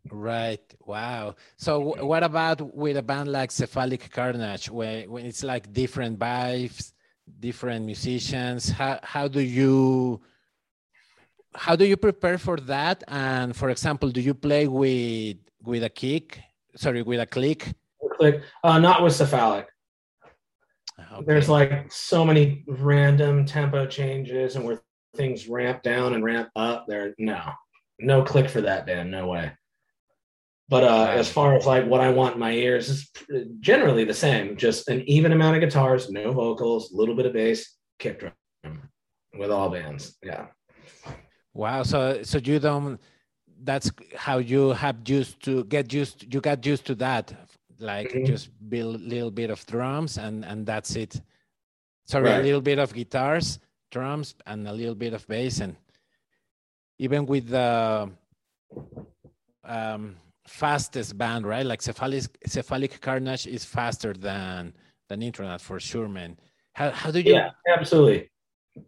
Right. 0.10 0.64
Wow. 0.86 1.36
So 1.58 1.80
what 2.04 2.24
about 2.24 2.76
with 2.76 2.98
a 2.98 3.02
band 3.04 3.32
like 3.32 3.52
Cephalic 3.52 4.10
Carnage, 4.12 4.70
where 4.70 5.04
when 5.10 5.26
it's 5.26 5.44
like 5.44 5.72
different 5.72 6.20
vibes, 6.20 6.94
different 7.40 7.86
musicians? 7.86 8.70
How 8.70 9.00
how 9.04 9.28
do 9.28 9.42
you 9.42 10.22
how 11.54 11.76
do 11.76 11.86
you 11.86 11.98
prepare 11.98 12.38
for 12.38 12.58
that? 12.58 13.04
And 13.08 13.56
for 13.56 13.70
example, 13.70 14.10
do 14.10 14.22
you 14.22 14.34
play 14.34 14.68
with 14.68 15.38
with 15.64 15.84
a 15.84 15.90
kick? 15.90 16.40
Sorry, 16.76 17.02
with 17.02 17.20
a 17.20 17.26
click? 17.26 17.74
Click. 18.18 18.42
Uh, 18.64 18.80
not 18.80 19.04
with 19.04 19.14
Cephalic. 19.14 19.68
Okay. 21.00 21.24
There's 21.26 21.50
like 21.50 21.92
so 21.92 22.24
many 22.26 22.64
random 22.68 23.46
tempo 23.46 23.86
changes 23.86 24.56
and 24.56 24.66
where 24.66 24.82
things 25.16 25.48
ramp 25.48 25.84
down 25.84 26.14
and 26.14 26.24
ramp 26.24 26.50
up. 26.56 26.86
There, 26.88 27.14
no, 27.18 27.42
no 28.00 28.24
click 28.24 28.50
for 28.50 28.62
that 28.62 28.86
band. 28.86 29.12
No 29.12 29.28
way. 29.28 29.52
But 30.68 30.84
uh, 30.84 31.08
as 31.12 31.32
far 31.32 31.56
as 31.56 31.66
like 31.66 31.86
what 31.86 32.02
I 32.02 32.10
want 32.10 32.36
in 32.36 32.40
my 32.40 32.52
ears, 32.52 32.90
is 32.90 33.12
generally 33.60 34.04
the 34.04 34.14
same. 34.14 34.58
Just 34.58 34.90
an 34.90 35.02
even 35.08 35.32
amount 35.32 35.56
of 35.58 35.62
guitars, 35.62 36.10
no 36.10 36.32
vocals, 36.32 36.92
a 36.92 36.98
little 36.98 37.16
bit 37.16 37.28
of 37.28 37.34
bass, 37.34 37.76
kick 38.00 38.20
drum, 38.20 38.90
with 39.38 39.52
all 39.52 39.70
bands. 39.70 40.18
Yeah. 40.24 40.48
Wow. 41.54 41.84
So 41.84 42.24
so 42.24 42.40
you 42.40 42.60
don't. 42.60 43.00
That's 43.64 43.92
how 44.16 44.40
you 44.40 44.72
have 44.72 44.98
used 45.08 45.44
to 45.44 45.64
get 45.66 45.94
used. 45.94 46.34
You 46.34 46.42
got 46.42 46.66
used 46.66 46.86
to 46.88 46.96
that, 46.96 47.32
like 47.80 48.10
mm-hmm. 48.10 48.26
just 48.26 48.50
build 48.68 48.96
a 48.96 48.98
little 48.98 49.32
bit 49.32 49.52
of 49.52 49.64
drums 49.68 50.18
and 50.18 50.44
and 50.44 50.66
that's 50.66 50.96
it. 50.96 51.22
Sorry, 52.06 52.26
right. 52.26 52.40
a 52.40 52.44
little 52.44 52.62
bit 52.62 52.80
of 52.80 52.94
guitars, 52.94 53.60
drums, 53.92 54.36
and 54.46 54.68
a 54.68 54.74
little 54.74 54.96
bit 54.96 55.14
of 55.14 55.28
bass, 55.28 55.60
and 55.60 55.76
even 56.98 57.26
with 57.26 57.50
the 57.50 58.10
um, 59.64 60.16
fastest 60.48 61.18
band, 61.18 61.46
right? 61.46 61.66
Like 61.66 61.82
cephalic, 61.82 62.26
cephalic 62.46 63.02
carnage 63.02 63.48
is 63.48 63.66
faster 63.66 64.14
than 64.14 64.74
than 65.10 65.22
Intronaut 65.22 65.62
for 65.62 65.80
sure, 65.80 66.08
man. 66.08 66.38
How 66.74 66.92
how 66.92 67.12
do 67.12 67.20
you? 67.22 67.34
Yeah, 67.34 67.52
absolutely. 67.68 68.32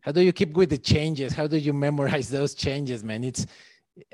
How 0.02 0.12
do 0.12 0.22
you 0.22 0.34
keep 0.34 0.54
with 0.54 0.70
the 0.70 0.78
changes? 0.78 1.34
How 1.34 1.48
do 1.48 1.58
you 1.58 1.74
memorize 1.74 2.30
those 2.30 2.54
changes, 2.54 3.04
man? 3.04 3.24
It's 3.24 3.46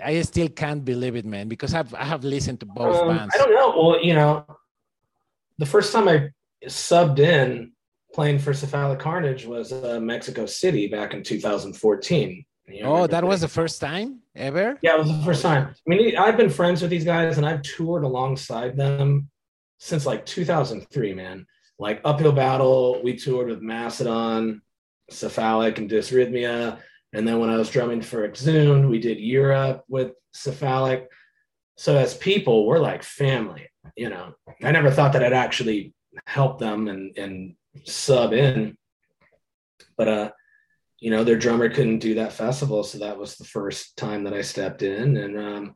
I 0.04 0.22
still 0.22 0.50
can't 0.50 0.84
believe 0.84 1.16
it, 1.16 1.26
man, 1.26 1.48
because 1.48 1.74
I've 1.74 1.94
I 1.94 2.06
have 2.06 2.24
listened 2.24 2.60
to 2.62 2.66
both 2.66 2.96
um, 2.96 3.08
bands. 3.10 3.34
I 3.36 3.38
don't 3.40 3.54
know. 3.54 3.70
Well, 3.76 4.04
you 4.04 4.14
know, 4.14 4.46
the 5.58 5.66
first 5.66 5.92
time 5.92 6.08
I 6.08 6.30
subbed 6.68 7.20
in 7.20 7.74
playing 8.14 8.40
for 8.40 8.54
Cephalic 8.54 9.00
Carnage 9.00 9.46
was 9.46 9.74
uh, 9.74 10.00
Mexico 10.00 10.46
City 10.46 10.88
back 10.88 11.14
in 11.14 11.24
2014. 11.24 12.46
You 12.68 12.84
know, 12.84 12.96
oh, 12.96 13.08
that 13.08 13.24
was 13.24 13.42
the 13.42 13.48
first 13.48 13.82
time 13.82 14.20
ever? 14.36 14.78
Yeah, 14.82 14.96
it 14.96 15.00
was 15.00 15.10
the 15.10 15.24
first 15.24 15.42
time. 15.42 15.68
I 15.68 15.90
mean, 15.90 16.16
I've 16.18 16.38
been 16.38 16.50
friends 16.50 16.82
with 16.82 16.92
these 16.92 17.04
guys 17.04 17.38
and 17.38 17.46
I've 17.46 17.62
toured 17.62 18.04
alongside 18.04 18.78
them 18.78 19.30
since 19.80 20.06
like 20.06 20.26
2003, 20.26 21.14
man. 21.14 21.46
Like 21.78 22.02
Uphill 22.06 22.32
Battle, 22.32 23.02
we 23.04 23.16
toured 23.18 23.50
with 23.50 23.62
Mastodon, 23.62 24.62
Cephalic, 25.10 25.78
and 25.78 25.90
Dysrhythmia. 25.90 26.80
And 27.12 27.28
then 27.28 27.40
when 27.40 27.50
I 27.50 27.58
was 27.58 27.70
drumming 27.70 28.02
for 28.02 28.26
Exhumed, 28.26 28.86
we 28.86 29.00
did 29.00 29.20
Europe 29.20 29.84
with 29.90 30.14
Cephalic. 30.34 31.10
So 31.76 31.98
as 31.98 32.16
people, 32.16 32.66
we're 32.66 32.80
like 32.80 33.04
family, 33.04 33.68
you 33.98 34.10
know. 34.10 34.36
I 34.64 34.72
never 34.72 34.90
thought 34.90 35.14
that 35.14 35.24
I'd 35.24 35.34
actually 35.34 35.94
help 36.26 36.60
them 36.60 36.88
and, 36.88 37.18
and 37.18 37.56
sub 37.84 38.34
in. 38.34 38.78
But 39.98 40.08
uh 40.08 40.32
you 41.04 41.10
know, 41.10 41.26
their 41.26 41.38
drummer 41.38 41.68
couldn't 41.68 42.00
do 42.00 42.16
that 42.16 42.32
festival. 42.32 42.82
So 42.82 42.98
that 43.00 43.18
was 43.18 43.36
the 43.36 43.44
first 43.44 43.98
time 43.98 44.24
that 44.24 44.34
I 44.34 44.42
stepped 44.42 44.84
in. 44.84 45.18
And 45.18 45.38
um, 45.38 45.76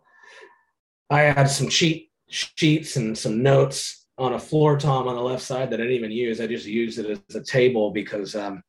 I 1.10 1.24
had 1.24 1.50
some 1.50 1.68
cheat 1.68 2.12
sheets 2.30 2.96
and 2.96 3.18
some 3.18 3.44
notes 3.44 4.08
on 4.18 4.36
a 4.36 4.40
floor 4.40 4.80
tom 4.80 5.06
on 5.06 5.16
the 5.16 5.22
left 5.22 5.44
side 5.44 5.70
that 5.70 5.82
I 5.82 5.84
didn't 5.84 5.98
even 5.98 6.12
use. 6.12 6.40
I 6.40 6.48
just 6.48 6.66
used 6.66 6.98
it 6.98 7.22
as 7.30 7.36
a 7.36 7.44
table 7.44 7.92
because 7.92 8.36
um, 8.36 8.64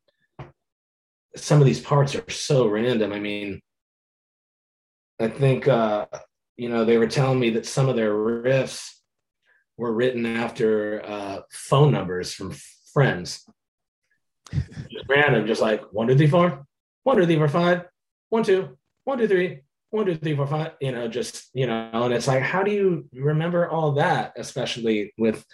some 1.36 1.60
of 1.60 1.64
these 1.64 1.80
parts 1.80 2.16
are 2.16 2.28
so 2.28 2.66
random. 2.66 3.12
I 3.12 3.20
mean, 3.20 3.60
I 5.20 5.28
think, 5.28 5.68
uh, 5.68 6.06
you 6.56 6.70
know, 6.70 6.84
they 6.84 6.98
were 6.98 7.06
telling 7.06 7.38
me 7.38 7.50
that 7.50 7.66
some 7.66 7.88
of 7.88 7.94
their 7.94 8.12
riffs 8.14 8.94
were 9.76 9.92
written 9.92 10.26
after 10.26 11.06
uh, 11.06 11.42
phone 11.52 11.92
numbers 11.92 12.34
from 12.34 12.52
friends 12.92 13.48
just 14.52 15.08
random, 15.08 15.46
just 15.46 15.60
like 15.60 15.82
one, 15.92 16.08
two, 16.08 16.16
three, 16.16 16.26
four, 16.26 16.66
one, 17.04 17.16
two, 17.16 17.26
three, 17.26 17.36
four, 17.36 17.48
five, 17.48 17.84
one, 18.30 18.42
two, 18.42 18.76
one, 19.04 19.18
two, 19.18 19.28
three, 19.28 19.60
one, 19.90 20.06
two, 20.06 20.16
three, 20.16 20.36
four, 20.36 20.46
five, 20.46 20.72
you 20.80 20.92
know, 20.92 21.08
just, 21.08 21.48
you 21.54 21.66
know, 21.66 21.90
and 21.92 22.14
it's 22.14 22.28
like, 22.28 22.42
how 22.42 22.62
do 22.62 22.70
you 22.70 23.08
remember 23.12 23.68
all 23.68 23.92
that, 23.92 24.32
especially 24.36 25.12
with, 25.18 25.44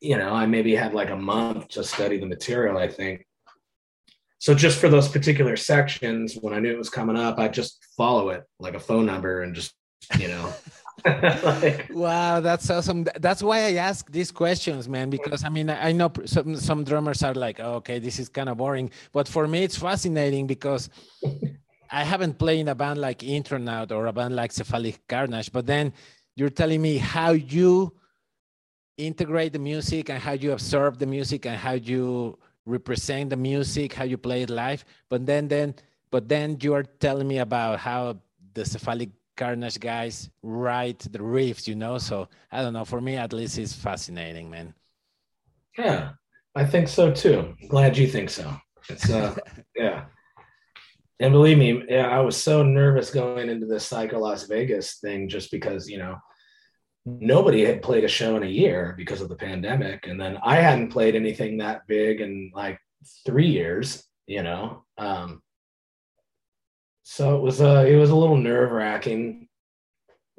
you 0.00 0.16
know, 0.16 0.32
I 0.32 0.46
maybe 0.46 0.74
had 0.74 0.94
like 0.94 1.10
a 1.10 1.16
month 1.16 1.68
to 1.68 1.84
study 1.84 2.18
the 2.18 2.26
material, 2.26 2.78
I 2.78 2.88
think. 2.88 3.26
So 4.38 4.54
just 4.54 4.78
for 4.78 4.88
those 4.88 5.08
particular 5.08 5.56
sections, 5.56 6.34
when 6.40 6.54
I 6.54 6.60
knew 6.60 6.72
it 6.72 6.78
was 6.78 6.88
coming 6.88 7.16
up, 7.16 7.38
I 7.38 7.48
just 7.48 7.84
follow 7.96 8.30
it 8.30 8.44
like 8.58 8.74
a 8.74 8.80
phone 8.80 9.04
number 9.04 9.42
and 9.42 9.54
just, 9.54 9.74
you 10.18 10.28
know, 10.28 10.52
like, 11.44 11.88
wow, 11.92 12.40
that's 12.40 12.68
awesome. 12.70 13.06
That's 13.18 13.42
why 13.42 13.66
I 13.66 13.74
ask 13.74 14.10
these 14.10 14.30
questions, 14.30 14.88
man. 14.88 15.10
Because 15.10 15.44
I 15.44 15.48
mean, 15.48 15.70
I 15.70 15.92
know 15.92 16.12
some 16.24 16.56
some 16.56 16.84
drummers 16.84 17.22
are 17.22 17.34
like, 17.34 17.60
oh, 17.60 17.74
okay, 17.74 17.98
this 17.98 18.18
is 18.18 18.28
kind 18.28 18.48
of 18.48 18.58
boring, 18.58 18.90
but 19.12 19.28
for 19.28 19.46
me, 19.48 19.62
it's 19.64 19.76
fascinating 19.76 20.46
because 20.46 20.90
I 21.90 22.04
haven't 22.04 22.38
played 22.38 22.60
in 22.60 22.68
a 22.68 22.74
band 22.74 23.00
like 23.00 23.22
Intronaut 23.22 23.90
or 23.90 24.06
a 24.06 24.12
band 24.12 24.36
like 24.36 24.52
Cephalic 24.52 25.06
Carnage. 25.08 25.50
But 25.52 25.66
then 25.66 25.92
you're 26.36 26.50
telling 26.50 26.80
me 26.80 26.98
how 26.98 27.32
you 27.32 27.92
integrate 28.96 29.52
the 29.52 29.58
music 29.58 30.10
and 30.10 30.22
how 30.22 30.32
you 30.32 30.52
absorb 30.52 30.98
the 30.98 31.06
music 31.06 31.46
and 31.46 31.56
how 31.56 31.72
you 31.72 32.38
represent 32.64 33.30
the 33.30 33.36
music, 33.36 33.94
how 33.94 34.04
you 34.04 34.16
play 34.16 34.42
it 34.42 34.50
live. 34.50 34.84
But 35.08 35.26
then, 35.26 35.48
then, 35.48 35.74
but 36.10 36.28
then 36.28 36.58
you 36.60 36.74
are 36.74 36.84
telling 36.84 37.26
me 37.26 37.38
about 37.38 37.80
how 37.80 38.18
the 38.54 38.64
Cephalic 38.64 39.10
Carnage 39.40 39.80
guys 39.80 40.28
write 40.42 40.98
the 40.98 41.18
riffs, 41.18 41.66
you 41.66 41.74
know. 41.74 41.96
So 41.96 42.28
I 42.52 42.60
don't 42.60 42.74
know. 42.74 42.84
For 42.84 43.00
me, 43.00 43.16
at 43.16 43.32
least, 43.32 43.56
it's 43.56 43.72
fascinating, 43.72 44.50
man. 44.50 44.74
Yeah, 45.78 46.10
I 46.54 46.66
think 46.66 46.88
so 46.88 47.10
too. 47.10 47.56
Glad 47.68 47.96
you 47.96 48.06
think 48.06 48.28
so. 48.28 48.54
It's 48.90 49.08
uh, 49.08 49.34
yeah. 49.74 50.04
And 51.20 51.32
believe 51.32 51.56
me, 51.56 51.82
yeah, 51.88 52.08
I 52.08 52.20
was 52.20 52.36
so 52.36 52.62
nervous 52.62 53.10
going 53.10 53.48
into 53.48 53.66
this 53.66 53.86
Psycho 53.86 54.18
Las 54.18 54.46
Vegas 54.46 54.98
thing 54.98 55.26
just 55.26 55.50
because 55.50 55.88
you 55.88 55.96
know 55.96 56.16
nobody 57.06 57.64
had 57.64 57.80
played 57.80 58.04
a 58.04 58.08
show 58.08 58.36
in 58.36 58.42
a 58.42 58.56
year 58.62 58.94
because 58.98 59.22
of 59.22 59.30
the 59.30 59.36
pandemic, 59.36 60.06
and 60.06 60.20
then 60.20 60.36
I 60.44 60.56
hadn't 60.56 60.92
played 60.92 61.16
anything 61.16 61.56
that 61.58 61.86
big 61.86 62.20
in 62.20 62.52
like 62.54 62.78
three 63.24 63.48
years. 63.48 64.04
You 64.26 64.42
know, 64.42 64.84
um, 64.98 65.40
so 67.10 67.34
it 67.36 67.42
was 67.42 67.60
uh, 67.60 67.84
it 67.88 67.96
was 67.96 68.10
a 68.10 68.14
little 68.14 68.36
nerve 68.36 68.70
wracking, 68.70 69.48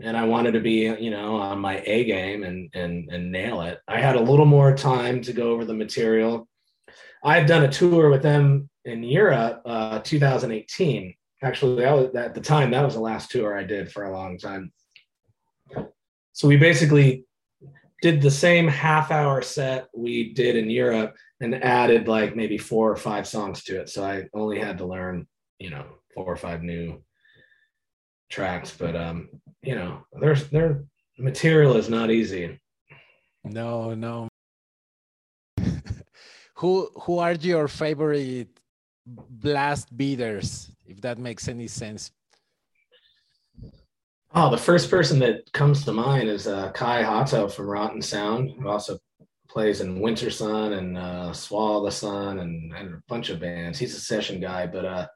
and 0.02 0.16
I 0.16 0.24
wanted 0.24 0.54
to 0.54 0.62
be, 0.62 0.84
you 1.02 1.12
know, 1.12 1.36
on 1.36 1.60
my 1.60 1.84
A 1.86 2.06
game 2.06 2.44
and 2.44 2.70
and 2.74 3.12
and 3.12 3.30
nail 3.30 3.62
it. 3.64 3.80
I 3.90 4.00
had 4.00 4.16
a 4.16 4.22
little 4.22 4.46
more 4.46 4.74
time 4.74 5.22
to 5.24 5.34
go 5.34 5.52
over 5.52 5.66
the 5.66 5.74
material. 5.74 6.48
I've 7.26 7.46
done 7.46 7.66
a 7.66 7.72
tour 7.72 8.10
with 8.10 8.22
them 8.22 8.70
in 8.86 9.04
Europe, 9.04 9.64
uh, 9.66 10.00
2018. 10.00 11.14
Actually, 11.44 11.84
that 11.84 11.92
was 11.92 12.16
at 12.16 12.36
the 12.36 12.40
time 12.40 12.72
that 12.72 12.86
was 12.86 12.94
the 12.94 13.02
last 13.02 13.32
tour 13.32 13.58
I 13.58 13.66
did 13.66 13.92
for 13.92 14.06
a 14.06 14.14
long 14.14 14.38
time. 14.38 14.72
So 16.32 16.48
we 16.48 16.56
basically 16.56 17.26
did 18.02 18.22
the 18.22 18.32
same 18.32 18.70
half 18.70 19.12
hour 19.12 19.42
set 19.42 19.90
we 19.94 20.34
did 20.34 20.56
in 20.56 20.70
Europe 20.70 21.18
and 21.42 21.54
added 21.54 22.08
like 22.08 22.34
maybe 22.38 22.58
four 22.58 22.90
or 22.90 22.96
five 22.96 23.28
songs 23.28 23.62
to 23.66 23.82
it. 23.82 23.90
So 23.90 24.06
I 24.06 24.30
only 24.34 24.58
had 24.58 24.78
to 24.78 24.86
learn, 24.86 25.28
you 25.60 25.70
know, 25.70 25.98
four 26.14 26.26
or 26.26 26.36
five 26.36 26.64
new 26.64 27.02
tracks, 28.30 28.76
but 28.78 28.96
um, 28.96 29.30
you 29.62 29.76
know, 29.76 30.06
there's 30.20 30.50
their 30.50 30.84
material 31.18 31.76
is 31.76 31.90
not 31.90 32.12
easy. 32.12 32.60
No, 33.44 33.94
no. 33.94 34.28
who 36.56 36.90
who 37.02 37.20
are 37.20 37.34
your 37.34 37.68
favorite 37.68 38.50
blast 39.06 39.96
beaters, 39.96 40.72
if 40.86 41.02
that 41.02 41.18
makes 41.18 41.48
any 41.48 41.68
sense? 41.68 42.12
Oh, 44.34 44.50
the 44.50 44.58
first 44.58 44.90
person 44.90 45.20
that 45.20 45.52
comes 45.52 45.84
to 45.84 45.92
mind 45.92 46.30
is 46.30 46.48
uh, 46.48 46.72
Kai 46.72 47.04
Hahto 47.04 47.52
from 47.52 47.68
Rotten 47.68 48.02
Sound, 48.02 48.52
who 48.58 48.70
also 48.70 48.98
plays 49.50 49.82
in 49.82 50.00
Wintersun 50.00 50.78
and 50.78 50.98
uh, 50.98 51.34
Swallow 51.34 51.84
the 51.84 51.92
Sun 51.92 52.40
and, 52.40 52.74
and, 52.74 52.94
a 52.94 53.04
bunch 53.10 53.30
of 53.30 53.42
bands. 53.42 53.78
He's 53.78 53.94
a 53.94 54.00
session 54.00 54.40
guy, 54.40 54.66
but 54.68 54.86
uh, 54.86 55.08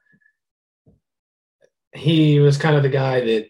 he 1.95 2.39
was 2.39 2.57
kind 2.57 2.75
of 2.75 2.83
the 2.83 2.89
guy 2.89 3.21
that 3.21 3.47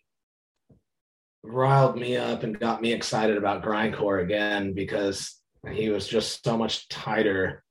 riled 1.44 1.98
me 1.98 2.18
up 2.18 2.44
and 2.44 2.60
got 2.60 2.82
me 2.82 2.94
excited 2.94 3.38
about 3.38 3.64
grindcore 3.64 4.24
again 4.24 4.74
because 4.74 5.40
he 5.72 5.90
was 5.90 6.08
just 6.08 6.44
so 6.44 6.58
much 6.58 6.88
tighter 6.90 7.64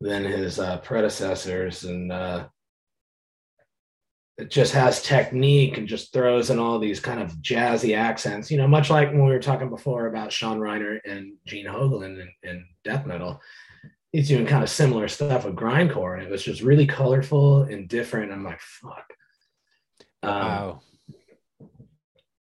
than 0.00 0.24
his 0.24 0.58
uh, 0.58 0.78
predecessors 0.78 1.84
and 1.84 2.12
uh, 2.12 2.46
it 4.36 4.50
just 4.50 4.72
has 4.74 5.02
technique 5.02 5.78
and 5.78 5.86
just 5.86 6.12
throws 6.12 6.50
in 6.50 6.58
all 6.58 6.78
these 6.78 7.00
kind 7.00 7.22
of 7.22 7.32
jazzy 7.36 7.96
accents 7.96 8.50
you 8.50 8.56
know 8.56 8.66
much 8.66 8.90
like 8.90 9.08
when 9.08 9.24
we 9.24 9.30
were 9.30 9.38
talking 9.38 9.70
before 9.70 10.06
about 10.06 10.32
Sean 10.32 10.58
Reinert 10.58 11.00
and 11.06 11.34
gene 11.46 11.66
hoglan 11.66 12.26
in 12.42 12.64
death 12.84 13.06
metal. 13.06 13.40
He's 14.12 14.28
doing 14.28 14.46
kind 14.46 14.62
of 14.62 14.70
similar 14.70 15.08
stuff 15.08 15.44
with 15.44 15.56
grindcore 15.56 16.14
and 16.14 16.22
it 16.22 16.30
was 16.30 16.44
just 16.44 16.62
really 16.62 16.86
colorful 16.86 17.62
and 17.62 17.88
different. 17.88 18.32
I'm 18.32 18.44
like 18.44 18.60
fuck 18.60 19.06
um, 20.24 20.40
wow. 20.40 20.80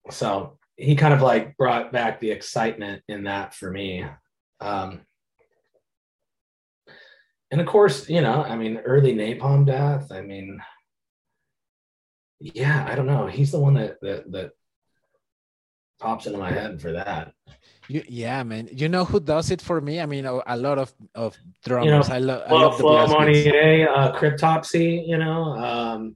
So 0.09 0.57
he 0.78 0.95
kind 0.95 1.13
of 1.13 1.22
like 1.22 1.57
brought 1.57 1.91
back 1.91 2.20
the 2.20 2.32
excitement 2.32 3.03
in 3.07 3.26
that 3.26 3.53
for 3.53 3.70
me. 3.72 4.05
Um, 4.61 5.01
and 7.51 7.61
of 7.61 7.68
course, 7.68 8.09
you 8.09 8.22
know, 8.22 8.43
I 8.43 8.55
mean, 8.55 8.78
early 8.78 9.13
Napalm 9.13 9.65
Death. 9.65 10.11
I 10.11 10.22
mean, 10.22 10.61
yeah, 12.39 12.86
I 12.88 12.95
don't 12.95 13.07
know. 13.07 13.28
He's 13.28 13.51
the 13.51 13.59
one 13.59 13.76
that 13.76 13.97
that 14.01 14.32
that 14.32 14.51
pops 15.99 16.28
into 16.28 16.38
my 16.38 16.51
head 16.51 16.82
for 16.82 16.91
that. 16.91 17.34
You, 17.88 18.03
yeah, 18.07 18.43
man. 18.43 18.68
You 18.72 18.89
know 18.89 19.05
who 19.05 19.20
does 19.20 19.49
it 19.49 19.61
for 19.61 19.80
me? 19.80 20.01
I 20.01 20.05
mean, 20.05 20.26
a, 20.26 20.41
a 20.45 20.57
lot 20.57 20.78
of 20.78 20.93
of 21.15 21.38
drummers. 21.63 21.86
You 21.86 21.91
know, 21.91 22.15
I, 22.15 22.20
lo- 22.20 22.43
I 22.45 22.53
love 22.53 22.78
Flo 22.78 23.07
Mounier, 23.07 23.89
uh, 23.89 24.13
Cryptopsy. 24.13 25.07
You 25.07 25.18
know, 25.18 25.43
um, 25.55 26.15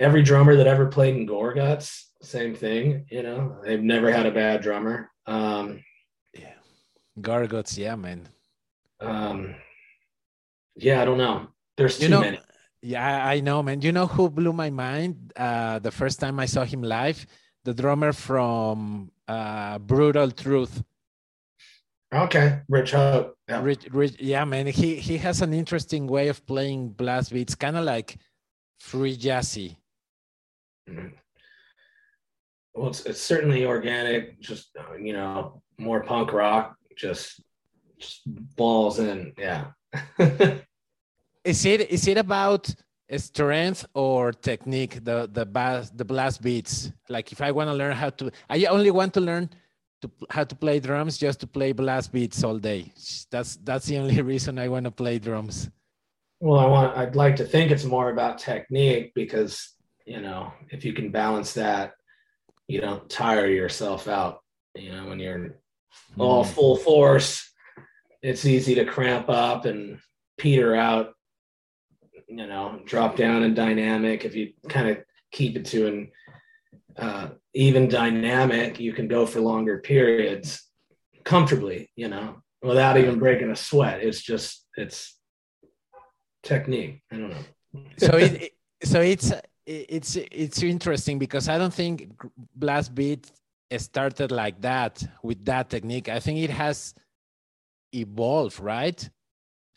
every 0.00 0.22
drummer 0.22 0.56
that 0.56 0.66
ever 0.66 0.86
played 0.86 1.14
in 1.14 1.28
Gorguts, 1.28 2.06
same 2.22 2.54
thing. 2.54 3.06
You 3.10 3.22
know, 3.22 3.56
they've 3.62 3.82
never 3.82 4.10
had 4.10 4.26
a 4.26 4.32
bad 4.32 4.62
drummer. 4.62 5.10
Um, 5.26 5.84
yeah, 6.34 6.54
Gorguts, 7.20 7.78
yeah, 7.78 7.94
man. 7.94 8.28
Um, 9.00 9.54
yeah, 10.74 11.02
I 11.02 11.04
don't 11.04 11.18
know. 11.18 11.48
There's 11.76 12.00
you 12.00 12.08
too 12.08 12.14
know, 12.14 12.20
many. 12.20 12.40
Yeah, 12.82 13.26
I 13.26 13.40
know, 13.40 13.62
man. 13.62 13.82
You 13.82 13.92
know 13.92 14.06
who 14.06 14.30
blew 14.30 14.52
my 14.52 14.70
mind 14.70 15.32
uh, 15.36 15.78
the 15.78 15.90
first 15.90 16.18
time 16.18 16.40
I 16.40 16.46
saw 16.46 16.64
him 16.64 16.82
live? 16.82 17.26
The 17.64 17.74
drummer 17.74 18.12
from 18.14 19.12
uh, 19.28 19.78
Brutal 19.78 20.30
Truth. 20.30 20.82
Okay, 22.12 22.60
Rich 22.68 22.92
Hoak. 22.92 23.36
Yeah. 23.48 23.62
Rich, 23.62 23.86
Rich, 23.92 24.16
yeah, 24.18 24.44
man. 24.44 24.66
He 24.66 24.96
he 24.96 25.18
has 25.18 25.42
an 25.42 25.52
interesting 25.52 26.06
way 26.06 26.28
of 26.28 26.44
playing 26.46 26.90
blast 26.90 27.32
beats, 27.32 27.54
kind 27.54 27.76
of 27.76 27.84
like 27.84 28.16
free 28.80 29.16
jazzy. 29.16 29.76
Mm-hmm. 30.90 31.06
Well, 32.72 32.88
it's, 32.88 33.04
it's 33.04 33.20
certainly 33.20 33.66
organic, 33.66 34.40
just, 34.40 34.70
you 34.98 35.12
know, 35.12 35.60
more 35.76 36.04
punk 36.04 36.32
rock, 36.32 36.76
just, 36.96 37.40
just 37.98 38.22
balls 38.56 39.00
in. 39.00 39.32
Yeah. 39.36 39.72
is 41.44 41.64
it, 41.64 41.90
is 41.90 42.06
it 42.06 42.16
about 42.16 42.72
strength 43.16 43.86
or 43.92 44.32
technique, 44.32 45.04
the, 45.04 45.28
the 45.32 45.44
bass, 45.44 45.90
the 45.90 46.04
blast 46.04 46.42
beats? 46.42 46.92
Like 47.08 47.32
if 47.32 47.40
I 47.40 47.50
want 47.50 47.68
to 47.68 47.74
learn 47.74 47.96
how 47.96 48.10
to, 48.10 48.30
I 48.48 48.64
only 48.66 48.92
want 48.92 49.14
to 49.14 49.20
learn 49.20 49.50
to 50.02 50.10
how 50.30 50.44
to 50.44 50.54
play 50.54 50.78
drums 50.78 51.18
just 51.18 51.40
to 51.40 51.48
play 51.48 51.72
blast 51.72 52.12
beats 52.12 52.44
all 52.44 52.56
day. 52.56 52.92
That's, 53.32 53.56
that's 53.56 53.86
the 53.86 53.98
only 53.98 54.22
reason 54.32 54.60
I 54.60 54.68
want 54.68 54.84
to 54.84 54.92
play 54.92 55.18
drums. 55.18 55.68
Well, 56.38 56.60
I 56.60 56.66
want, 56.66 56.96
I'd 56.96 57.16
like 57.16 57.34
to 57.36 57.44
think 57.44 57.72
it's 57.72 57.84
more 57.84 58.10
about 58.10 58.38
technique 58.38 59.12
because 59.14 59.74
you 60.06 60.20
know, 60.20 60.52
if 60.70 60.84
you 60.84 60.92
can 60.92 61.10
balance 61.10 61.54
that, 61.54 61.92
you 62.66 62.80
don't 62.80 63.08
tire 63.10 63.46
yourself 63.46 64.08
out. 64.08 64.40
You 64.74 64.92
know, 64.92 65.08
when 65.08 65.18
you're 65.18 65.56
all 66.18 66.44
mm. 66.44 66.48
full 66.48 66.76
force, 66.76 67.50
it's 68.22 68.44
easy 68.44 68.74
to 68.76 68.84
cramp 68.84 69.28
up 69.28 69.64
and 69.64 69.98
peter 70.38 70.74
out, 70.76 71.14
you 72.28 72.46
know, 72.46 72.80
drop 72.84 73.16
down 73.16 73.42
in 73.42 73.54
dynamic. 73.54 74.24
If 74.24 74.34
you 74.34 74.52
kind 74.68 74.88
of 74.88 74.98
keep 75.32 75.56
it 75.56 75.64
to 75.66 75.86
an 75.86 76.10
uh, 76.96 77.28
even 77.54 77.88
dynamic, 77.88 78.78
you 78.78 78.92
can 78.92 79.08
go 79.08 79.26
for 79.26 79.40
longer 79.40 79.78
periods 79.78 80.62
comfortably, 81.24 81.90
you 81.96 82.08
know, 82.08 82.42
without 82.62 82.96
even 82.98 83.18
breaking 83.18 83.50
a 83.50 83.56
sweat. 83.56 84.00
It's 84.02 84.20
just, 84.20 84.66
it's 84.76 85.18
technique. 86.42 87.02
I 87.10 87.16
don't 87.16 87.30
know. 87.30 87.82
so 87.98 88.16
it, 88.16 88.52
so 88.82 89.00
it's 89.00 89.32
it's 89.70 90.16
it's 90.16 90.62
interesting 90.62 91.18
because 91.18 91.48
I 91.48 91.58
don't 91.58 91.72
think 91.72 92.10
blast 92.56 92.94
beat 92.94 93.30
started 93.78 94.32
like 94.32 94.60
that 94.62 95.02
with 95.22 95.44
that 95.44 95.70
technique. 95.70 96.08
I 96.08 96.18
think 96.18 96.38
it 96.40 96.50
has 96.50 96.94
evolved, 97.92 98.58
right? 98.58 99.08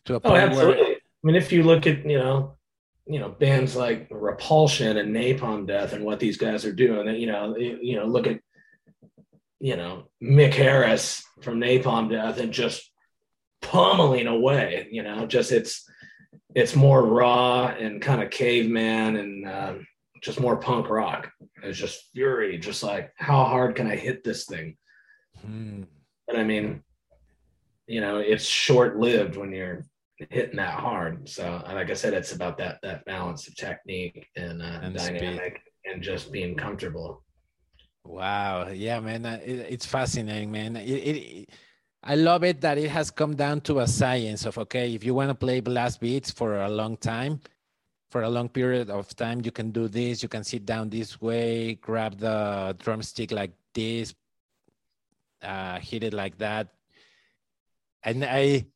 To 0.06 0.14
a 0.14 0.16
oh, 0.16 0.20
point 0.20 0.42
oh, 0.42 0.46
absolutely. 0.46 0.82
where 0.82 0.94
I 0.94 1.22
mean, 1.22 1.36
if 1.36 1.52
you 1.52 1.62
look 1.62 1.86
at 1.86 2.04
you 2.04 2.18
know, 2.18 2.56
you 3.06 3.20
know, 3.20 3.28
bands 3.28 3.76
like 3.76 4.08
Repulsion 4.10 4.96
and 4.96 5.14
Napalm 5.14 5.66
Death 5.66 5.92
and 5.92 6.04
what 6.04 6.18
these 6.18 6.36
guys 6.36 6.64
are 6.64 6.72
doing, 6.72 7.14
you 7.16 7.26
know, 7.26 7.56
you 7.56 7.96
know, 7.96 8.06
look 8.06 8.26
at 8.26 8.40
you 9.60 9.76
know 9.76 10.08
Mick 10.22 10.54
Harris 10.54 11.22
from 11.40 11.60
Napalm 11.60 12.10
Death 12.10 12.40
and 12.40 12.52
just 12.52 12.90
pummeling 13.62 14.26
away. 14.26 14.88
You 14.90 15.04
know, 15.04 15.26
just 15.26 15.52
it's 15.52 15.88
it's 16.54 16.76
more 16.76 17.04
raw 17.04 17.66
and 17.66 18.00
kind 18.00 18.22
of 18.22 18.30
caveman 18.30 19.16
and 19.16 19.48
um, 19.48 19.86
just 20.22 20.40
more 20.40 20.56
punk 20.56 20.88
rock. 20.88 21.30
It's 21.62 21.78
just 21.78 22.10
fury, 22.12 22.58
just 22.58 22.82
like 22.82 23.12
how 23.16 23.44
hard 23.44 23.74
can 23.74 23.86
I 23.86 23.96
hit 23.96 24.24
this 24.24 24.46
thing? 24.46 24.76
Hmm. 25.44 25.82
But 26.26 26.36
I 26.36 26.44
mean, 26.44 26.82
you 27.86 28.00
know, 28.00 28.18
it's 28.18 28.44
short 28.44 28.96
lived 28.98 29.36
when 29.36 29.52
you're 29.52 29.84
hitting 30.30 30.56
that 30.56 30.78
hard. 30.78 31.28
So, 31.28 31.62
like 31.66 31.90
I 31.90 31.94
said, 31.94 32.14
it's 32.14 32.32
about 32.32 32.56
that 32.58 32.78
that 32.82 33.04
balance 33.04 33.48
of 33.48 33.56
technique 33.56 34.26
and, 34.36 34.62
uh, 34.62 34.80
and 34.82 34.96
dynamic 34.96 35.56
speed. 35.56 35.92
and 35.92 36.02
just 36.02 36.32
being 36.32 36.54
comfortable. 36.54 37.22
Wow, 38.04 38.68
yeah, 38.68 39.00
man, 39.00 39.24
it, 39.24 39.66
it's 39.70 39.86
fascinating, 39.86 40.50
man. 40.50 40.76
It, 40.76 40.88
it, 40.88 41.48
I 42.06 42.16
love 42.16 42.44
it 42.44 42.60
that 42.60 42.76
it 42.76 42.90
has 42.90 43.10
come 43.10 43.34
down 43.34 43.62
to 43.62 43.80
a 43.80 43.86
science 43.86 44.44
of 44.44 44.58
okay, 44.58 44.92
if 44.94 45.04
you 45.04 45.14
want 45.14 45.30
to 45.30 45.34
play 45.34 45.60
blast 45.60 46.00
beats 46.00 46.30
for 46.30 46.60
a 46.60 46.68
long 46.68 46.98
time, 46.98 47.40
for 48.10 48.22
a 48.22 48.28
long 48.28 48.50
period 48.50 48.90
of 48.90 49.08
time, 49.16 49.40
you 49.42 49.50
can 49.50 49.70
do 49.70 49.88
this. 49.88 50.22
You 50.22 50.28
can 50.28 50.44
sit 50.44 50.66
down 50.66 50.90
this 50.90 51.20
way, 51.20 51.76
grab 51.76 52.18
the 52.18 52.76
drumstick 52.78 53.32
like 53.32 53.52
this, 53.72 54.14
uh, 55.42 55.78
hit 55.80 56.04
it 56.04 56.12
like 56.12 56.36
that. 56.38 56.68
And 58.02 58.22
I, 58.22 58.66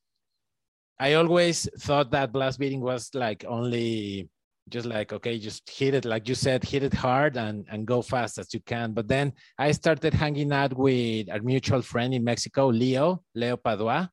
I 0.99 1.13
always 1.13 1.69
thought 1.79 2.11
that 2.13 2.33
blast 2.33 2.59
beating 2.59 2.81
was 2.81 3.15
like 3.15 3.45
only 3.47 4.31
just 4.71 4.87
like 4.87 5.13
okay 5.13 5.39
just 5.39 5.69
hit 5.69 5.95
it 5.95 6.05
like 6.05 6.29
you 6.29 6.35
said 6.35 6.63
hit 6.65 6.83
it 6.83 6.95
hard 6.95 7.37
and 7.37 7.67
and 7.71 7.87
go 7.87 8.03
fast 8.03 8.39
as 8.39 8.53
you 8.55 8.61
can 8.61 8.93
but 8.93 9.09
then 9.09 9.33
i 9.59 9.73
started 9.73 10.15
hanging 10.15 10.53
out 10.53 10.77
with 10.77 11.31
our 11.31 11.41
mutual 11.41 11.83
friend 11.83 12.15
in 12.15 12.23
mexico 12.23 12.69
leo 12.69 13.23
leo 13.35 13.57
padua 13.57 14.11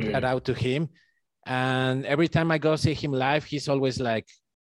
mm. 0.00 0.10
shout 0.10 0.24
out 0.24 0.44
to 0.44 0.54
him 0.54 0.88
and 1.46 2.06
every 2.06 2.28
time 2.28 2.50
i 2.50 2.58
go 2.58 2.76
see 2.76 2.94
him 2.94 3.12
live 3.12 3.44
he's 3.44 3.68
always 3.68 4.00
like 4.00 4.26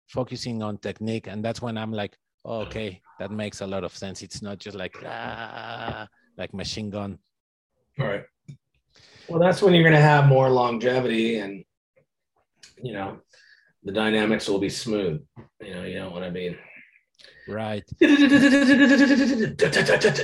focusing 0.08 0.62
on 0.62 0.78
technique 0.78 1.26
and 1.26 1.44
that's 1.44 1.60
when 1.60 1.76
i'm 1.76 1.92
like 1.92 2.16
okay, 2.48 3.00
that 3.18 3.30
makes 3.30 3.60
a 3.60 3.66
lot 3.66 3.84
of 3.84 3.96
sense. 3.96 4.22
It's 4.22 4.42
not 4.42 4.58
just 4.58 4.76
like 4.76 4.96
ah, 5.04 6.08
like 6.36 6.54
machine 6.54 6.90
gun. 6.90 7.18
All 8.00 8.06
right. 8.06 8.24
Well, 9.28 9.38
that's 9.38 9.60
when 9.60 9.74
you're 9.74 9.82
going 9.82 9.94
to 9.94 10.00
have 10.00 10.26
more 10.26 10.48
longevity, 10.48 11.38
and 11.38 11.64
you 12.82 12.92
know, 12.92 13.18
the 13.88 13.94
dynamics 13.94 14.46
will 14.46 14.58
be 14.58 14.68
smooth. 14.68 15.24
You 15.64 15.74
know, 15.74 15.84
you 15.84 15.98
know 15.98 16.10
what 16.10 16.22
I 16.22 16.28
mean. 16.28 16.58
Right. 17.48 17.82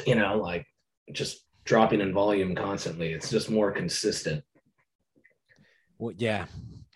You 0.07 0.15
know, 0.17 0.37
like 0.37 0.67
just 1.13 1.47
dropping 1.65 2.03
in 2.03 2.13
volume 2.13 2.55
constantly. 2.55 3.15
It's 3.15 3.31
just 3.31 3.49
more 3.49 3.73
consistent. 3.73 4.45
Well, 5.97 6.13
yeah, 6.19 6.45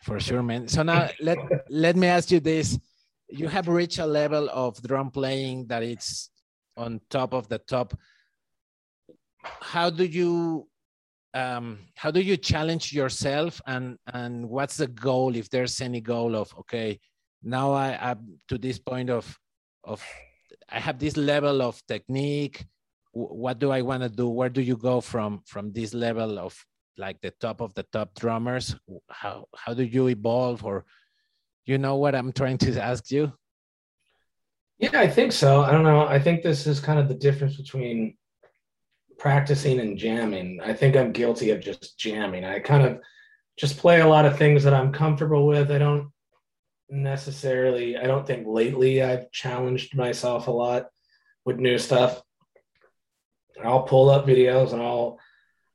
for 0.02 0.20
sure, 0.20 0.42
man. 0.42 0.68
So 0.68 0.82
now 0.82 1.08
let 1.22 1.38
let 1.70 1.96
me 1.96 2.06
ask 2.06 2.30
you 2.30 2.40
this: 2.40 2.78
You 3.30 3.48
have 3.48 3.66
reached 3.68 3.98
a 3.98 4.06
level 4.06 4.50
of 4.52 4.82
drum 4.82 5.10
playing 5.10 5.68
that 5.68 5.82
it's 5.82 6.28
on 6.76 7.00
top 7.08 7.32
of 7.32 7.48
the 7.48 7.60
top. 7.60 7.96
How 9.42 9.88
do 9.88 10.04
you 10.04 10.67
um, 11.34 11.78
how 11.94 12.10
do 12.10 12.20
you 12.20 12.36
challenge 12.36 12.92
yourself 12.92 13.60
and 13.66 13.98
and 14.12 14.48
what's 14.48 14.76
the 14.76 14.86
goal 14.86 15.36
if 15.36 15.50
there's 15.50 15.80
any 15.80 16.00
goal 16.00 16.34
of 16.34 16.52
okay 16.58 16.98
now 17.42 17.72
I 17.72 17.96
am 18.00 18.38
to 18.48 18.58
this 18.58 18.78
point 18.78 19.10
of 19.10 19.38
of 19.84 20.02
I 20.70 20.80
have 20.80 20.98
this 20.98 21.16
level 21.16 21.62
of 21.62 21.80
technique 21.86 22.66
what 23.12 23.58
do 23.58 23.70
I 23.70 23.82
want 23.82 24.02
to 24.02 24.08
do? 24.08 24.28
Where 24.28 24.48
do 24.48 24.60
you 24.60 24.76
go 24.76 25.00
from 25.00 25.42
from 25.46 25.72
this 25.72 25.94
level 25.94 26.38
of 26.38 26.54
like 26.96 27.20
the 27.20 27.32
top 27.40 27.60
of 27.60 27.74
the 27.74 27.84
top 27.84 28.14
drummers? 28.14 28.76
How 29.08 29.46
how 29.56 29.74
do 29.74 29.84
you 29.84 30.08
evolve? 30.08 30.64
Or 30.64 30.84
you 31.64 31.78
know 31.78 31.96
what 31.96 32.14
I'm 32.14 32.32
trying 32.32 32.58
to 32.58 32.82
ask 32.82 33.10
you? 33.10 33.32
Yeah 34.78 35.00
I 35.00 35.08
think 35.08 35.32
so. 35.32 35.62
I 35.62 35.72
don't 35.72 35.82
know. 35.82 36.06
I 36.06 36.18
think 36.18 36.42
this 36.42 36.66
is 36.66 36.80
kind 36.80 36.98
of 36.98 37.08
the 37.08 37.14
difference 37.14 37.56
between 37.56 38.16
practicing 39.18 39.80
and 39.80 39.98
jamming. 39.98 40.60
I 40.64 40.72
think 40.72 40.96
I'm 40.96 41.12
guilty 41.12 41.50
of 41.50 41.60
just 41.60 41.98
jamming. 41.98 42.44
I 42.44 42.60
kind 42.60 42.84
of 42.84 43.00
just 43.58 43.78
play 43.78 44.00
a 44.00 44.06
lot 44.06 44.24
of 44.24 44.38
things 44.38 44.62
that 44.64 44.74
I'm 44.74 44.92
comfortable 44.92 45.46
with. 45.46 45.70
I 45.70 45.78
don't 45.78 46.10
necessarily, 46.88 47.96
I 47.96 48.06
don't 48.06 48.26
think 48.26 48.46
lately 48.46 49.02
I've 49.02 49.30
challenged 49.32 49.96
myself 49.96 50.46
a 50.46 50.52
lot 50.52 50.86
with 51.44 51.58
new 51.58 51.78
stuff. 51.78 52.22
I'll 53.62 53.82
pull 53.82 54.08
up 54.08 54.26
videos 54.26 54.72
and 54.72 54.80
I'll, 54.80 55.18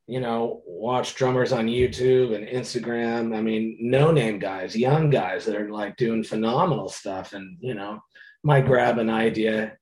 you 0.06 0.20
know, 0.20 0.62
watch 0.66 1.14
drummers 1.14 1.52
on 1.52 1.66
YouTube 1.66 2.34
and 2.34 2.46
Instagram. 2.46 3.36
I 3.36 3.42
mean, 3.42 3.76
no 3.80 4.10
name 4.10 4.38
guys, 4.38 4.76
young 4.76 5.10
guys 5.10 5.44
that 5.44 5.56
are 5.56 5.70
like 5.70 5.96
doing 5.96 6.24
phenomenal 6.24 6.88
stuff 6.88 7.34
and, 7.34 7.58
you 7.60 7.74
know, 7.74 8.00
might 8.42 8.66
grab 8.66 8.98
an 8.98 9.10
idea 9.10 9.76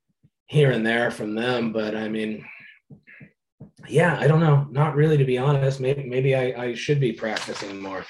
here 0.45 0.71
and 0.71 0.85
there 0.85 1.11
from 1.11 1.35
them. 1.35 1.71
But 1.71 1.95
I 1.95 2.09
mean, 2.09 2.45
yeah, 3.87 4.17
I 4.19 4.27
don't 4.27 4.39
know. 4.39 4.67
Not 4.71 4.95
really, 4.95 5.17
to 5.17 5.25
be 5.25 5.37
honest. 5.37 5.79
Maybe 5.79 6.03
maybe 6.03 6.35
I, 6.35 6.63
I 6.63 6.73
should 6.73 6.99
be 6.99 7.13
practicing 7.13 7.81
more, 7.81 8.05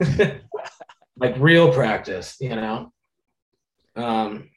like 1.16 1.36
real 1.38 1.72
practice. 1.72 2.36
You 2.40 2.56
know. 2.56 2.92
Um. 3.96 4.50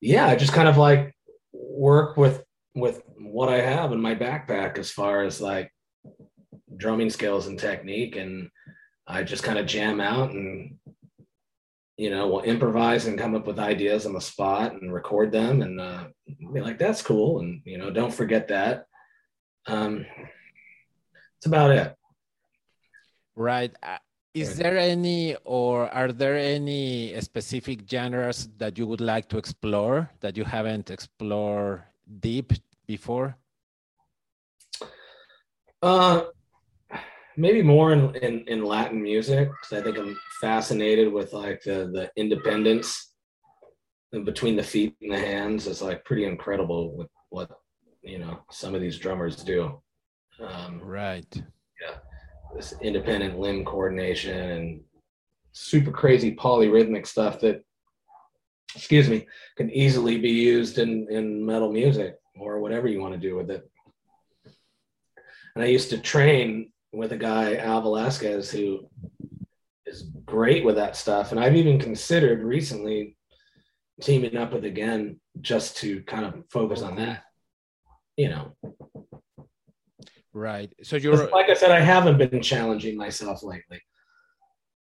Yeah, 0.00 0.26
I 0.26 0.36
just 0.36 0.52
kind 0.52 0.68
of 0.68 0.76
like 0.76 1.14
work 1.52 2.16
with 2.16 2.42
with 2.74 3.02
what 3.16 3.48
I 3.48 3.60
have 3.60 3.92
in 3.92 4.00
my 4.00 4.14
backpack 4.14 4.78
as 4.78 4.90
far 4.90 5.22
as 5.22 5.40
like 5.40 5.72
drumming 6.76 7.10
skills 7.10 7.46
and 7.46 7.58
technique, 7.58 8.16
and 8.16 8.48
I 9.06 9.22
just 9.22 9.42
kind 9.42 9.58
of 9.58 9.66
jam 9.66 10.00
out 10.00 10.30
and 10.30 10.78
you 12.02 12.10
know, 12.10 12.26
we'll 12.26 12.40
improvise 12.54 13.06
and 13.06 13.16
come 13.16 13.36
up 13.36 13.46
with 13.46 13.60
ideas 13.60 14.06
on 14.06 14.12
the 14.12 14.20
spot 14.20 14.72
and 14.72 14.92
record 14.92 15.30
them 15.30 15.62
and 15.62 15.80
uh, 15.80 16.04
be 16.52 16.60
like, 16.60 16.76
that's 16.76 17.00
cool. 17.00 17.38
And, 17.38 17.62
you 17.64 17.78
know, 17.78 17.90
don't 17.92 18.12
forget 18.12 18.48
that. 18.48 18.86
Um, 19.68 20.04
it's 21.36 21.46
about 21.46 21.70
it. 21.70 21.94
Right. 23.36 23.72
Uh, 23.80 23.98
is 24.34 24.56
there 24.56 24.76
any, 24.76 25.36
or 25.44 25.88
are 25.94 26.10
there 26.10 26.36
any 26.36 27.14
specific 27.20 27.88
genres 27.88 28.48
that 28.58 28.76
you 28.78 28.86
would 28.88 29.00
like 29.00 29.28
to 29.28 29.38
explore 29.38 30.10
that 30.18 30.36
you 30.36 30.42
haven't 30.42 30.90
explored 30.90 31.84
deep 32.18 32.52
before? 32.84 33.36
Uh, 35.80 36.24
maybe 37.36 37.62
more 37.62 37.92
in, 37.92 38.14
in, 38.16 38.44
in 38.48 38.64
Latin 38.64 39.02
music 39.02 39.50
because 39.50 39.78
I 39.78 39.82
think 39.82 39.98
I'm 39.98 40.18
fascinated 40.40 41.12
with 41.12 41.32
like 41.32 41.62
the 41.62 41.90
the 41.92 42.10
independence 42.16 43.14
between 44.24 44.56
the 44.56 44.62
feet 44.62 44.96
and 45.00 45.10
the 45.12 45.18
hands 45.18 45.66
is 45.66 45.80
like 45.80 46.04
pretty 46.04 46.24
incredible 46.24 46.94
with 46.96 47.08
what 47.30 47.50
you 48.02 48.18
know 48.18 48.40
some 48.50 48.74
of 48.74 48.80
these 48.80 48.98
drummers 48.98 49.36
do. 49.36 49.80
Um, 50.40 50.80
right. 50.80 51.26
Yeah, 51.34 51.96
this 52.54 52.74
independent 52.82 53.38
limb 53.38 53.64
coordination 53.64 54.38
and 54.38 54.80
super 55.52 55.90
crazy 55.90 56.34
polyrhythmic 56.34 57.06
stuff 57.06 57.40
that, 57.40 57.62
excuse 58.74 59.08
me, 59.08 59.26
can 59.56 59.70
easily 59.70 60.18
be 60.18 60.30
used 60.30 60.78
in 60.78 61.06
in 61.10 61.44
metal 61.44 61.72
music 61.72 62.18
or 62.38 62.60
whatever 62.60 62.88
you 62.88 63.00
want 63.00 63.14
to 63.14 63.20
do 63.20 63.36
with 63.36 63.50
it. 63.50 63.68
And 65.54 65.62
I 65.62 65.68
used 65.68 65.90
to 65.90 65.98
train 65.98 66.71
with 66.92 67.12
a 67.12 67.16
guy, 67.16 67.56
Al 67.56 67.80
Velasquez, 67.80 68.50
who 68.50 68.88
is 69.86 70.02
great 70.24 70.64
with 70.64 70.76
that 70.76 70.96
stuff. 70.96 71.30
And 71.30 71.40
I've 71.40 71.56
even 71.56 71.78
considered 71.78 72.42
recently 72.42 73.16
teaming 74.00 74.36
up 74.36 74.52
with 74.52 74.64
again 74.64 75.20
just 75.40 75.78
to 75.78 76.02
kind 76.02 76.24
of 76.24 76.44
focus 76.50 76.82
on 76.82 76.96
that. 76.96 77.24
You 78.16 78.28
know. 78.28 78.56
Right. 80.34 80.72
So 80.82 80.96
you're 80.96 81.30
like 81.30 81.48
I 81.48 81.54
said, 81.54 81.70
I 81.70 81.80
haven't 81.80 82.18
been 82.18 82.42
challenging 82.42 82.96
myself 82.96 83.42
lately. 83.42 83.80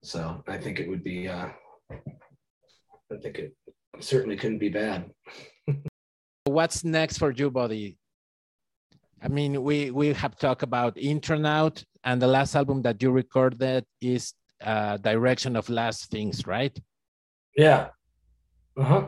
So 0.03 0.43
I 0.47 0.59
think 0.59 0.79
it 0.79 0.89
would 0.89 1.03
be 1.03 1.29
uh 1.29 1.49
I 1.91 3.17
think 3.23 3.39
it 3.39 3.55
certainly 4.01 4.37
couldn't 4.37 4.59
be 4.59 4.69
bad. 4.69 5.11
What's 6.45 6.85
next 6.85 7.19
for 7.19 7.31
you, 7.31 7.51
buddy? 7.51 7.99
I 9.23 9.29
mean, 9.29 9.63
we 9.63 9.91
we 9.91 10.13
have 10.13 10.37
talked 10.37 10.63
about 10.63 10.97
Intronaut, 10.97 11.85
and 12.05 12.23
the 12.23 12.27
last 12.27 12.55
album 12.55 12.83
that 12.83 13.03
you 13.03 13.11
recorded 13.11 13.85
is 14.01 14.33
uh, 14.63 14.97
Direction 14.99 15.57
of 15.57 15.69
Last 15.69 16.11
Things, 16.11 16.47
right? 16.47 16.77
Yeah. 17.57 17.89
Uh 18.77 18.85
huh. 18.85 19.07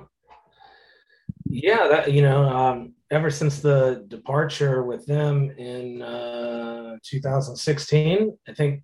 Yeah, 1.47 1.89
that 1.89 2.13
you 2.13 2.23
know, 2.23 2.43
um, 2.49 2.95
ever 3.11 3.31
since 3.31 3.61
the 3.61 4.05
departure 4.09 4.83
with 4.83 5.07
them 5.07 5.51
in 5.59 6.03
uh, 6.03 6.97
2016, 7.05 8.37
I 8.49 8.55
think 8.55 8.83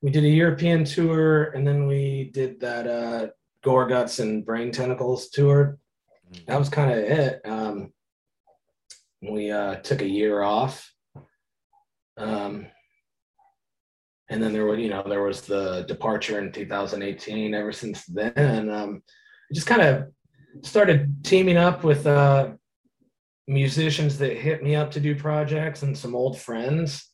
we 0.00 0.10
did 0.10 0.24
a 0.24 0.28
European 0.28 0.84
tour, 0.84 1.44
and 1.54 1.66
then 1.66 1.86
we 1.86 2.30
did 2.34 2.58
that 2.60 2.86
uh, 2.86 3.28
Gorguts 3.64 4.18
and 4.18 4.44
Brain 4.44 4.72
Tentacles 4.72 5.28
tour. 5.28 5.78
Mm-hmm. 6.32 6.44
That 6.46 6.58
was 6.58 6.68
kind 6.68 6.90
of 6.90 6.98
it. 6.98 7.40
Um, 7.44 7.92
we 9.22 9.50
uh, 9.50 9.76
took 9.76 10.02
a 10.02 10.08
year 10.08 10.42
off. 10.42 10.92
Um, 12.16 12.66
and 14.28 14.42
then 14.42 14.52
there 14.52 14.66
was, 14.66 14.78
you 14.78 14.88
know, 14.88 15.04
there 15.06 15.22
was 15.22 15.42
the 15.42 15.84
departure 15.86 16.38
in 16.38 16.52
2018. 16.52 17.54
Ever 17.54 17.72
since 17.72 18.04
then, 18.06 18.70
um, 18.70 19.02
I 19.50 19.54
just 19.54 19.66
kind 19.66 19.82
of 19.82 20.08
started 20.62 21.24
teaming 21.24 21.56
up 21.56 21.84
with 21.84 22.06
uh, 22.06 22.50
musicians 23.46 24.18
that 24.18 24.36
hit 24.36 24.62
me 24.62 24.74
up 24.74 24.90
to 24.92 25.00
do 25.00 25.14
projects 25.14 25.82
and 25.82 25.96
some 25.96 26.14
old 26.14 26.38
friends. 26.38 27.10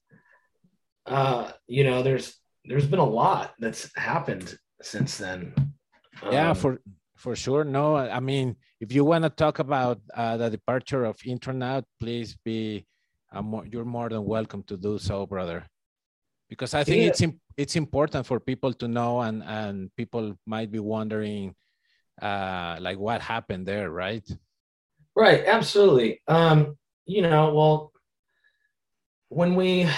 Uh, 1.07 1.51
you 1.67 1.85
know, 1.85 2.03
there's 2.03 2.39
there's 2.65 2.87
been 2.87 2.99
a 2.99 3.05
lot 3.05 3.55
that's 3.59 3.91
happened 3.97 4.57
since 4.83 5.17
then. 5.17 5.55
Yeah, 6.31 6.51
um, 6.51 6.57
for 6.57 6.81
for 7.19 7.35
sure. 7.37 7.65
No, 7.65 7.97
I 7.97 8.21
mean, 8.21 8.57
if 8.81 8.93
you 8.93 9.05
want 9.05 9.25
to 9.25 9.31
talk 9.31 9.59
about 9.59 10.01
uh, 10.15 10.37
the 10.37 10.51
departure 10.51 11.05
of 11.05 11.19
Intronaut, 11.25 11.85
please 12.01 12.37
be, 12.45 12.87
uh, 13.33 13.43
more, 13.43 13.67
you're 13.67 13.85
more 13.85 14.09
than 14.09 14.25
welcome 14.25 14.63
to 14.65 14.77
do 14.77 14.99
so, 14.99 15.27
brother. 15.27 15.67
Because 16.49 16.73
I 16.73 16.85
think 16.85 17.03
yeah. 17.03 17.09
it's 17.09 17.23
it's 17.59 17.77
important 17.77 18.25
for 18.25 18.41
people 18.41 18.73
to 18.73 18.89
know, 18.89 19.21
and 19.21 19.43
and 19.43 19.95
people 19.97 20.39
might 20.47 20.71
be 20.71 20.79
wondering, 20.79 21.55
uh, 22.23 22.79
like 22.81 22.99
what 22.99 23.21
happened 23.21 23.67
there, 23.67 23.91
right? 23.91 24.27
Right, 25.15 25.45
absolutely. 25.45 26.23
Um, 26.29 26.79
you 27.05 27.21
know, 27.23 27.53
well, 27.53 27.93
when 29.29 29.57
we, 29.57 29.89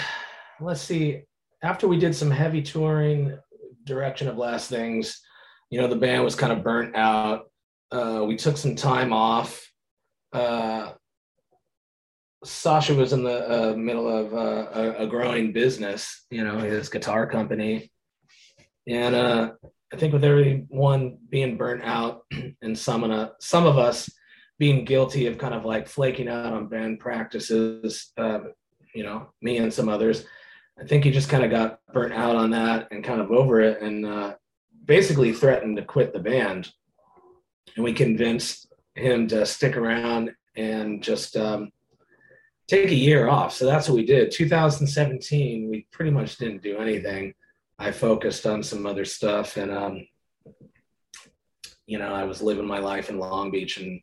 let's 0.59 0.81
see, 0.81 1.21
after 1.61 1.87
we 1.87 1.99
did 1.99 2.15
some 2.15 2.31
heavy 2.31 2.61
touring, 2.61 3.37
direction 3.85 4.27
of 4.27 4.37
last 4.37 4.69
things, 4.69 5.21
you 5.71 5.79
know, 5.79 5.87
the 5.87 5.95
band 5.95 6.23
was 6.23 6.35
kind 6.35 6.51
of 6.51 6.63
burnt 6.63 6.95
out. 6.95 7.49
Uh, 7.91 8.23
we 8.27 8.35
took 8.35 8.57
some 8.57 8.75
time 8.75 9.11
off. 9.11 9.65
Uh, 10.33 10.91
Sasha 12.43 12.93
was 12.93 13.13
in 13.13 13.23
the 13.23 13.71
uh, 13.71 13.75
middle 13.75 14.07
of 14.07 14.33
uh, 14.33 14.67
a, 14.73 15.03
a, 15.03 15.07
growing 15.07 15.51
business, 15.53 16.25
you 16.29 16.43
know, 16.43 16.57
his 16.57 16.89
guitar 16.89 17.27
company. 17.27 17.91
And 18.87 19.13
uh, 19.15 19.51
I 19.93 19.95
think 19.97 20.13
with 20.13 20.23
everyone 20.23 21.17
being 21.29 21.57
burnt 21.57 21.83
out 21.83 22.23
and 22.61 22.77
some 22.77 23.03
of, 23.03 23.31
some 23.39 23.65
of 23.65 23.77
us 23.77 24.09
being 24.57 24.85
guilty 24.85 25.27
of 25.27 25.37
kind 25.37 25.53
of 25.53 25.65
like 25.65 25.87
flaking 25.87 26.27
out 26.27 26.53
on 26.53 26.67
band 26.67 26.99
practices, 26.99 28.11
uh, 28.17 28.39
you 28.95 29.03
know, 29.03 29.29
me 29.41 29.57
and 29.57 29.73
some 29.73 29.87
others, 29.87 30.25
I 30.79 30.85
think 30.85 31.03
he 31.03 31.11
just 31.11 31.29
kind 31.29 31.43
of 31.43 31.51
got 31.51 31.79
burnt 31.93 32.13
out 32.13 32.35
on 32.35 32.51
that 32.51 32.87
and 32.91 33.03
kind 33.03 33.21
of 33.21 33.31
over 33.31 33.61
it 33.61 33.81
and 33.81 34.05
uh, 34.05 34.35
basically 34.85 35.33
threatened 35.33 35.77
to 35.77 35.83
quit 35.83 36.13
the 36.13 36.19
band. 36.19 36.71
And 37.75 37.83
we 37.83 37.93
convinced 37.93 38.67
him 38.95 39.27
to 39.29 39.45
stick 39.45 39.77
around 39.77 40.31
and 40.55 41.01
just 41.01 41.37
um, 41.37 41.71
take 42.67 42.89
a 42.89 42.95
year 42.95 43.29
off. 43.29 43.53
So 43.53 43.65
that's 43.65 43.87
what 43.87 43.95
we 43.95 44.05
did. 44.05 44.31
2017, 44.31 45.69
we 45.69 45.87
pretty 45.91 46.11
much 46.11 46.37
didn't 46.37 46.63
do 46.63 46.77
anything. 46.77 47.33
I 47.79 47.91
focused 47.91 48.45
on 48.45 48.63
some 48.63 48.85
other 48.85 49.05
stuff 49.05 49.57
and, 49.57 49.71
um, 49.71 50.07
you 51.87 51.97
know, 51.97 52.13
I 52.13 52.23
was 52.23 52.41
living 52.41 52.67
my 52.67 52.79
life 52.79 53.09
in 53.09 53.17
Long 53.17 53.51
Beach 53.51 53.77
and 53.77 54.01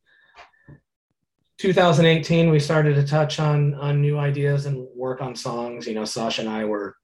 2018 1.59 2.51
we 2.51 2.61
started 2.61 2.95
to 2.95 3.05
touch 3.05 3.41
on 3.41 3.75
on 3.75 4.01
new 4.01 4.17
ideas 4.17 4.67
and 4.67 4.87
work 4.95 5.21
on 5.21 5.35
songs 5.35 5.89
you 5.89 5.95
know 5.95 6.05
sasha 6.05 6.41
and 6.41 6.49
i 6.49 6.65
were 6.65 6.95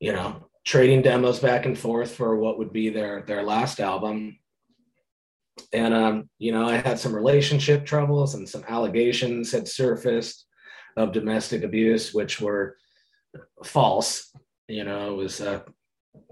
you 0.00 0.12
know 0.12 0.48
trading 0.64 1.02
demos 1.02 1.40
back 1.40 1.66
and 1.66 1.78
forth 1.78 2.14
for 2.14 2.36
what 2.36 2.58
would 2.58 2.72
be 2.72 2.88
their 2.88 3.22
their 3.22 3.42
last 3.42 3.80
album 3.80 4.38
and 5.72 5.94
um, 5.94 6.30
you 6.38 6.52
know, 6.52 6.66
I 6.66 6.76
had 6.76 6.98
some 6.98 7.14
relationship 7.14 7.84
troubles 7.84 8.34
and 8.34 8.48
some 8.48 8.64
allegations 8.68 9.52
had 9.52 9.68
surfaced 9.68 10.46
of 10.96 11.12
domestic 11.12 11.62
abuse, 11.62 12.12
which 12.12 12.40
were 12.40 12.76
false. 13.64 14.32
You 14.68 14.84
know, 14.84 15.12
it 15.12 15.16
was 15.16 15.40
uh, 15.40 15.62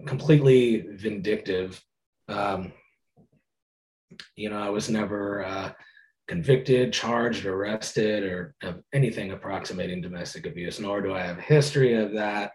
completely 0.06 0.86
vindictive. 0.92 1.82
Um, 2.28 2.72
you 4.36 4.50
know, 4.50 4.60
I 4.60 4.70
was 4.70 4.90
never 4.90 5.44
uh, 5.44 5.72
convicted, 6.28 6.92
charged, 6.92 7.46
arrested, 7.46 8.24
or 8.24 8.54
of 8.62 8.82
anything 8.92 9.32
approximating 9.32 10.00
domestic 10.00 10.46
abuse, 10.46 10.80
nor 10.80 11.00
do 11.00 11.14
I 11.14 11.20
have 11.20 11.38
history 11.38 11.94
of 11.94 12.12
that, 12.14 12.52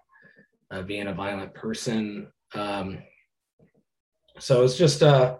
uh, 0.76 0.82
being 0.82 1.08
a 1.08 1.14
violent 1.14 1.54
person. 1.54 2.28
Um, 2.54 3.00
so 4.40 4.64
it's 4.64 4.78
just, 4.78 5.02
uh, 5.02 5.38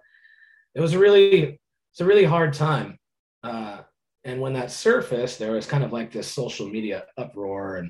it 0.74 0.82
was 0.82 0.94
a 0.94 1.00
really 1.00 1.60
it's 1.96 2.02
a 2.02 2.06
really 2.06 2.26
hard 2.26 2.54
time. 2.54 3.00
Uh, 3.42 3.80
and 4.26 4.42
when 4.42 4.52
that 4.54 4.70
surfaced, 4.70 5.40
there 5.40 5.54
was 5.54 5.66
kind 5.66 5.84
of 5.84 5.94
like 5.94 6.12
this 6.12 6.28
social 6.28 6.68
media 6.68 7.06
uproar, 7.18 7.78
and 7.78 7.90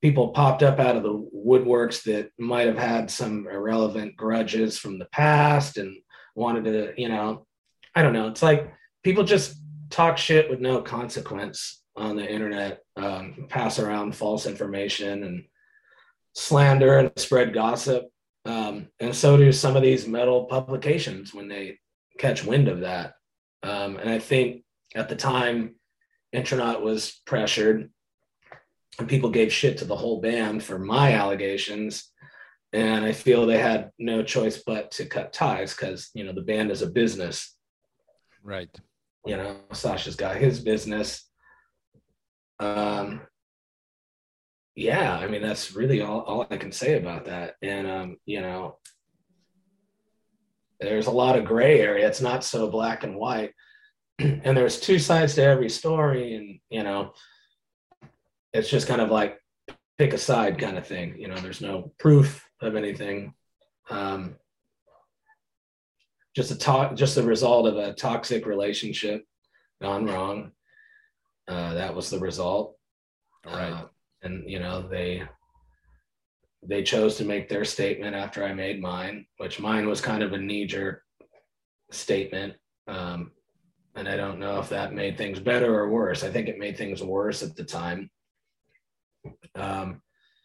people 0.00 0.28
popped 0.28 0.62
up 0.62 0.78
out 0.78 0.96
of 0.96 1.02
the 1.02 1.28
woodworks 1.46 2.02
that 2.04 2.30
might 2.38 2.66
have 2.66 2.78
had 2.78 3.10
some 3.10 3.46
irrelevant 3.52 4.16
grudges 4.16 4.78
from 4.78 4.98
the 4.98 5.04
past 5.12 5.76
and 5.76 5.94
wanted 6.36 6.64
to, 6.64 6.94
you 6.96 7.10
know, 7.10 7.44
I 7.94 8.02
don't 8.02 8.14
know. 8.14 8.28
It's 8.28 8.42
like 8.42 8.72
people 9.02 9.24
just 9.24 9.56
talk 9.90 10.16
shit 10.16 10.48
with 10.48 10.60
no 10.60 10.80
consequence 10.80 11.82
on 11.96 12.16
the 12.16 12.26
internet, 12.26 12.80
um, 12.96 13.46
pass 13.50 13.78
around 13.78 14.16
false 14.16 14.46
information 14.46 15.24
and 15.24 15.44
slander 16.34 16.98
and 16.98 17.12
spread 17.16 17.54
gossip. 17.54 18.04
Um, 18.44 18.88
and 19.00 19.14
so 19.14 19.36
do 19.36 19.52
some 19.52 19.76
of 19.76 19.82
these 19.82 20.06
metal 20.06 20.44
publications 20.44 21.32
when 21.32 21.48
they 21.48 21.78
catch 22.18 22.44
wind 22.44 22.68
of 22.68 22.80
that. 22.80 23.14
Um, 23.62 23.96
and 23.96 24.10
I 24.10 24.18
think 24.18 24.64
at 24.94 25.08
the 25.08 25.16
time, 25.16 25.76
Intronaut 26.32 26.82
was 26.82 27.22
pressured, 27.26 27.90
and 28.98 29.08
people 29.08 29.30
gave 29.30 29.52
shit 29.52 29.78
to 29.78 29.84
the 29.84 29.96
whole 29.96 30.20
band 30.20 30.62
for 30.62 30.78
my 30.78 31.12
allegations. 31.12 32.10
And 32.72 33.04
I 33.04 33.12
feel 33.12 33.46
they 33.46 33.58
had 33.58 33.90
no 33.98 34.22
choice 34.22 34.62
but 34.64 34.90
to 34.92 35.06
cut 35.06 35.32
ties 35.32 35.74
because 35.74 36.10
you 36.12 36.24
know 36.24 36.32
the 36.32 36.42
band 36.42 36.70
is 36.70 36.82
a 36.82 36.90
business. 36.90 37.56
Right. 38.42 38.68
You 39.24 39.36
know, 39.36 39.56
Sasha's 39.72 40.16
got 40.16 40.36
his 40.36 40.60
business. 40.60 41.26
Um, 42.58 43.22
yeah, 44.74 45.16
I 45.16 45.26
mean 45.26 45.42
that's 45.42 45.74
really 45.74 46.00
all, 46.00 46.20
all 46.20 46.46
I 46.50 46.56
can 46.56 46.72
say 46.72 46.96
about 46.96 47.26
that. 47.26 47.56
And 47.62 47.86
um, 47.86 48.16
you 48.26 48.40
know, 48.40 48.78
there's 50.80 51.06
a 51.06 51.12
lot 51.12 51.36
of 51.36 51.44
gray 51.44 51.80
area. 51.80 52.06
It's 52.06 52.20
not 52.20 52.44
so 52.44 52.68
black 52.68 53.04
and 53.04 53.16
white. 53.16 53.52
and 54.18 54.56
there's 54.56 54.80
two 54.80 54.98
sides 54.98 55.34
to 55.34 55.42
every 55.42 55.68
story. 55.68 56.34
And, 56.34 56.58
you 56.70 56.82
know, 56.82 57.12
it's 58.52 58.70
just 58.70 58.86
kind 58.86 59.00
of 59.00 59.10
like 59.10 59.38
pick 59.98 60.12
a 60.12 60.18
side 60.18 60.58
kind 60.58 60.78
of 60.78 60.86
thing. 60.86 61.16
You 61.18 61.28
know, 61.28 61.36
there's 61.36 61.60
no 61.60 61.92
proof 61.98 62.46
of 62.60 62.76
anything. 62.76 63.34
Um, 63.90 64.36
just 66.34 66.50
a 66.50 66.58
talk, 66.58 66.96
just 66.96 67.14
the 67.14 67.22
result 67.22 67.66
of 67.66 67.76
a 67.76 67.92
toxic 67.94 68.46
relationship 68.46 69.24
gone 69.80 70.06
wrong. 70.06 70.52
Uh, 71.46 71.74
that 71.74 71.94
was 71.94 72.10
the 72.10 72.18
result. 72.18 72.76
Right. 73.44 73.70
Uh, 73.70 73.84
and, 74.24 74.48
you 74.48 74.58
know, 74.58 74.86
they, 74.88 75.22
they 76.66 76.82
chose 76.82 77.16
to 77.16 77.24
make 77.24 77.48
their 77.48 77.64
statement 77.64 78.16
after 78.16 78.44
I 78.44 78.54
made 78.54 78.80
mine, 78.80 79.26
which 79.36 79.60
mine 79.60 79.86
was 79.86 80.00
kind 80.00 80.22
of 80.22 80.32
a 80.32 80.38
knee 80.38 80.66
jerk 80.66 81.02
statement. 81.90 82.54
Um, 82.88 83.32
and 83.94 84.08
I 84.08 84.16
don't 84.16 84.40
know 84.40 84.58
if 84.58 84.68
that 84.70 84.94
made 84.94 85.16
things 85.16 85.38
better 85.38 85.74
or 85.74 85.90
worse. 85.90 86.24
I 86.24 86.30
think 86.30 86.48
it 86.48 86.58
made 86.58 86.76
things 86.76 87.02
worse 87.02 87.42
at 87.42 87.54
the 87.54 87.64
time. 87.64 88.10
Um, 89.54 90.02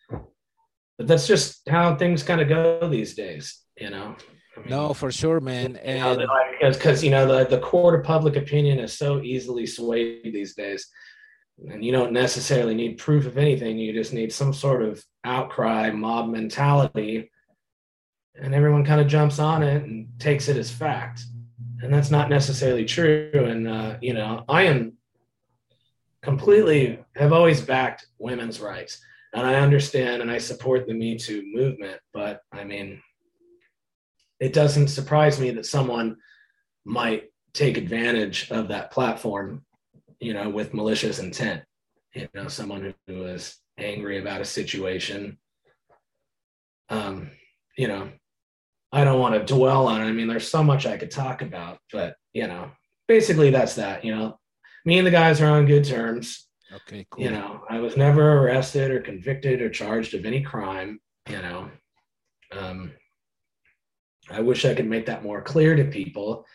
but 0.10 1.08
that's 1.08 1.28
just 1.28 1.68
how 1.68 1.96
things 1.96 2.24
kind 2.24 2.42
of 2.42 2.50
go 2.50 2.88
these 2.88 3.16
days, 3.16 3.62
you 3.78 3.90
know. 3.90 4.16
I 4.56 4.60
mean, 4.60 4.70
no, 4.70 4.94
for 4.94 5.12
sure, 5.12 5.40
man. 5.40 5.78
And 5.78 6.22
because 6.62 7.04
you 7.04 7.12
know 7.12 7.26
the 7.26 7.46
the 7.46 7.62
court 7.62 7.98
of 7.98 8.06
public 8.06 8.36
opinion 8.36 8.80
is 8.80 8.98
so 8.98 9.22
easily 9.22 9.66
swayed 9.66 10.34
these 10.34 10.56
days 10.56 10.88
and 11.68 11.84
you 11.84 11.91
don't 11.91 12.14
necessarily 12.14 12.74
need 12.74 12.97
proof 12.97 13.26
of 13.26 13.38
anything 13.38 13.78
you 13.78 13.93
just 13.93 14.14
need 14.14 14.32
some 14.32 14.53
sort 14.53 14.82
of 14.82 15.03
outcry 15.24 15.91
mob 15.91 16.30
mentality. 16.30 17.32
And 18.36 18.55
everyone 18.55 18.86
kind 18.86 19.01
of 19.01 19.07
jumps 19.07 19.39
on 19.39 19.64
it 19.64 19.84
and 19.84 20.07
takes 20.20 20.47
it 20.47 20.55
as 20.55 20.72
fact. 20.72 21.24
And 21.82 21.93
that's 21.93 22.12
not 22.12 22.30
necessarily 22.30 22.86
true. 22.86 23.32
And 23.34 23.68
uh, 23.68 23.97
you 24.01 24.14
know 24.14 24.45
i 24.47 24.64
am 24.64 24.93
completely 26.22 26.99
have 27.16 27.34
always 27.34 27.62
backed 27.62 28.05
women's 28.18 28.60
rights. 28.60 29.01
And 29.34 29.45
i 29.45 29.55
understand 29.55 30.22
and 30.22 30.32
i 30.32 30.38
support 30.38 30.88
the 30.88 30.93
me 30.93 31.18
too 31.18 31.43
movement 31.53 31.99
but 32.14 32.41
i 32.51 32.64
mean 32.64 33.01
it 34.39 34.53
doesn't 34.53 34.88
surprise 34.88 35.39
me 35.39 35.51
that 35.51 35.66
someone 35.66 36.18
might 36.86 37.26
take 37.53 37.78
advantage 37.78 38.49
of 38.51 38.70
that 38.70 38.89
platform 38.89 39.64
you 40.20 40.34
know, 40.34 40.50
with 40.50 40.74
malicious 40.74 41.20
intent. 41.20 41.64
You 42.14 42.28
know, 42.34 42.48
someone 42.48 42.94
who 43.08 43.20
was 43.20 43.58
angry 43.78 44.20
about 44.20 44.42
a 44.42 44.46
situation. 44.46 45.38
Um, 46.90 47.30
you 47.78 47.88
know, 47.88 48.10
I 48.92 49.04
don't 49.04 49.20
want 49.20 49.36
to 49.36 49.54
dwell 49.54 49.88
on 49.88 50.02
it. 50.02 50.06
I 50.06 50.12
mean, 50.12 50.28
there's 50.28 50.50
so 50.50 50.64
much 50.64 50.86
I 50.86 50.98
could 50.98 51.12
talk 51.12 51.42
about, 51.42 51.78
but 51.92 52.16
you 52.34 52.48
know, 52.48 52.72
basically 53.08 53.52
that's 53.52 53.76
that. 53.76 54.04
You 54.04 54.16
know, 54.16 54.40
me 54.86 54.98
and 54.98 55.06
the 55.06 55.12
guys 55.12 55.40
are 55.42 55.50
on 55.50 55.66
good 55.66 55.86
terms. 55.86 56.48
Okay, 56.74 57.06
cool. 57.10 57.24
You 57.24 57.32
know, 57.32 57.64
I 57.70 57.80
was 57.80 57.98
never 57.98 58.40
arrested 58.40 58.92
or 58.92 59.02
convicted 59.02 59.62
or 59.62 59.70
charged 59.70 60.14
of 60.14 60.26
any 60.26 60.42
crime. 60.42 61.00
You 61.28 61.42
know, 61.42 61.72
um, 62.52 62.92
I 64.32 64.42
wish 64.42 64.66
I 64.66 64.74
could 64.74 64.88
make 64.88 65.06
that 65.08 65.24
more 65.24 65.42
clear 65.42 65.76
to 65.76 65.86
people 65.86 66.46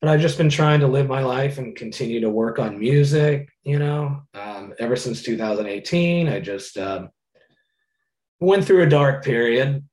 but 0.00 0.08
I've 0.08 0.20
just 0.20 0.38
been 0.38 0.48
trying 0.48 0.80
to 0.80 0.86
live 0.86 1.08
my 1.08 1.22
life 1.22 1.58
and 1.58 1.76
continue 1.76 2.20
to 2.20 2.30
work 2.30 2.58
on 2.58 2.78
music, 2.78 3.50
you 3.64 3.78
know. 3.78 4.22
Um, 4.32 4.72
ever 4.78 4.96
since 4.96 5.22
2018, 5.22 6.26
I 6.26 6.40
just 6.40 6.78
um, 6.78 7.10
went 8.40 8.64
through 8.64 8.82
a 8.82 8.88
dark 8.88 9.22
period, 9.22 9.86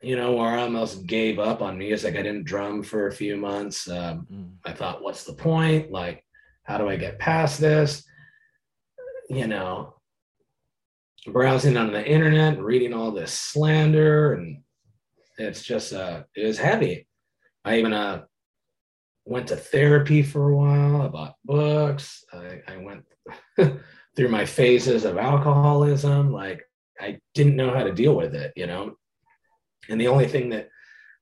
you 0.00 0.14
know, 0.14 0.32
where 0.32 0.50
I 0.50 0.62
almost 0.62 1.06
gave 1.06 1.40
up 1.40 1.62
on 1.62 1.78
music. 1.78 2.14
I 2.14 2.22
didn't 2.22 2.44
drum 2.44 2.84
for 2.84 3.08
a 3.08 3.12
few 3.12 3.36
months. 3.36 3.88
Um, 3.88 4.26
mm. 4.32 4.52
I 4.64 4.72
thought, 4.72 5.02
what's 5.02 5.24
the 5.24 5.34
point? 5.34 5.90
Like, 5.90 6.24
how 6.62 6.78
do 6.78 6.88
I 6.88 6.96
get 6.96 7.18
past 7.18 7.60
this? 7.60 8.04
You 9.28 9.48
know, 9.48 9.94
browsing 11.26 11.76
on 11.76 11.92
the 11.92 12.06
internet, 12.06 12.60
reading 12.60 12.94
all 12.94 13.10
this 13.10 13.32
slander, 13.32 14.34
and 14.34 14.62
it's 15.38 15.62
just, 15.62 15.92
uh, 15.92 16.22
it 16.36 16.46
was 16.46 16.58
heavy. 16.58 17.08
I 17.64 17.78
even, 17.78 17.92
uh, 17.92 18.24
went 19.24 19.48
to 19.48 19.56
therapy 19.56 20.22
for 20.22 20.50
a 20.50 20.56
while. 20.56 21.02
I 21.02 21.08
bought 21.08 21.36
books. 21.44 22.24
I, 22.32 22.60
I 22.68 22.76
went 22.76 23.04
through 24.16 24.28
my 24.28 24.44
phases 24.44 25.04
of 25.04 25.18
alcoholism. 25.18 26.32
Like 26.32 26.62
I 27.00 27.18
didn't 27.34 27.56
know 27.56 27.74
how 27.74 27.84
to 27.84 27.92
deal 27.92 28.14
with 28.14 28.34
it, 28.34 28.52
you 28.56 28.66
know. 28.66 28.96
And 29.88 30.00
the 30.00 30.08
only 30.08 30.28
thing 30.28 30.50
that 30.50 30.68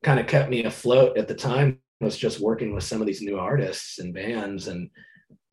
kind 0.03 0.21
of 0.21 0.27
kept 0.27 0.51
me 0.51 0.65
afloat 0.65 1.17
at 1.17 1.29
the 1.29 1.35
time 1.35 1.79
was 2.01 2.17
just 2.17 2.41
working 2.41 2.75
with 2.75 2.85
some 2.85 3.01
of 3.01 3.07
these 3.07 3.23
new 3.23 3.39
artists 3.39 3.99
and 3.99 4.13
bands 4.13 4.67
and 4.67 4.91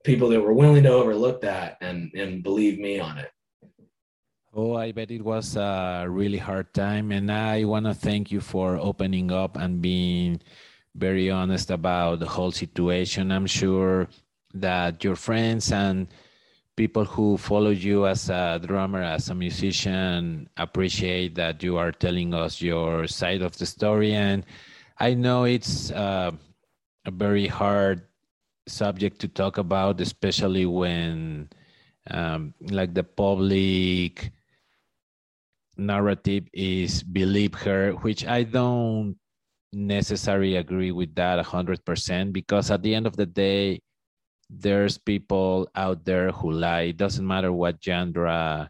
people 0.04 0.30
that 0.30 0.41
were 0.41 0.54
willing 0.54 0.84
to 0.84 0.89
overlook 0.89 1.41
that 1.41 1.78
and 1.82 2.12
and 2.16 2.43
believe 2.43 2.80
me 2.80 3.00
on 3.00 3.18
it. 3.18 3.32
Oh, 4.52 4.76
I 4.76 4.91
bet 4.91 5.12
it 5.12 5.24
was 5.24 5.56
a 5.56 6.08
really 6.10 6.39
hard 6.39 6.74
time. 6.74 7.12
And 7.12 7.32
I 7.32 7.66
want 7.66 7.86
to 7.86 7.93
thank 7.93 8.32
you 8.32 8.41
for 8.41 8.78
opening 8.78 9.32
up 9.32 9.56
and 9.56 9.80
being 9.80 10.41
very 10.96 11.30
honest 11.30 11.72
about 11.72 12.20
the 12.20 12.28
whole 12.28 12.52
situation. 12.52 13.32
I'm 13.32 13.48
sure 13.48 14.08
that 14.54 15.04
your 15.04 15.16
friends 15.16 15.72
and 15.72 16.08
people 16.76 17.06
who 17.06 17.38
follow 17.38 17.70
you 17.70 18.08
as 18.08 18.30
a 18.30 18.60
drummer, 18.64 19.04
as 19.04 19.30
a 19.30 19.36
musician, 19.36 20.50
appreciate 20.58 21.36
that 21.36 21.62
you 21.62 21.78
are 21.78 21.92
telling 21.92 22.34
us 22.34 22.62
your 22.62 23.06
side 23.06 23.42
of 23.42 23.58
the 23.58 23.66
story. 23.66 24.14
And 24.14 24.46
I 24.98 25.14
know 25.14 25.44
it's 25.44 25.92
uh, 25.92 26.32
a 27.06 27.12
very 27.12 27.48
hard 27.48 28.02
subject 28.68 29.20
to 29.20 29.28
talk 29.28 29.58
about, 29.58 30.00
especially 30.00 30.66
when, 30.66 31.50
um, 32.10 32.54
like, 32.62 32.94
the 32.94 33.04
public 33.04 34.32
narrative 35.78 36.44
is 36.54 37.04
believe 37.04 37.54
her, 37.56 37.92
which 37.92 38.26
I 38.26 38.44
don't 38.44 39.16
necessarily 39.72 40.56
agree 40.56 40.92
with 40.92 41.14
that 41.16 41.44
100% 41.46 42.34
because 42.34 42.72
at 42.72 42.82
the 42.82 42.96
end 42.96 43.06
of 43.08 43.16
the 43.16 43.26
day, 43.26 43.82
there's 44.50 44.98
people 44.98 45.70
out 45.76 46.04
there 46.06 46.32
who 46.32 46.52
lie. 46.52 46.90
It 46.90 46.98
doesn't 46.98 47.26
matter 47.26 47.52
what 47.54 47.84
genre 47.84 48.70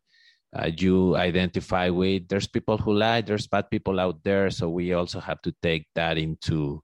uh, 0.56 0.70
you 0.78 1.16
identify 1.16 1.90
with. 1.90 2.28
There's 2.28 2.48
people 2.48 2.78
who 2.78 2.94
lie. 2.94 3.22
There's 3.22 3.48
bad 3.48 3.70
people 3.70 4.00
out 4.00 4.20
there. 4.24 4.50
So 4.50 4.70
we 4.70 4.94
also 4.94 5.20
have 5.20 5.42
to 5.44 5.56
take 5.64 5.88
that 5.96 6.18
into 6.18 6.82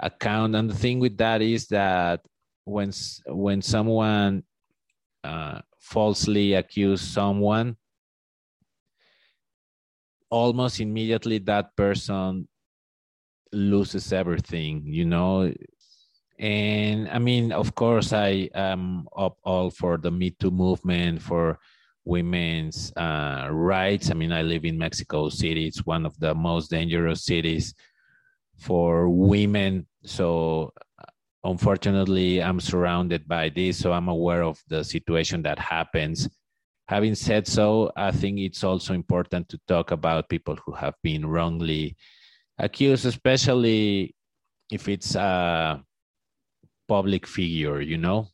account. 0.00 0.54
And 0.54 0.70
the 0.70 0.74
thing 0.74 1.00
with 1.00 1.16
that 1.18 1.42
is 1.42 1.66
that 1.68 2.20
when 2.64 2.92
when 3.26 3.62
someone 3.62 4.44
uh, 5.24 5.60
falsely 5.80 6.54
accuse 6.54 7.00
someone, 7.00 7.76
almost 10.30 10.80
immediately 10.80 11.38
that 11.38 11.74
person 11.76 12.46
loses 13.52 14.12
everything. 14.12 14.82
You 14.86 15.04
know, 15.04 15.52
and 16.38 17.08
I 17.08 17.18
mean, 17.18 17.52
of 17.52 17.74
course, 17.74 18.12
I 18.12 18.50
am 18.54 19.08
up 19.16 19.38
all 19.44 19.70
for 19.70 19.96
the 19.96 20.10
Me 20.10 20.30
Too 20.30 20.50
movement, 20.50 21.22
for 21.22 21.58
women's 22.04 22.92
uh, 22.96 23.48
rights. 23.50 24.10
I 24.10 24.14
mean, 24.14 24.32
I 24.32 24.42
live 24.42 24.64
in 24.64 24.78
Mexico 24.78 25.28
City. 25.28 25.66
It's 25.66 25.86
one 25.86 26.06
of 26.06 26.18
the 26.18 26.34
most 26.34 26.70
dangerous 26.70 27.24
cities 27.24 27.74
for 28.58 29.08
women. 29.08 29.86
So, 30.04 30.72
unfortunately, 31.42 32.42
I'm 32.42 32.60
surrounded 32.60 33.26
by 33.26 33.48
this. 33.48 33.78
So, 33.78 33.92
I'm 33.92 34.08
aware 34.08 34.44
of 34.44 34.62
the 34.68 34.84
situation 34.84 35.42
that 35.42 35.58
happens. 35.58 36.28
Having 36.88 37.16
said 37.16 37.46
so, 37.48 37.90
I 37.96 38.12
think 38.12 38.38
it's 38.38 38.62
also 38.62 38.94
important 38.94 39.48
to 39.48 39.60
talk 39.66 39.90
about 39.90 40.28
people 40.28 40.56
who 40.64 40.72
have 40.72 40.94
been 41.02 41.26
wrongly 41.26 41.96
accused, 42.58 43.06
especially 43.06 44.14
if 44.70 44.88
it's 44.88 45.14
a 45.14 45.82
public 46.88 47.26
figure, 47.26 47.80
you 47.80 47.98
know? 47.98 48.28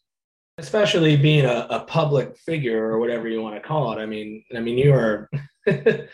Especially 0.59 1.17
being 1.17 1.45
a, 1.45 1.67
a 1.71 1.81
public 1.81 2.37
figure 2.37 2.91
or 2.91 2.99
whatever 2.99 3.29
you 3.29 3.43
want 3.43 3.55
to 3.57 3.61
call 3.61 3.93
it. 3.93 4.01
I 4.01 4.07
mean, 4.07 4.45
I 4.55 4.61
mean, 4.61 4.79
you 4.79 4.93
are 4.93 5.31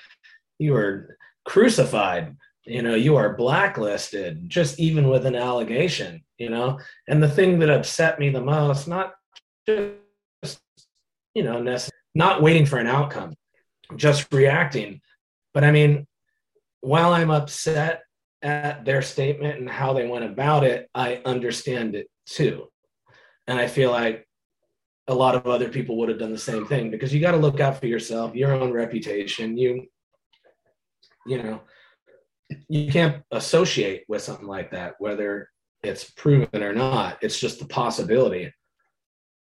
you 0.59 0.75
are 0.75 1.17
crucified. 1.45 2.37
You 2.65 2.83
know, 2.83 2.95
you 2.95 3.17
are 3.17 3.35
blacklisted 3.35 4.49
just 4.49 4.79
even 4.79 5.09
with 5.09 5.27
an 5.27 5.35
allegation. 5.35 6.23
You 6.39 6.51
know, 6.51 6.79
and 7.09 7.23
the 7.23 7.29
thing 7.29 7.59
that 7.59 7.71
upset 7.71 8.21
me 8.21 8.31
the 8.31 8.41
most, 8.41 8.87
not 8.87 9.15
just 9.67 10.61
you 11.35 11.43
know, 11.43 11.77
not 12.15 12.43
waiting 12.43 12.65
for 12.65 12.79
an 12.79 12.87
outcome, 12.87 13.35
just 13.97 14.33
reacting. 14.33 15.01
But 15.53 15.65
I 15.65 15.73
mean, 15.73 16.07
while 16.81 17.13
I'm 17.13 17.31
upset 17.31 18.03
at 18.43 18.85
their 18.85 19.03
statement 19.03 19.59
and 19.59 19.69
how 19.69 19.93
they 19.93 20.07
went 20.07 20.25
about 20.25 20.65
it, 20.65 20.89
I 20.95 21.21
understand 21.25 21.95
it 21.95 22.09
too. 22.27 22.69
And 23.47 23.59
I 23.59 23.67
feel 23.67 23.91
like 23.91 24.27
a 25.09 25.15
lot 25.15 25.35
of 25.35 25.47
other 25.47 25.69
people 25.69 25.97
would 25.97 26.09
have 26.09 26.19
done 26.19 26.33
the 26.33 26.39
same 26.39 26.67
thing 26.67 26.91
because 26.91 27.13
you 27.13 27.21
got 27.21 27.33
to 27.33 27.39
look 27.39 27.61
out 27.61 27.81
for 27.81 27.87
yourself, 27.87 28.35
your 28.35 28.53
own 28.53 28.73
reputation. 28.73 29.57
You, 29.57 29.87
you 31.27 31.43
know, 31.43 31.61
you 32.69 32.93
can't 32.93 33.23
associate 33.31 34.05
with 34.07 34.23
something 34.23 34.47
like 34.47 34.71
that, 34.73 34.95
whether 34.99 35.49
it's 35.83 36.11
proven 36.11 36.63
or 36.63 36.75
not. 36.75 37.19
It's 37.23 37.41
just 37.41 37.59
the 37.59 37.67
possibility. 37.67 38.53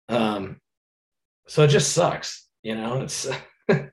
Um, 0.09 0.61
so 1.49 1.64
it 1.64 1.68
just 1.68 1.93
sucks, 1.93 2.49
you 2.62 2.76
know. 2.76 3.01
It's 3.03 3.26
it, 3.68 3.93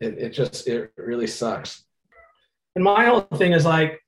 it 0.00 0.30
just 0.30 0.66
it 0.68 0.92
really 0.96 1.26
sucks. 1.26 1.84
And 2.74 2.84
my 2.84 3.06
whole 3.06 3.20
thing 3.20 3.52
is 3.52 3.64
like, 3.64 4.00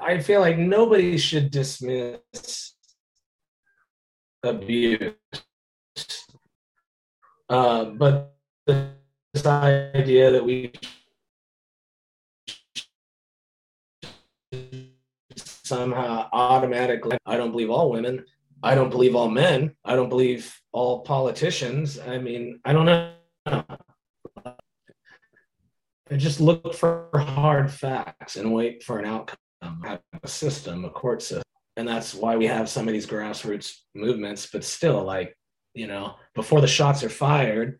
I 0.00 0.18
feel 0.18 0.40
like 0.40 0.58
nobody 0.58 1.18
should 1.18 1.50
dismiss 1.50 2.74
abuse. 4.42 5.14
Uh, 7.48 7.84
but 7.84 8.34
this 8.66 9.46
idea 9.46 10.30
that 10.30 10.44
we 10.44 10.72
somehow 15.36 16.28
automatically, 16.32 17.18
I 17.26 17.36
don't 17.36 17.50
believe 17.50 17.70
all 17.70 17.90
women, 17.90 18.24
I 18.62 18.74
don't 18.74 18.90
believe 18.90 19.14
all 19.14 19.30
men, 19.30 19.74
I 19.84 19.94
don't 19.96 20.08
believe 20.08 20.54
all 20.72 21.00
politicians. 21.00 21.98
I 21.98 22.18
mean, 22.18 22.60
I 22.64 22.72
don't 22.72 22.86
know. 22.86 23.12
Just 26.16 26.40
look 26.40 26.74
for 26.74 27.08
hard 27.14 27.70
facts 27.70 28.36
and 28.36 28.52
wait 28.52 28.82
for 28.82 28.98
an 28.98 29.04
outcome. 29.04 29.36
Have 29.84 30.00
a 30.22 30.28
system, 30.28 30.84
a 30.84 30.90
court 30.90 31.20
system 31.20 31.42
and 31.78 31.86
that's 31.86 32.12
why 32.12 32.36
we 32.36 32.46
have 32.46 32.68
some 32.68 32.88
of 32.88 32.92
these 32.92 33.06
grassroots 33.06 33.72
movements 33.94 34.48
but 34.52 34.64
still 34.64 35.02
like 35.04 35.34
you 35.74 35.86
know 35.86 36.16
before 36.34 36.60
the 36.60 36.66
shots 36.66 37.02
are 37.04 37.08
fired 37.08 37.78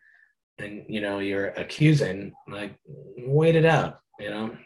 and 0.59 0.85
you 0.89 1.01
know 1.01 1.19
you're 1.19 1.49
accusing 1.59 2.33
like 2.47 2.75
wait 3.19 3.57
it 3.57 3.67
out 3.67 3.99
you 4.21 4.31
know 4.31 4.57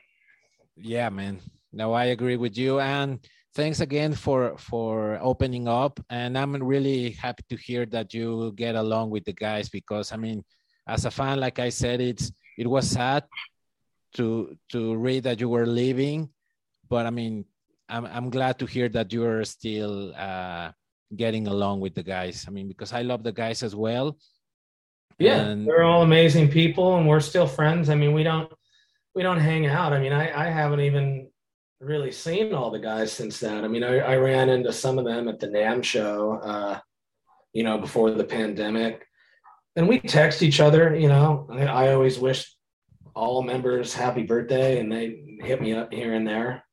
yeah 0.77 1.09
man 1.09 1.41
no 1.73 1.93
i 1.95 2.05
agree 2.17 2.37
with 2.37 2.57
you 2.57 2.79
and 2.79 3.27
thanks 3.55 3.81
again 3.81 4.13
for 4.13 4.57
for 4.59 5.19
opening 5.23 5.67
up 5.67 5.99
and 6.11 6.37
i'm 6.37 6.55
really 6.63 7.11
happy 7.11 7.43
to 7.49 7.57
hear 7.57 7.87
that 7.87 8.13
you 8.13 8.53
get 8.55 8.75
along 8.75 9.09
with 9.09 9.25
the 9.25 9.33
guys 9.33 9.69
because 9.71 10.13
i 10.13 10.17
mean 10.17 10.45
as 10.87 11.07
a 11.07 11.11
fan 11.11 11.41
like 11.41 11.59
i 11.59 11.71
said 11.71 12.01
it's 12.03 12.31
it 12.59 12.67
was 12.67 12.91
sad 12.91 13.25
to 14.15 14.57
to 14.71 14.97
read 14.97 15.25
that 15.25 15.41
you 15.41 15.49
were 15.49 15.67
leaving 15.67 16.29
but 16.89 17.07
i 17.07 17.11
mean 17.11 17.45
I'm 17.93 18.07
I'm 18.07 18.31
glad 18.31 18.59
to 18.61 18.67
hear 18.67 18.89
that 18.91 19.13
you're 19.13 19.45
still 19.45 20.15
uh, 20.17 20.73
getting 21.15 21.47
along 21.47 21.81
with 21.81 21.95
the 21.95 22.03
guys. 22.03 22.47
I 22.49 22.51
mean, 22.51 22.67
because 22.67 22.93
I 22.93 23.03
love 23.03 23.23
the 23.23 23.33
guys 23.33 23.63
as 23.63 23.77
well. 23.77 24.17
Yeah, 25.19 25.43
and... 25.43 25.67
they're 25.67 25.85
all 25.85 26.03
amazing 26.03 26.49
people, 26.49 26.97
and 26.97 27.07
we're 27.07 27.21
still 27.21 27.47
friends. 27.47 27.91
I 27.91 27.95
mean, 27.95 28.15
we 28.15 28.23
don't 28.23 28.51
we 29.15 29.23
don't 29.23 29.41
hang 29.41 29.67
out. 29.67 29.93
I 29.93 30.01
mean, 30.01 30.13
I 30.13 30.47
I 30.47 30.51
haven't 30.51 30.81
even 30.81 31.29
really 31.81 32.13
seen 32.13 32.55
all 32.55 32.71
the 32.71 32.79
guys 32.79 33.13
since 33.13 33.39
then. 33.41 33.65
I 33.65 33.69
mean, 33.69 33.85
I, 33.85 33.99
I 33.99 34.17
ran 34.17 34.49
into 34.49 34.73
some 34.73 34.99
of 34.99 35.05
them 35.05 35.29
at 35.29 35.41
the 35.41 35.49
NAMM 35.49 35.83
show, 35.83 36.39
uh, 36.43 36.79
you 37.53 37.63
know, 37.63 37.77
before 37.77 38.11
the 38.11 38.25
pandemic, 38.25 39.05
and 39.77 39.87
we 39.87 40.01
text 40.01 40.43
each 40.43 40.61
other. 40.61 40.97
You 40.97 41.09
know, 41.09 41.47
I, 41.53 41.67
I 41.67 41.93
always 41.93 42.19
wish 42.19 42.51
all 43.15 43.43
members 43.43 43.95
happy 43.95 44.23
birthday, 44.23 44.81
and 44.81 44.91
they 44.91 45.39
hit 45.41 45.61
me 45.61 45.75
up 45.75 45.93
here 45.93 46.15
and 46.15 46.27
there. 46.27 46.65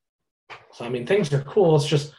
So 0.74 0.86
I 0.86 0.90
mean, 0.90 1.06
things 1.06 1.34
are 1.34 1.42
cool. 1.42 1.76
It's 1.76 1.88
just 1.88 2.14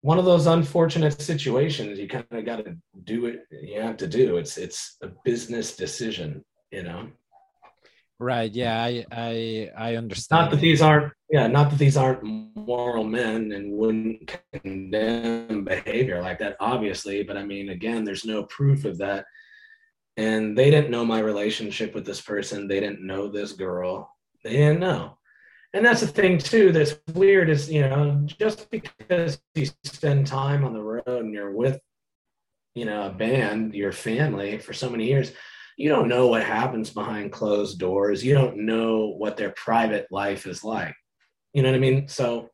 one 0.00 0.18
of 0.18 0.24
those 0.24 0.46
unfortunate 0.46 1.20
situations. 1.20 1.98
You 1.98 2.08
kind 2.08 2.26
of 2.30 2.44
got 2.44 2.64
to 2.64 2.76
do 3.04 3.26
it. 3.26 3.40
You 3.50 3.80
have 3.80 3.96
to 3.98 4.06
do. 4.06 4.36
It's 4.36 4.56
it's 4.56 4.96
a 5.02 5.08
business 5.24 5.76
decision, 5.76 6.44
you 6.70 6.82
know. 6.82 7.08
Right. 8.20 8.52
Yeah. 8.52 8.82
I 8.82 9.04
I 9.12 9.70
I 9.76 9.96
understand. 9.96 10.42
Not 10.42 10.50
that 10.50 10.60
these 10.60 10.82
aren't. 10.82 11.12
Yeah. 11.30 11.46
Not 11.46 11.70
that 11.70 11.78
these 11.78 11.96
aren't 11.96 12.22
moral 12.24 13.04
men 13.04 13.52
and 13.52 13.72
wouldn't 13.72 14.36
condemn 14.52 15.64
behavior 15.64 16.20
like 16.22 16.38
that, 16.40 16.56
obviously. 16.60 17.22
But 17.22 17.36
I 17.36 17.44
mean, 17.44 17.70
again, 17.70 18.04
there's 18.04 18.24
no 18.24 18.44
proof 18.44 18.84
of 18.84 18.98
that. 18.98 19.24
And 20.18 20.58
they 20.58 20.68
didn't 20.68 20.90
know 20.90 21.04
my 21.04 21.20
relationship 21.20 21.94
with 21.94 22.04
this 22.04 22.20
person. 22.20 22.66
They 22.66 22.80
didn't 22.80 23.06
know 23.06 23.28
this 23.28 23.52
girl. 23.52 24.16
They 24.42 24.50
didn't 24.50 24.80
know. 24.80 25.16
And 25.72 25.86
that's 25.86 26.00
the 26.00 26.08
thing 26.08 26.38
too 26.38 26.72
that's 26.72 26.96
weird 27.14 27.48
is 27.48 27.70
you 27.70 27.82
know 27.82 28.22
just 28.26 28.68
because 28.70 29.40
you 29.54 29.66
spend 29.84 30.26
time 30.26 30.64
on 30.64 30.72
the 30.72 30.82
road 30.82 31.04
and 31.06 31.32
you're 31.32 31.52
with 31.52 31.78
you 32.74 32.86
know 32.86 33.06
a 33.06 33.10
band 33.10 33.74
your 33.74 33.92
family 33.92 34.58
for 34.58 34.72
so 34.72 34.88
many 34.88 35.06
years 35.06 35.32
you 35.76 35.88
don't 35.88 36.08
know 36.08 36.26
what 36.26 36.42
happens 36.42 36.90
behind 36.90 37.30
closed 37.30 37.78
doors. 37.78 38.24
You 38.24 38.34
don't 38.34 38.66
know 38.66 39.14
what 39.16 39.36
their 39.36 39.50
private 39.50 40.08
life 40.10 40.46
is 40.48 40.64
like. 40.64 40.96
You 41.52 41.62
know 41.62 41.70
what 41.70 41.76
i 41.76 41.80
mean? 41.80 42.08
So 42.08 42.50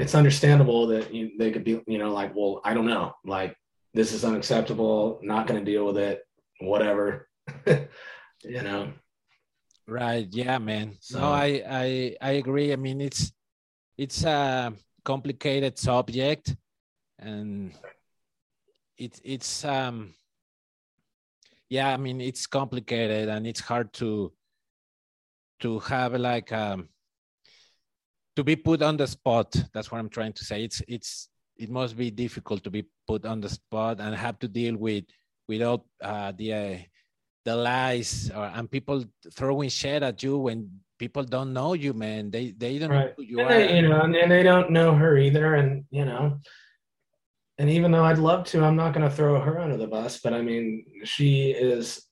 it's 0.00 0.14
understandable 0.14 0.86
that 0.86 1.12
you, 1.12 1.32
they 1.38 1.50
could 1.50 1.64
be 1.64 1.82
you 1.86 1.98
know 1.98 2.12
like 2.12 2.34
well 2.34 2.62
i 2.64 2.72
don't 2.72 2.86
know. 2.86 3.12
Like 3.26 3.54
this 3.92 4.12
is 4.12 4.24
unacceptable. 4.24 5.20
Not 5.22 5.46
going 5.46 5.62
to 5.62 5.70
deal 5.70 5.84
with 5.84 5.98
it 5.98 6.22
whatever 6.60 7.28
you 8.44 8.62
know 8.62 8.92
Right. 9.88 10.26
Yeah, 10.32 10.58
man. 10.58 10.96
So 11.00 11.20
no, 11.20 11.26
I, 11.26 11.62
I 11.68 12.16
I 12.20 12.30
agree. 12.32 12.72
I 12.72 12.76
mean, 12.76 13.00
it's 13.00 13.32
it's 13.96 14.24
a 14.24 14.72
complicated 15.04 15.78
subject, 15.78 16.56
and 17.20 17.72
it's 18.98 19.20
it's 19.24 19.64
um 19.64 20.14
yeah. 21.68 21.92
I 21.92 21.96
mean, 21.96 22.20
it's 22.20 22.48
complicated 22.48 23.28
and 23.28 23.46
it's 23.46 23.60
hard 23.60 23.92
to 23.94 24.32
to 25.60 25.78
have 25.78 26.14
like 26.14 26.52
um 26.52 26.88
to 28.34 28.42
be 28.42 28.56
put 28.56 28.82
on 28.82 28.96
the 28.96 29.06
spot. 29.06 29.54
That's 29.72 29.92
what 29.92 29.98
I'm 29.98 30.10
trying 30.10 30.32
to 30.32 30.44
say. 30.44 30.64
It's 30.64 30.82
it's 30.88 31.28
it 31.56 31.70
must 31.70 31.96
be 31.96 32.10
difficult 32.10 32.64
to 32.64 32.70
be 32.70 32.86
put 33.06 33.24
on 33.24 33.40
the 33.40 33.48
spot 33.48 34.00
and 34.00 34.16
have 34.16 34.40
to 34.40 34.48
deal 34.48 34.76
with 34.76 35.04
without 35.48 35.84
uh, 36.02 36.32
the 36.36 36.52
uh, 36.52 36.76
the 37.44 37.56
lies 37.56 38.30
or, 38.34 38.46
and 38.46 38.70
people 38.70 39.04
throwing 39.32 39.68
shit 39.68 40.02
at 40.02 40.22
you 40.22 40.38
when 40.38 40.70
people 40.98 41.24
don't 41.24 41.52
know 41.52 41.74
you, 41.74 41.92
man. 41.92 42.30
They 42.30 42.50
they 42.50 42.78
don't 42.78 42.90
right. 42.90 43.18
know 43.18 43.24
you 43.24 43.40
and 43.40 43.50
They, 43.50 43.76
you 43.76 43.82
know, 43.88 44.00
and, 44.02 44.16
and 44.16 44.30
they 44.30 44.42
don't 44.42 44.70
know 44.70 44.94
her 44.94 45.16
either, 45.16 45.54
and 45.54 45.84
you 45.90 46.04
know. 46.04 46.40
And 47.58 47.70
even 47.70 47.90
though 47.90 48.04
I'd 48.04 48.18
love 48.18 48.44
to, 48.48 48.62
I'm 48.62 48.76
not 48.76 48.92
going 48.92 49.08
to 49.08 49.14
throw 49.14 49.40
her 49.40 49.58
under 49.58 49.78
the 49.78 49.86
bus. 49.86 50.20
But 50.22 50.34
I 50.34 50.42
mean, 50.42 50.84
she 51.04 51.52
is 51.52 52.06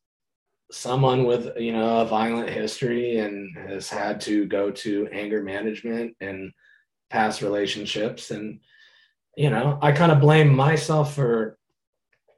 someone 0.71 1.25
with 1.25 1.51
you 1.57 1.73
know 1.73 2.01
a 2.01 2.05
violent 2.05 2.49
history 2.49 3.19
and 3.19 3.57
has 3.57 3.89
had 3.89 4.21
to 4.23 4.47
go 4.47 4.71
to 4.71 5.09
anger 5.13 5.43
management 5.43 6.17
and 6.21 6.53
past 7.11 7.43
relationships 7.43 8.31
and 8.31 8.59
you 9.37 9.51
know 9.51 9.79
i 9.83 9.93
kind 9.93 10.11
of 10.11 10.21
blame 10.21 10.53
myself 10.53 11.15
for 11.15 11.59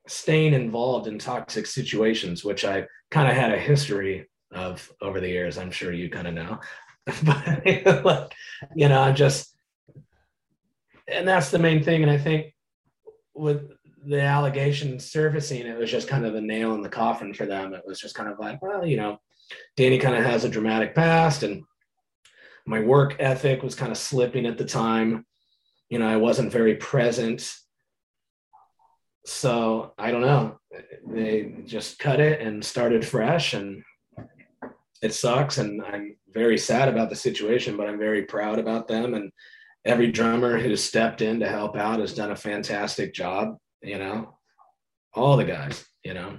staying 0.06 0.54
involved 0.54 1.06
in 1.06 1.18
toxic 1.18 1.66
situations 1.66 2.44
which 2.44 2.64
i 2.64 2.84
kind 3.10 3.28
of 3.28 3.36
had 3.36 3.52
a 3.52 3.58
history 3.58 4.28
of 4.52 4.90
over 5.02 5.20
the 5.20 5.28
years 5.28 5.58
i'm 5.58 5.70
sure 5.70 5.92
you 5.92 6.08
kind 6.08 6.26
of 6.26 6.34
know 6.34 6.58
but 7.24 8.04
like 8.04 8.32
you 8.74 8.88
know 8.88 9.00
i 9.00 9.12
just 9.12 9.54
and 11.08 11.26
that's 11.26 11.50
the 11.50 11.58
main 11.58 11.82
thing 11.82 12.02
and 12.02 12.10
i 12.10 12.18
think 12.18 12.52
with 13.34 13.70
the 14.06 14.20
allegation 14.20 14.98
surfacing, 15.00 15.66
it 15.66 15.76
was 15.76 15.90
just 15.90 16.08
kind 16.08 16.24
of 16.24 16.34
a 16.34 16.40
nail 16.40 16.74
in 16.74 16.82
the 16.82 16.88
coffin 16.88 17.34
for 17.34 17.44
them. 17.44 17.74
It 17.74 17.82
was 17.84 18.00
just 18.00 18.14
kind 18.14 18.30
of 18.30 18.38
like, 18.38 18.62
well, 18.62 18.86
you 18.86 18.96
know, 18.96 19.18
Danny 19.76 19.98
kind 19.98 20.14
of 20.14 20.24
has 20.24 20.44
a 20.44 20.48
dramatic 20.48 20.94
past, 20.94 21.42
and 21.42 21.64
my 22.66 22.80
work 22.80 23.16
ethic 23.18 23.62
was 23.62 23.74
kind 23.74 23.90
of 23.90 23.98
slipping 23.98 24.46
at 24.46 24.58
the 24.58 24.64
time. 24.64 25.26
You 25.88 25.98
know, 25.98 26.08
I 26.08 26.16
wasn't 26.16 26.52
very 26.52 26.76
present. 26.76 27.52
So 29.26 29.92
I 29.98 30.10
don't 30.10 30.22
know. 30.22 30.58
They 31.06 31.56
just 31.66 31.98
cut 31.98 32.20
it 32.20 32.40
and 32.40 32.64
started 32.64 33.06
fresh, 33.06 33.52
and 33.52 33.82
it 35.02 35.12
sucks. 35.12 35.58
And 35.58 35.82
I'm 35.82 36.16
very 36.32 36.56
sad 36.56 36.88
about 36.88 37.10
the 37.10 37.16
situation, 37.16 37.76
but 37.76 37.88
I'm 37.88 37.98
very 37.98 38.22
proud 38.22 38.58
about 38.58 38.88
them. 38.88 39.14
And 39.14 39.30
every 39.84 40.10
drummer 40.10 40.58
who 40.58 40.74
stepped 40.76 41.20
in 41.20 41.40
to 41.40 41.48
help 41.48 41.76
out 41.76 42.00
has 42.00 42.14
done 42.14 42.30
a 42.30 42.36
fantastic 42.36 43.12
job 43.12 43.56
you 43.86 43.98
know, 43.98 44.36
all 45.14 45.36
the 45.36 45.44
guys, 45.44 45.84
you 46.04 46.14
know. 46.14 46.38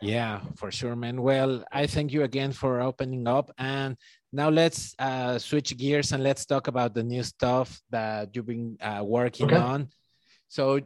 Yeah, 0.00 0.40
for 0.56 0.70
sure, 0.70 0.94
man. 0.94 1.20
Well, 1.22 1.64
I 1.72 1.88
thank 1.88 2.12
you 2.12 2.22
again 2.22 2.52
for 2.52 2.80
opening 2.80 3.26
up. 3.26 3.50
And 3.58 3.96
now 4.32 4.48
let's 4.48 4.94
uh, 4.98 5.38
switch 5.38 5.76
gears 5.76 6.12
and 6.12 6.22
let's 6.22 6.46
talk 6.46 6.68
about 6.68 6.94
the 6.94 7.02
new 7.02 7.24
stuff 7.24 7.80
that 7.90 8.34
you've 8.34 8.46
been 8.46 8.78
uh, 8.80 9.02
working 9.04 9.46
okay. 9.46 9.56
on. 9.56 9.88
So, 10.46 10.80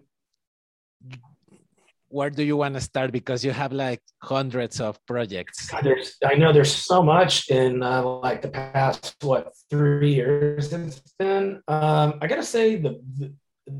where 2.12 2.28
do 2.28 2.42
you 2.42 2.58
want 2.58 2.74
to 2.74 2.80
start? 2.80 3.10
Because 3.10 3.42
you 3.44 3.52
have 3.52 3.72
like 3.72 4.02
hundreds 4.22 4.80
of 4.80 5.04
projects. 5.06 5.70
There's, 5.82 6.16
I 6.24 6.34
know 6.34 6.52
there's 6.52 6.74
so 6.74 7.02
much 7.02 7.48
in 7.48 7.82
uh, 7.82 8.04
like 8.04 8.42
the 8.42 8.48
past 8.48 9.16
what 9.22 9.52
three 9.70 10.14
years 10.14 10.72
it's 10.72 11.00
been. 11.18 11.62
Um, 11.68 12.18
I 12.20 12.26
gotta 12.26 12.42
say 12.42 12.76
the, 12.76 13.00
the 13.18 13.32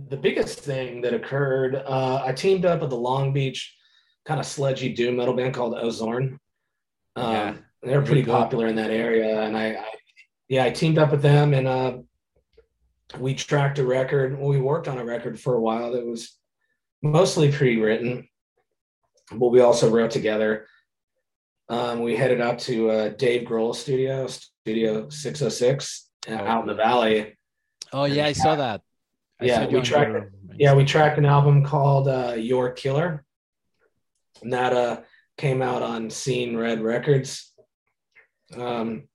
the 0.09 0.17
biggest 0.17 0.61
thing 0.61 1.01
that 1.03 1.13
occurred, 1.13 1.75
uh, 1.75 2.23
I 2.25 2.33
teamed 2.33 2.65
up 2.65 2.81
with 2.81 2.91
the 2.91 2.97
Long 2.97 3.33
Beach 3.33 3.77
kind 4.25 4.39
of 4.39 4.47
sludgy 4.47 4.93
doom 4.93 5.17
metal 5.17 5.35
band 5.35 5.55
called 5.55 5.75
Ozorn. 5.75 6.39
Um, 7.17 7.33
yeah, 7.33 7.55
they're 7.83 8.03
pretty 8.03 8.25
popular 8.25 8.69
in 8.69 8.77
that 8.77 8.91
area, 8.91 9.43
and 9.43 9.57
I, 9.57 9.73
I, 9.73 9.85
yeah, 10.49 10.65
I 10.65 10.71
teamed 10.71 10.99
up 10.99 11.11
with 11.11 11.21
them, 11.21 11.53
and 11.53 11.67
uh, 11.67 11.99
we 13.19 13.35
tracked 13.35 13.79
a 13.81 13.85
record. 13.85 14.39
we 14.39 14.61
worked 14.61 14.89
on 14.89 14.99
a 14.99 15.05
record 15.05 15.39
for 15.39 15.55
a 15.55 15.61
while 15.61 15.93
that 15.93 16.07
was 16.07 16.39
mostly 17.03 17.51
pre-written, 17.51 18.29
but 19.33 19.49
we 19.49 19.61
also 19.61 19.91
wrote 19.91 20.11
together. 20.11 20.67
Um, 21.69 22.01
we 22.01 22.17
headed 22.17 22.41
up 22.41 22.59
to 22.59 22.91
uh, 22.91 23.09
Dave 23.11 23.47
Grohl 23.47 23.75
studio, 23.75 24.27
Studio 24.27 25.09
606, 25.09 26.11
uh, 26.29 26.35
out 26.35 26.63
in 26.63 26.69
the 26.69 26.75
valley. 26.75 27.37
Oh 27.93 28.05
yeah, 28.05 28.27
I 28.27 28.33
saw 28.33 28.57
that 28.57 28.83
yeah, 29.43 29.67
we 29.67 29.81
tracked. 29.81 30.33
Yeah, 30.57 30.75
we 30.75 30.85
tracked 30.85 31.19
an 31.19 31.27
album 31.27 31.65
called 31.65 32.09
uh, 32.09 32.35
"Your 32.37 32.73
Killer," 32.73 33.25
and 34.43 34.53
that 34.53 34.73
uh, 34.73 35.01
came 35.37 35.63
out 35.63 35.83
on 35.83 36.11
Seeing 36.11 36.57
Red 36.57 36.81
Records. 36.81 37.53
Um, 38.57 39.09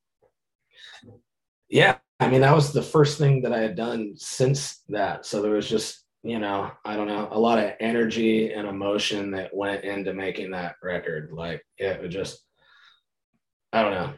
yeah, 1.70 1.98
I 2.20 2.30
mean 2.30 2.42
that 2.42 2.56
was 2.56 2.74
the 2.74 2.82
first 2.82 3.18
thing 3.18 3.42
that 3.44 3.54
I 3.54 3.60
had 3.60 3.76
done 3.76 4.14
since 4.18 4.82
that. 4.90 5.26
So 5.26 5.42
there 5.42 5.52
was 5.52 5.70
just 5.70 6.04
you 6.24 6.40
know 6.40 6.72
I 6.84 6.96
don't 6.96 7.08
know 7.08 7.28
a 7.32 7.40
lot 7.40 7.60
of 7.60 7.74
energy 7.80 8.52
and 8.54 8.68
emotion 8.68 9.32
that 9.32 9.56
went 9.56 9.84
into 9.84 10.14
making 10.14 10.52
that 10.52 10.76
record. 10.82 11.32
Like 11.32 11.64
it 11.78 12.02
was 12.02 12.14
just 12.14 12.40
I 13.72 13.82
don't 13.82 13.92
know. 13.92 14.14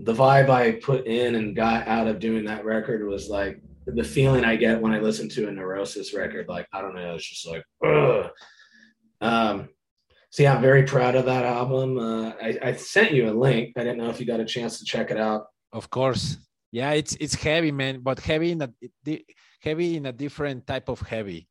The 0.00 0.14
vibe 0.14 0.50
I 0.50 0.72
put 0.72 1.06
in 1.06 1.36
and 1.36 1.54
got 1.54 1.86
out 1.86 2.08
of 2.08 2.18
doing 2.18 2.44
that 2.46 2.64
record 2.64 3.06
was 3.06 3.28
like 3.28 3.60
the 3.86 4.04
feeling 4.04 4.44
I 4.44 4.56
get 4.56 4.80
when 4.80 4.92
I 4.92 4.98
listen 4.98 5.28
to 5.30 5.48
a 5.48 5.52
Neurosis 5.52 6.14
record, 6.14 6.48
like 6.48 6.66
I 6.72 6.80
don't 6.80 6.94
know, 6.94 7.14
it's 7.14 7.28
just 7.28 7.46
like, 7.46 7.62
ugh. 7.84 8.30
Um, 9.20 9.68
so 10.30 10.42
yeah, 10.42 10.54
I'm 10.54 10.62
very 10.62 10.82
proud 10.82 11.14
of 11.14 11.26
that 11.26 11.44
album. 11.44 11.98
Uh, 11.98 12.30
I, 12.42 12.58
I 12.62 12.72
sent 12.72 13.12
you 13.12 13.30
a 13.30 13.32
link. 13.32 13.74
I 13.76 13.84
didn't 13.84 13.98
know 13.98 14.10
if 14.10 14.18
you 14.18 14.26
got 14.26 14.40
a 14.40 14.44
chance 14.44 14.78
to 14.78 14.84
check 14.84 15.10
it 15.10 15.18
out. 15.18 15.46
Of 15.72 15.90
course, 15.90 16.38
yeah, 16.72 16.90
it's 16.90 17.16
it's 17.20 17.34
heavy, 17.34 17.70
man, 17.70 18.00
but 18.00 18.18
heavy 18.18 18.50
in 18.52 18.62
a 18.62 18.70
heavy 19.64 19.96
in 19.96 20.06
a 20.06 20.12
different 20.12 20.66
type 20.66 20.88
of 20.88 21.00
heavy. 21.00 21.48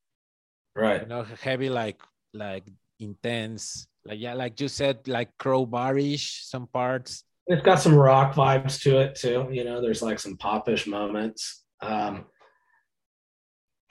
Right. 0.75 1.01
You 1.01 1.07
know, 1.07 1.25
heavy 1.41 1.69
like 1.69 1.99
like 2.33 2.63
intense, 2.99 3.87
like 4.05 4.19
yeah, 4.19 4.33
like 4.33 4.59
you 4.61 4.67
said, 4.67 5.07
like 5.07 5.37
crowbarish 5.37 6.43
some 6.43 6.67
parts. 6.67 7.23
It's 7.47 7.61
got 7.61 7.81
some 7.81 7.95
rock 7.95 8.35
vibes 8.35 8.81
to 8.83 8.99
it 8.99 9.15
too. 9.15 9.49
You 9.51 9.63
know, 9.65 9.81
there's 9.81 10.01
like 10.01 10.19
some 10.19 10.37
popish 10.37 10.87
moments. 10.87 11.63
Um, 11.81 12.25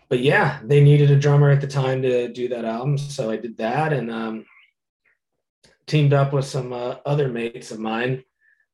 but 0.08 0.20
yeah, 0.20 0.60
they 0.64 0.82
needed 0.82 1.10
a 1.10 1.18
drummer 1.18 1.50
at 1.50 1.60
the 1.60 1.66
time 1.66 2.02
to 2.02 2.32
do 2.32 2.48
that 2.48 2.64
album, 2.64 2.98
so 2.98 3.30
I 3.30 3.36
did 3.36 3.56
that 3.58 3.92
and 3.92 4.10
um, 4.10 4.44
teamed 5.86 6.12
up 6.12 6.32
with 6.32 6.44
some 6.44 6.72
uh, 6.72 6.96
other 7.06 7.28
mates 7.28 7.70
of 7.70 7.78
mine. 7.78 8.22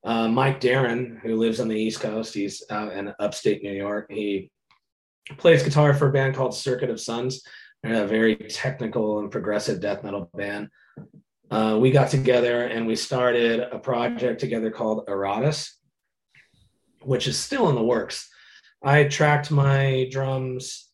Uh, 0.04 0.28
Mike 0.28 0.60
Darren, 0.60 1.20
who 1.20 1.36
lives 1.36 1.60
on 1.60 1.68
the 1.68 1.76
East 1.76 2.00
Coast, 2.00 2.34
he's 2.34 2.62
out 2.70 2.92
in 2.92 3.12
upstate 3.20 3.62
New 3.62 3.72
York. 3.72 4.06
He 4.10 4.50
plays 5.36 5.62
guitar 5.62 5.94
for 5.94 6.08
a 6.08 6.12
band 6.12 6.34
called 6.34 6.54
Circuit 6.54 6.90
of 6.90 7.00
Suns, 7.00 7.42
a 7.84 8.06
very 8.06 8.36
technical 8.36 9.20
and 9.20 9.30
progressive 9.30 9.80
death 9.80 10.02
metal 10.02 10.30
band. 10.34 10.68
Uh, 11.50 11.78
we 11.80 11.90
got 11.90 12.10
together 12.10 12.64
and 12.64 12.86
we 12.86 12.94
started 12.94 13.60
a 13.60 13.78
project 13.78 14.40
together 14.40 14.70
called 14.70 15.06
Eratus, 15.06 15.70
which 17.02 17.26
is 17.26 17.38
still 17.38 17.68
in 17.68 17.74
the 17.74 17.82
works. 17.82 18.28
I 18.82 19.04
tracked 19.04 19.50
my 19.50 20.08
drums 20.10 20.90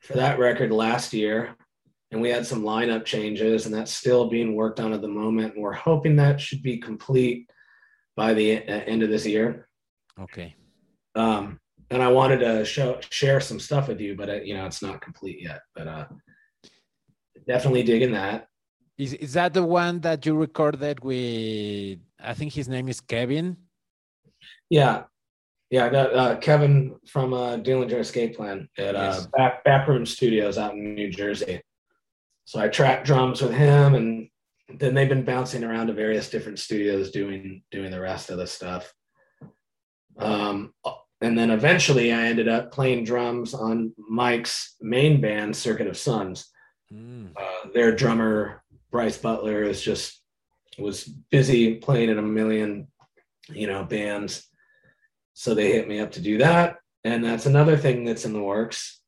for 0.00 0.14
that 0.14 0.38
record 0.38 0.70
last 0.70 1.12
year, 1.12 1.56
and 2.10 2.20
we 2.20 2.30
had 2.30 2.46
some 2.46 2.62
lineup 2.62 3.04
changes, 3.04 3.66
and 3.66 3.74
that's 3.74 3.92
still 3.92 4.28
being 4.28 4.54
worked 4.54 4.78
on 4.78 4.92
at 4.92 5.02
the 5.02 5.08
moment. 5.08 5.54
And 5.54 5.62
we're 5.62 5.72
hoping 5.72 6.16
that 6.16 6.40
should 6.40 6.62
be 6.62 6.78
complete 6.78 7.50
by 8.14 8.32
the 8.34 8.58
uh, 8.58 8.80
end 8.86 9.02
of 9.02 9.10
this 9.10 9.26
year. 9.26 9.68
Okay. 10.20 10.54
Um, 11.14 11.58
and 11.90 12.02
I 12.02 12.08
wanted 12.08 12.40
to 12.40 12.64
show 12.64 12.98
share 13.10 13.40
some 13.40 13.60
stuff 13.60 13.88
with 13.88 14.00
you, 14.00 14.14
but 14.16 14.28
it, 14.28 14.42
uh, 14.42 14.44
you 14.44 14.54
know 14.54 14.66
it's 14.66 14.82
not 14.82 15.00
complete 15.00 15.40
yet. 15.40 15.60
But 15.74 15.88
uh, 15.88 16.06
definitely 17.46 17.82
digging 17.82 18.12
that. 18.12 18.48
Is 18.98 19.14
is 19.14 19.32
that 19.34 19.54
the 19.54 19.64
one 19.64 20.00
that 20.00 20.24
you 20.26 20.34
recorded 20.36 21.00
with? 21.00 21.98
I 22.20 22.34
think 22.34 22.52
his 22.52 22.68
name 22.68 22.88
is 22.88 23.00
Kevin. 23.00 23.56
Yeah, 24.70 25.04
yeah, 25.70 25.88
that, 25.88 26.14
uh, 26.14 26.36
Kevin 26.36 26.96
from 27.06 27.32
uh, 27.32 27.56
Dillinger 27.56 28.00
Escape 28.00 28.36
Plan 28.36 28.68
at 28.78 28.94
uh. 28.94 29.20
Back 29.36 29.64
Backroom 29.64 30.06
Studios 30.06 30.58
out 30.58 30.74
in 30.74 30.94
New 30.94 31.10
Jersey. 31.10 31.60
So 32.44 32.60
I 32.60 32.68
tracked 32.68 33.06
drums 33.06 33.42
with 33.42 33.52
him, 33.52 33.94
and 33.94 34.28
then 34.78 34.94
they've 34.94 35.08
been 35.08 35.24
bouncing 35.24 35.64
around 35.64 35.88
to 35.88 35.92
various 35.92 36.30
different 36.30 36.60
studios 36.60 37.10
doing 37.10 37.62
doing 37.72 37.90
the 37.90 38.00
rest 38.00 38.30
of 38.30 38.38
the 38.38 38.46
stuff. 38.46 38.92
Um, 40.18 40.72
and 41.20 41.36
then 41.38 41.50
eventually, 41.50 42.12
I 42.12 42.26
ended 42.26 42.48
up 42.48 42.72
playing 42.72 43.04
drums 43.04 43.54
on 43.54 43.92
Mike's 43.98 44.76
main 44.80 45.20
band, 45.20 45.56
Circuit 45.56 45.86
of 45.86 45.96
Suns. 45.96 46.50
Mm. 46.92 47.30
Uh, 47.36 47.68
their 47.72 47.94
drummer 47.94 48.62
Bryce 48.90 49.18
Butler 49.18 49.62
is 49.62 49.80
just 49.80 50.22
was 50.78 51.04
busy 51.04 51.76
playing 51.76 52.10
in 52.10 52.18
a 52.18 52.22
million, 52.22 52.88
you 53.48 53.66
know, 53.66 53.84
bands. 53.84 54.46
So 55.32 55.54
they 55.54 55.72
hit 55.72 55.88
me 55.88 56.00
up 56.00 56.12
to 56.12 56.20
do 56.20 56.38
that. 56.38 56.76
And 57.04 57.24
that's 57.24 57.46
another 57.46 57.76
thing 57.76 58.04
that's 58.04 58.24
in 58.24 58.32
the 58.32 58.42
works. 58.42 59.00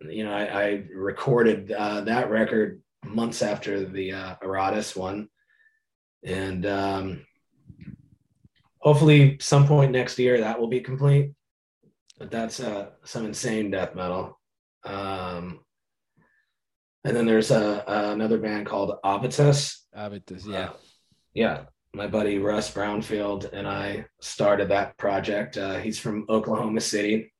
You 0.00 0.24
know, 0.24 0.32
I, 0.32 0.44
I 0.44 0.84
recorded 0.94 1.72
uh, 1.72 2.02
that 2.02 2.30
record 2.30 2.82
months 3.04 3.42
after 3.42 3.84
the 3.84 4.12
uh, 4.12 4.36
one. 4.94 5.28
And 6.24 6.66
um, 6.66 7.26
hopefully, 8.84 9.38
some 9.40 9.66
point 9.66 9.90
next 9.90 10.18
year, 10.18 10.40
that 10.40 10.60
will 10.60 10.68
be 10.68 10.80
complete. 10.80 11.32
But 12.18 12.30
that's 12.30 12.60
uh, 12.60 12.90
some 13.04 13.24
insane 13.24 13.70
death 13.70 13.96
metal. 13.96 14.38
Um, 14.84 15.60
and 17.02 17.16
then 17.16 17.26
there's 17.26 17.50
a, 17.50 17.82
another 17.86 18.38
band 18.38 18.66
called 18.66 18.96
Avitus. 19.04 19.78
Avitus, 19.96 20.46
yeah. 20.46 20.68
Uh, 20.68 20.72
yeah. 21.32 21.62
My 21.94 22.06
buddy 22.06 22.38
Russ 22.38 22.72
Brownfield 22.72 23.52
and 23.52 23.68
I 23.68 24.06
started 24.20 24.68
that 24.68 24.96
project. 24.98 25.56
Uh, 25.56 25.78
he's 25.78 25.98
from 25.98 26.26
Oklahoma 26.28 26.80
City. 26.80 27.32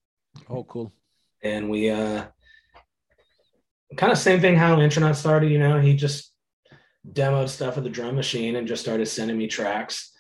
Oh, 0.49 0.65
cool. 0.65 0.93
And 1.43 1.69
we 1.69 1.91
uh, 1.91 2.25
kind 3.97 4.13
of 4.13 4.19
same 4.19 4.41
thing 4.41 4.57
how 4.57 4.81
Intronaut 4.81 5.17
started, 5.17 5.51
you 5.51 5.59
know, 5.59 5.81
he 5.81 5.97
just 5.97 6.33
demoed 7.11 7.49
stuff 7.49 7.75
with 7.75 7.85
the 7.85 7.91
drum 7.91 8.15
machine 8.15 8.57
and 8.57 8.69
just 8.69 8.83
started 8.83 9.07
sending 9.07 9.37
me 9.37 9.47
tracks. 9.47 10.13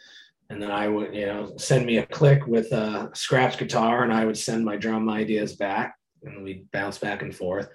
And 0.51 0.63
then 0.63 0.71
I 0.71 0.89
would, 0.89 1.15
you 1.15 1.27
know, 1.27 1.55
send 1.57 1.87
me 1.87 1.99
a 1.99 2.07
click 2.07 2.47
with 2.47 2.71
a 2.73 3.11
scratch 3.15 3.59
guitar 3.59 4.05
and 4.05 4.13
I 4.13 4.25
would 4.25 4.37
send 4.37 4.65
my 4.65 4.77
drum 4.77 5.09
ideas 5.09 5.57
back 5.57 5.97
and 6.23 6.45
we'd 6.45 6.71
bounce 6.71 6.99
back 6.99 7.23
and 7.23 7.35
forth. 7.35 7.69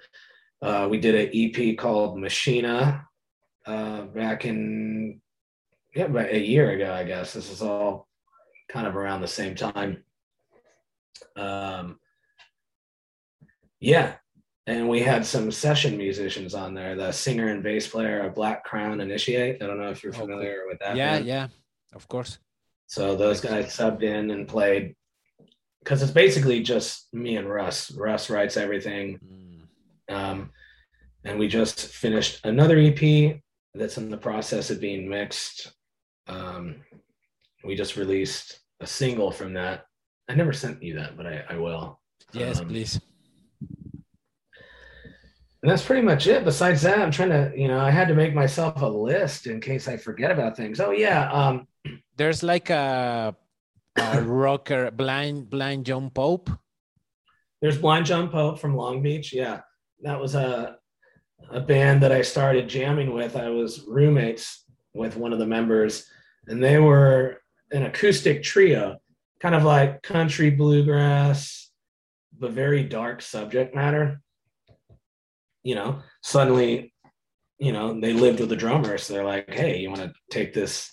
Uh, 0.62 0.86
we 0.90 0.98
did 0.98 1.14
an 1.14 1.30
EP 1.34 1.76
called 1.76 2.18
Machina 2.18 3.04
uh, 3.66 4.02
back 4.02 4.44
in 4.44 5.20
yeah, 5.94 6.04
about 6.04 6.30
a 6.30 6.38
year 6.38 6.70
ago, 6.70 6.92
I 6.92 7.04
guess. 7.04 7.32
This 7.32 7.50
is 7.50 7.62
all 7.62 8.08
kind 8.68 8.86
of 8.86 8.96
around 8.96 9.20
the 9.20 9.28
same 9.28 9.54
time. 9.54 10.04
Um, 11.36 11.98
yeah, 13.80 14.14
and 14.66 14.88
we 14.88 15.00
had 15.00 15.26
some 15.26 15.50
session 15.50 15.96
musicians 15.96 16.54
on 16.54 16.74
there. 16.74 16.94
The 16.94 17.10
singer 17.12 17.48
and 17.48 17.62
bass 17.62 17.88
player 17.88 18.20
of 18.20 18.34
Black 18.34 18.64
Crown 18.64 19.00
Initiate. 19.00 19.62
I 19.62 19.66
don't 19.66 19.80
know 19.80 19.90
if 19.90 20.04
you're 20.04 20.12
familiar 20.12 20.62
with 20.68 20.78
that. 20.80 20.96
Yeah, 20.96 21.16
band. 21.16 21.26
yeah, 21.26 21.48
of 21.92 22.06
course. 22.06 22.38
So 22.90 23.16
those 23.16 23.40
guys 23.40 23.66
subbed 23.66 24.02
in 24.02 24.30
and 24.30 24.46
played 24.46 24.94
because 25.78 26.02
it's 26.02 26.12
basically 26.12 26.62
just 26.62 27.12
me 27.14 27.36
and 27.36 27.48
Russ. 27.48 27.90
Russ 27.92 28.28
writes 28.28 28.56
everything. 28.56 29.18
Mm 29.24 29.50
um, 30.10 30.50
and 31.24 31.38
we 31.38 31.48
just 31.48 31.86
finished 31.86 32.44
another 32.44 32.78
EP 32.78 33.40
that's 33.74 33.98
in 33.98 34.10
the 34.10 34.16
process 34.16 34.70
of 34.70 34.80
being 34.80 35.08
mixed. 35.08 35.72
Um, 36.26 36.76
we 37.64 37.76
just 37.76 37.96
released 37.96 38.60
a 38.80 38.86
single 38.86 39.30
from 39.30 39.54
that. 39.54 39.86
I 40.28 40.34
never 40.34 40.52
sent 40.52 40.82
you 40.82 40.96
that, 40.96 41.16
but 41.16 41.26
I, 41.26 41.44
I 41.48 41.56
will. 41.56 42.00
Yes, 42.32 42.60
um, 42.60 42.68
please. 42.68 43.00
And 45.62 45.70
that's 45.70 45.84
pretty 45.84 46.02
much 46.02 46.26
it. 46.26 46.44
Besides 46.44 46.82
that, 46.82 46.98
I'm 46.98 47.10
trying 47.10 47.30
to, 47.30 47.52
you 47.54 47.68
know, 47.68 47.78
I 47.78 47.90
had 47.90 48.08
to 48.08 48.14
make 48.14 48.34
myself 48.34 48.80
a 48.80 48.86
list 48.86 49.46
in 49.46 49.60
case 49.60 49.88
I 49.88 49.98
forget 49.98 50.30
about 50.30 50.56
things. 50.56 50.80
Oh 50.80 50.90
yeah. 50.90 51.30
Um, 51.30 51.66
There's 52.16 52.42
like 52.42 52.70
a, 52.70 53.34
a 53.96 54.22
rocker, 54.22 54.90
blind, 54.90 55.50
blind 55.50 55.86
John 55.86 56.10
Pope. 56.10 56.50
There's 57.60 57.78
blind 57.78 58.06
John 58.06 58.28
Pope 58.28 58.58
from 58.58 58.76
Long 58.76 59.02
Beach. 59.02 59.32
Yeah 59.32 59.60
that 60.02 60.20
was 60.20 60.34
a 60.34 60.76
a 61.50 61.60
band 61.60 62.02
that 62.02 62.12
I 62.12 62.22
started 62.22 62.68
jamming 62.68 63.12
with. 63.12 63.34
I 63.34 63.48
was 63.48 63.84
roommates 63.88 64.64
with 64.92 65.16
one 65.16 65.32
of 65.32 65.38
the 65.38 65.46
members, 65.46 66.06
and 66.46 66.62
they 66.62 66.78
were 66.78 67.40
an 67.72 67.84
acoustic 67.84 68.42
trio, 68.42 68.98
kind 69.40 69.54
of 69.54 69.64
like 69.64 70.02
country 70.02 70.50
bluegrass, 70.50 71.70
but 72.38 72.52
very 72.52 72.84
dark 72.84 73.22
subject 73.22 73.74
matter. 73.74 74.20
You 75.62 75.76
know, 75.76 76.02
suddenly, 76.22 76.92
you 77.58 77.72
know, 77.72 77.98
they 77.98 78.12
lived 78.12 78.40
with 78.40 78.52
a 78.52 78.56
drummer, 78.56 78.98
so 78.98 79.14
they're 79.14 79.24
like, 79.24 79.50
"Hey, 79.50 79.78
you 79.78 79.88
want 79.88 80.02
to 80.02 80.12
take 80.30 80.52
this 80.52 80.92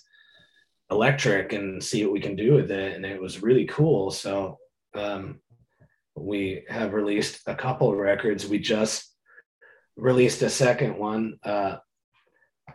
electric 0.90 1.52
and 1.52 1.82
see 1.82 2.04
what 2.04 2.12
we 2.12 2.20
can 2.20 2.36
do 2.36 2.54
with 2.54 2.70
it?" 2.70 2.96
And 2.96 3.04
it 3.04 3.20
was 3.20 3.42
really 3.42 3.66
cool. 3.66 4.10
So 4.10 4.58
um, 4.94 5.40
we 6.14 6.64
have 6.68 6.92
released 6.92 7.42
a 7.46 7.54
couple 7.54 7.90
of 7.90 7.98
records. 7.98 8.46
We 8.46 8.58
just 8.58 9.12
released 9.96 10.42
a 10.42 10.50
second 10.50 10.98
one. 10.98 11.38
Uh, 11.42 11.76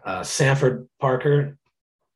uh, 0.06 0.24
Sanford 0.24 0.90
Parker 1.00 1.58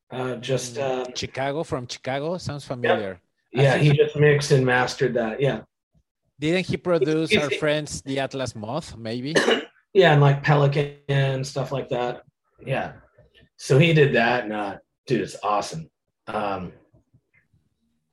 uh, 0.10 0.36
just 0.36 0.76
mm, 0.76 0.82
uh, 0.82 1.06
Chicago 1.16 1.64
from 1.64 1.88
Chicago 1.88 2.38
sounds 2.38 2.66
familiar. 2.66 3.20
Yeah, 3.52 3.62
yeah 3.62 3.78
he, 3.78 3.92
just 3.92 4.16
mixed 4.16 4.52
and 4.52 4.66
mastered 4.66 5.14
that. 5.16 5.42
Yeah. 5.42 5.62
Didn't 6.40 6.68
he 6.68 6.78
produce 6.78 7.36
our 7.36 7.50
friends 7.50 8.02
the 8.04 8.20
Atlas 8.20 8.56
Moth? 8.56 8.96
Maybe. 8.96 9.36
yeah, 9.94 10.14
and 10.14 10.22
like 10.22 10.44
Pelican 10.44 10.98
and 11.10 11.46
stuff 11.46 11.72
like 11.72 11.90
that. 11.90 12.24
Yeah. 12.66 12.94
So 13.58 13.80
he 13.80 13.94
did 13.94 14.14
that, 14.14 14.52
uh, 14.52 14.78
dude, 15.08 15.22
it's 15.22 15.38
awesome. 15.42 15.90
Um, 16.28 16.74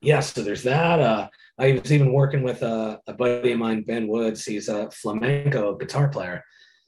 yeah, 0.00 0.20
so 0.20 0.42
there's 0.42 0.62
that. 0.62 1.00
Uh, 1.00 1.28
I 1.58 1.72
was 1.72 1.92
even 1.92 2.12
working 2.12 2.42
with 2.42 2.62
a, 2.62 3.00
a 3.06 3.12
buddy 3.12 3.52
of 3.52 3.58
mine, 3.58 3.82
Ben 3.82 4.08
Woods. 4.08 4.44
He's 4.44 4.68
a 4.68 4.90
flamenco 4.90 5.74
guitar 5.76 6.08
player, 6.08 6.42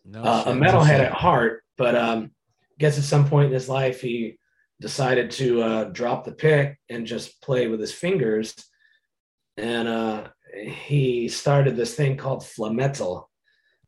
no, 0.04 0.22
uh, 0.22 0.44
a 0.46 0.52
metalhead 0.52 1.00
at 1.00 1.12
heart. 1.12 1.62
But 1.76 1.94
um, 1.94 2.30
I 2.62 2.74
guess 2.78 2.98
at 2.98 3.04
some 3.04 3.28
point 3.28 3.46
in 3.46 3.52
his 3.52 3.68
life, 3.68 4.00
he 4.00 4.38
decided 4.80 5.30
to 5.32 5.62
uh, 5.62 5.84
drop 5.84 6.24
the 6.24 6.32
pick 6.32 6.78
and 6.88 7.06
just 7.06 7.40
play 7.42 7.68
with 7.68 7.80
his 7.80 7.92
fingers. 7.92 8.54
And 9.56 9.88
uh, 9.88 10.28
he 10.54 11.28
started 11.28 11.76
this 11.76 11.94
thing 11.94 12.16
called 12.16 12.42
flametal, 12.42 13.26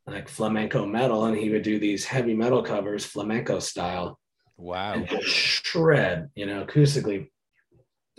like 0.07 0.29
flamenco 0.29 0.87
metal, 0.87 1.27
and 1.27 1.37
he 1.37 1.51
would 1.51 1.63
do 1.63 1.79
these 1.79 2.05
heavy 2.05 2.35
metal 2.35 2.63
covers, 2.63 3.05
flamenco 3.05 3.59
style. 3.59 4.19
Wow! 4.59 5.05
Shred, 5.23 6.31
you 6.35 6.45
know, 6.47 6.65
acoustically. 6.65 7.31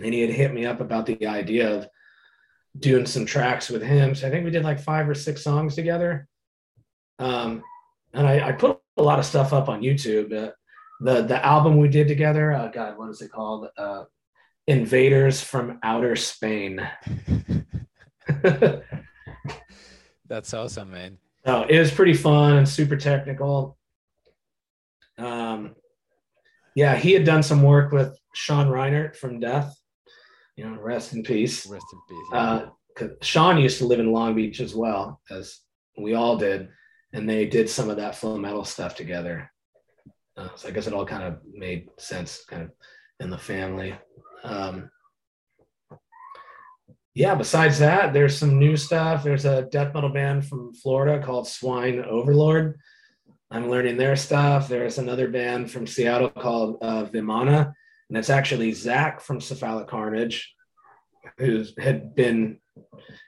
And 0.01 0.13
he 0.13 0.21
had 0.21 0.29
hit 0.29 0.53
me 0.53 0.65
up 0.65 0.79
about 0.79 1.05
the 1.05 1.27
idea 1.27 1.69
of 1.75 1.87
doing 2.77 3.05
some 3.05 3.25
tracks 3.25 3.69
with 3.69 3.81
him. 3.81 4.15
So 4.15 4.27
I 4.27 4.31
think 4.31 4.45
we 4.45 4.51
did 4.51 4.63
like 4.63 4.79
five 4.79 5.09
or 5.09 5.13
six 5.13 5.43
songs 5.43 5.75
together. 5.75 6.27
Um, 7.19 7.61
and 8.13 8.25
I, 8.25 8.47
I 8.47 8.51
put 8.53 8.79
a 8.97 9.03
lot 9.03 9.19
of 9.19 9.25
stuff 9.25 9.51
up 9.51 9.67
on 9.67 9.81
YouTube. 9.81 10.31
Uh, 10.33 10.51
the 11.01 11.23
the 11.23 11.45
album 11.45 11.77
we 11.77 11.89
did 11.89 12.07
together, 12.07 12.53
uh, 12.53 12.69
God, 12.69 12.97
what 12.97 13.09
is 13.09 13.21
it 13.21 13.31
called? 13.31 13.67
Uh, 13.77 14.05
Invaders 14.67 15.41
from 15.41 15.79
Outer 15.83 16.15
Spain. 16.15 16.87
That's 20.27 20.53
awesome, 20.53 20.91
man. 20.91 21.17
Oh, 21.45 21.63
it 21.63 21.79
was 21.79 21.91
pretty 21.91 22.13
fun 22.13 22.57
and 22.57 22.69
super 22.69 22.95
technical. 22.95 23.77
Um, 25.17 25.75
yeah, 26.79 26.95
he 26.95 27.11
had 27.13 27.25
done 27.25 27.43
some 27.43 27.61
work 27.63 27.91
with 27.91 28.17
Sean 28.33 28.67
Reinert 28.67 29.15
from 29.15 29.39
Death 29.39 29.75
you 30.59 30.69
know, 30.69 30.77
rest 30.81 31.13
in 31.13 31.23
peace. 31.23 31.65
Rest 31.65 31.85
in 31.93 31.99
peace. 32.09 32.27
Yeah. 32.33 32.37
Uh, 32.37 33.07
Sean 33.21 33.57
used 33.57 33.77
to 33.77 33.85
live 33.85 34.01
in 34.01 34.11
Long 34.11 34.35
Beach 34.35 34.59
as 34.59 34.75
well, 34.75 35.21
as 35.31 35.61
we 35.97 36.15
all 36.15 36.35
did, 36.35 36.67
and 37.13 37.29
they 37.29 37.45
did 37.45 37.69
some 37.69 37.89
of 37.89 37.95
that 37.95 38.15
flametal 38.15 38.67
stuff 38.67 38.93
together. 38.93 39.49
Uh, 40.35 40.49
so 40.57 40.67
I 40.67 40.71
guess 40.71 40.85
it 40.85 40.93
all 40.93 41.05
kind 41.05 41.23
of 41.23 41.39
made 41.53 41.87
sense, 41.97 42.43
kind 42.43 42.63
of 42.63 42.71
in 43.21 43.29
the 43.29 43.37
family. 43.37 43.95
Um, 44.43 44.89
yeah, 47.15 47.35
besides 47.35 47.79
that, 47.79 48.11
there's 48.11 48.37
some 48.37 48.59
new 48.59 48.75
stuff. 48.75 49.23
There's 49.23 49.45
a 49.45 49.61
death 49.71 49.93
metal 49.93 50.09
band 50.09 50.45
from 50.45 50.73
Florida 50.73 51.25
called 51.25 51.47
Swine 51.47 52.03
Overlord. 52.03 52.77
I'm 53.51 53.69
learning 53.69 53.97
their 53.97 54.15
stuff. 54.15 54.67
There's 54.67 54.97
another 54.97 55.27
band 55.27 55.71
from 55.71 55.87
Seattle 55.87 56.29
called 56.29 56.77
uh, 56.81 57.05
Vimana 57.05 57.73
and 58.09 58.17
it's 58.17 58.29
actually 58.29 58.71
Zach 58.73 59.21
from 59.21 59.39
Cephalic 59.39 59.87
Carnage, 59.87 60.53
who 61.37 61.63
had 61.77 62.15
been 62.15 62.59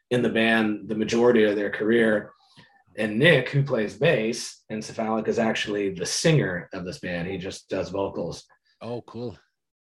in 0.10 0.22
the 0.22 0.30
band 0.30 0.90
the 0.90 0.96
majority 0.96 1.44
of 1.44 1.56
their 1.56 1.70
career, 1.70 2.32
and 2.98 3.18
Nick, 3.18 3.50
who 3.50 3.64
plays 3.64 3.98
bass 3.98 4.64
in 4.70 4.82
Cephalic, 4.82 5.28
is 5.28 5.40
actually 5.40 5.94
the 5.94 6.06
singer 6.06 6.68
of 6.74 6.84
this 6.84 7.00
band. 7.00 7.28
He 7.28 7.38
just 7.38 7.70
does 7.70 7.90
vocals. 7.90 8.44
Oh, 8.82 9.02
cool. 9.04 9.38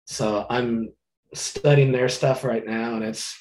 So 0.05 0.47
I'm 0.51 0.93
studying 1.35 1.91
their 1.91 2.09
stuff 2.09 2.45
right 2.45 2.65
now, 2.65 2.95
and 2.95 3.03
it's 3.03 3.35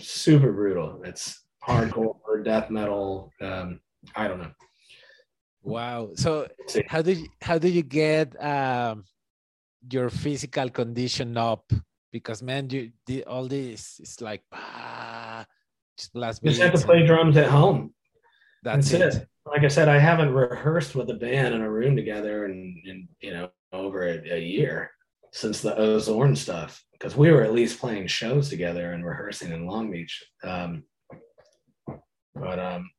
super 0.00 0.52
brutal. 0.52 1.02
It's 1.04 1.40
hardcore 1.66 2.44
death 2.44 2.68
metal. 2.68 3.32
Um, 3.40 3.80
I 4.14 4.28
don't 4.28 4.40
know. 4.40 4.50
Wow. 5.66 6.10
So 6.14 6.48
how 6.86 7.02
did 7.02 7.18
you, 7.18 7.28
how 7.42 7.58
did 7.58 7.72
you 7.72 7.82
get 7.82 8.40
um, 8.42 9.04
your 9.90 10.10
physical 10.10 10.70
condition 10.70 11.36
up 11.36 11.70
because 12.12 12.42
man 12.42 12.70
you 12.70 12.90
did 13.04 13.24
all 13.24 13.46
this 13.46 14.00
it's 14.00 14.20
like 14.20 14.42
ah, 14.52 15.44
just 15.98 16.12
blast 16.12 16.42
just 16.42 16.60
have 16.60 16.72
to 16.72 16.86
play 16.86 17.04
drums 17.06 17.36
at 17.36 17.50
home 17.50 17.92
that's, 18.62 18.90
that's 18.90 19.16
it. 19.16 19.22
it. 19.22 19.28
like 19.44 19.64
i 19.64 19.68
said 19.68 19.88
i 19.88 19.98
haven't 19.98 20.32
rehearsed 20.32 20.94
with 20.94 21.10
a 21.10 21.14
band 21.14 21.54
in 21.54 21.60
a 21.60 21.70
room 21.70 21.94
together 21.94 22.46
and, 22.46 22.76
and 22.86 23.08
you 23.20 23.32
know 23.32 23.50
over 23.72 24.06
a, 24.06 24.34
a 24.34 24.40
year 24.40 24.90
since 25.32 25.60
the 25.60 25.76
Ozorn 25.76 26.34
stuff 26.34 26.82
because 26.92 27.14
we 27.14 27.30
were 27.30 27.42
at 27.42 27.52
least 27.52 27.78
playing 27.78 28.06
shows 28.06 28.48
together 28.48 28.92
and 28.92 29.04
rehearsing 29.04 29.52
in 29.52 29.66
Long 29.66 29.90
Beach. 29.90 30.24
Um, 30.42 30.84
but 32.34 32.58
um, 32.58 32.90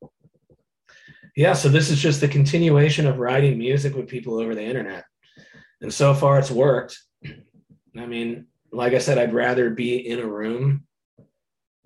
yeah, 1.37 1.53
so 1.53 1.69
this 1.69 1.91
is 1.91 1.99
just 1.99 2.19
the 2.19 2.27
continuation 2.27 3.05
of 3.05 3.19
writing 3.19 3.59
music 3.59 3.95
with 3.95 4.07
people 4.07 4.39
over 4.39 4.55
the 4.55 4.63
internet. 4.63 5.05
And 5.81 5.93
so 5.93 6.15
far 6.15 6.39
it's 6.39 6.49
worked. 6.49 6.99
I 7.95 8.07
mean, 8.07 8.47
like 8.71 8.93
I 8.93 8.97
said, 8.97 9.19
I'd 9.19 9.35
rather 9.35 9.69
be 9.69 10.09
in 10.09 10.17
a 10.17 10.25
room 10.25 10.87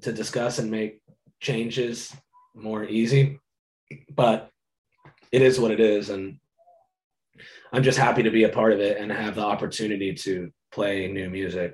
to 0.04 0.14
discuss 0.14 0.58
and 0.58 0.72
make 0.72 1.02
changes 1.42 2.16
more 2.56 2.86
easy, 2.86 3.40
but 4.16 4.50
it 5.34 5.42
is 5.42 5.60
what 5.60 5.72
it 5.72 5.82
is. 5.82 6.10
And 6.10 6.40
I'm 7.74 7.84
just 7.84 7.98
happy 7.98 8.24
to 8.24 8.32
be 8.32 8.46
a 8.46 8.50
part 8.50 8.72
of 8.72 8.80
it 8.80 9.00
and 9.00 9.12
have 9.12 9.36
the 9.36 9.44
opportunity 9.44 10.14
to 10.14 10.50
play 10.72 11.12
new 11.12 11.30
music. 11.30 11.74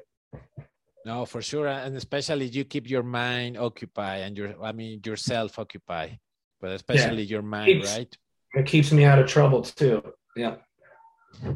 No, 1.05 1.25
for 1.25 1.43
sure, 1.43 1.67
and 1.67 1.95
especially 1.95 2.47
you 2.47 2.65
keep 2.65 2.89
your 2.89 3.03
mind 3.03 3.55
occupied 3.55 4.21
and 4.21 4.35
your, 4.35 4.63
I 4.63 4.71
mean, 4.71 4.99
yourself 5.05 5.59
occupied, 5.59 6.17
but 6.61 6.71
especially 6.71 7.23
yeah. 7.23 7.35
your 7.35 7.41
mind, 7.41 7.67
keeps, 7.67 7.97
right? 7.97 8.17
It 8.53 8.65
keeps 8.65 8.91
me 8.91 9.05
out 9.05 9.19
of 9.19 9.27
trouble 9.27 9.61
too. 9.61 10.01
Yeah, 10.35 10.55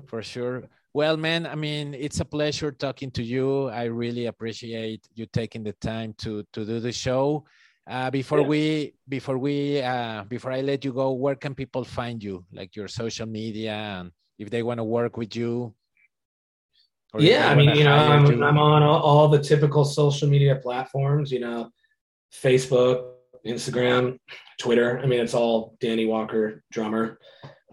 for 0.07 0.21
sure. 0.21 0.63
Well, 0.93 1.15
man, 1.15 1.47
I 1.47 1.55
mean, 1.55 1.93
it's 1.93 2.19
a 2.19 2.25
pleasure 2.25 2.71
talking 2.71 3.11
to 3.11 3.23
you. 3.23 3.69
I 3.69 3.85
really 3.85 4.25
appreciate 4.25 5.07
you 5.13 5.25
taking 5.25 5.63
the 5.63 5.73
time 5.73 6.13
to 6.19 6.43
to 6.53 6.65
do 6.65 6.79
the 6.79 6.91
show. 6.91 7.45
Uh, 7.89 8.11
before 8.11 8.41
yeah. 8.41 8.47
we 8.47 8.93
before 9.09 9.37
we 9.37 9.81
uh, 9.81 10.23
before 10.25 10.51
I 10.51 10.61
let 10.61 10.85
you 10.85 10.93
go, 10.93 11.11
where 11.11 11.35
can 11.35 11.55
people 11.55 11.83
find 11.83 12.21
you? 12.21 12.45
Like 12.51 12.75
your 12.75 12.87
social 12.87 13.25
media 13.25 13.73
and 13.73 14.11
if 14.37 14.49
they 14.49 14.63
want 14.63 14.79
to 14.79 14.83
work 14.83 15.17
with 15.17 15.35
you 15.35 15.73
yeah 17.19 17.49
i 17.51 17.55
mean 17.55 17.75
you 17.75 17.83
know 17.83 17.93
I'm, 17.93 18.25
I'm, 18.41 18.57
on 18.57 18.83
all, 18.83 19.01
all, 19.01 19.27
the 19.27 19.39
typical 19.39 19.83
social 19.83 20.29
media 20.29 20.55
platforms 20.55 21.31
you 21.31 21.39
know 21.39 21.69
facebook 22.33 23.15
instagram 23.45 24.18
twitter. 24.59 24.99
I 24.99 25.05
mean 25.05 25.19
it's 25.19 25.34
all 25.34 25.76
danny 25.80 26.05
walker 26.05 26.63
drummer. 26.72 27.19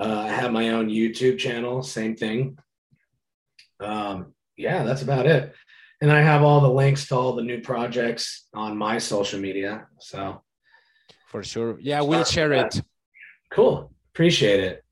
Uh, 0.00 0.24
i 0.26 0.28
have 0.28 0.52
my 0.52 0.70
own 0.70 0.88
youtube 0.88 1.38
channel 1.38 1.82
same 1.82 2.16
thing. 2.16 2.58
Um, 3.80 4.34
yeah 4.56 4.84
that's 4.84 5.02
about 5.02 5.26
it. 5.26 5.52
And 6.00 6.10
i 6.12 6.20
have 6.20 6.42
all 6.42 6.60
the 6.60 6.70
links 6.70 7.08
to 7.08 7.14
all 7.16 7.34
the 7.34 7.42
new 7.42 7.60
projects 7.60 8.46
on 8.54 8.76
my 8.76 8.98
social 8.98 9.40
media 9.40 9.86
so. 9.98 10.42
For 11.28 11.42
sure. 11.42 11.78
Yeah 11.80 12.00
we'll 12.00 12.24
share 12.24 12.52
it. 12.52 12.80
cool. 13.50 13.92
Appreciate 14.14 14.60
it. 14.60 14.84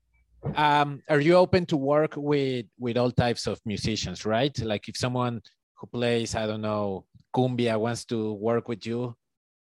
Um, 0.55 1.01
are 1.09 1.19
you 1.19 1.35
open 1.35 1.65
to 1.67 1.77
work 1.77 2.13
with 2.15 2.67
with 2.79 2.97
all 2.97 3.11
types 3.11 3.47
of 3.47 3.59
musicians 3.65 4.25
right? 4.25 4.57
Like 4.59 4.87
if 4.87 4.95
someone 4.97 5.41
who 5.77 5.87
plays 5.87 6.35
i 6.35 6.45
don't 6.45 6.61
know 6.61 7.05
cumbia 7.35 7.79
wants 7.79 8.05
to 8.05 8.33
work 8.33 8.67
with 8.67 8.85
you 8.85 9.15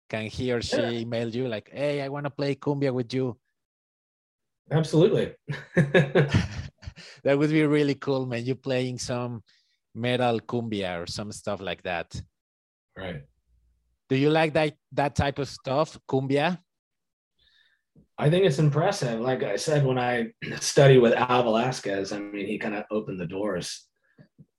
can 0.09 0.25
he 0.25 0.51
or 0.51 0.61
she 0.61 0.77
yeah. 0.77 0.89
email 0.89 1.29
you 1.29 1.47
like 1.47 1.69
hey 1.73 2.01
i 2.01 2.07
want 2.07 2.25
to 2.25 2.29
play 2.29 2.55
cumbia 2.55 2.93
with 2.93 3.13
you 3.13 3.37
absolutely 4.71 5.33
that 7.23 7.37
would 7.37 7.49
be 7.49 7.65
really 7.65 7.95
cool 7.95 8.25
man 8.25 8.45
you 8.45 8.55
playing 8.55 8.97
some 8.97 9.43
metal 9.95 10.39
cumbia 10.39 11.01
or 11.01 11.07
some 11.07 11.31
stuff 11.31 11.61
like 11.61 11.81
that 11.83 12.21
right 12.97 13.23
do 14.09 14.15
you 14.15 14.29
like 14.29 14.53
that 14.53 14.73
that 14.91 15.15
type 15.15 15.39
of 15.39 15.47
stuff 15.47 15.97
cumbia 16.09 16.57
I 18.19 18.29
think 18.29 18.45
it's 18.45 18.57
impressive. 18.57 19.19
Like 19.19 19.43
I 19.43 19.55
said, 19.57 19.85
when 19.85 19.99
I 19.99 20.29
studied 20.59 20.99
with 20.99 21.13
Al 21.13 21.43
Velasquez, 21.43 22.11
I 22.11 22.19
mean, 22.19 22.47
he 22.47 22.57
kind 22.57 22.73
of 22.73 22.85
opened 22.89 23.19
the 23.19 23.27
doors 23.27 23.87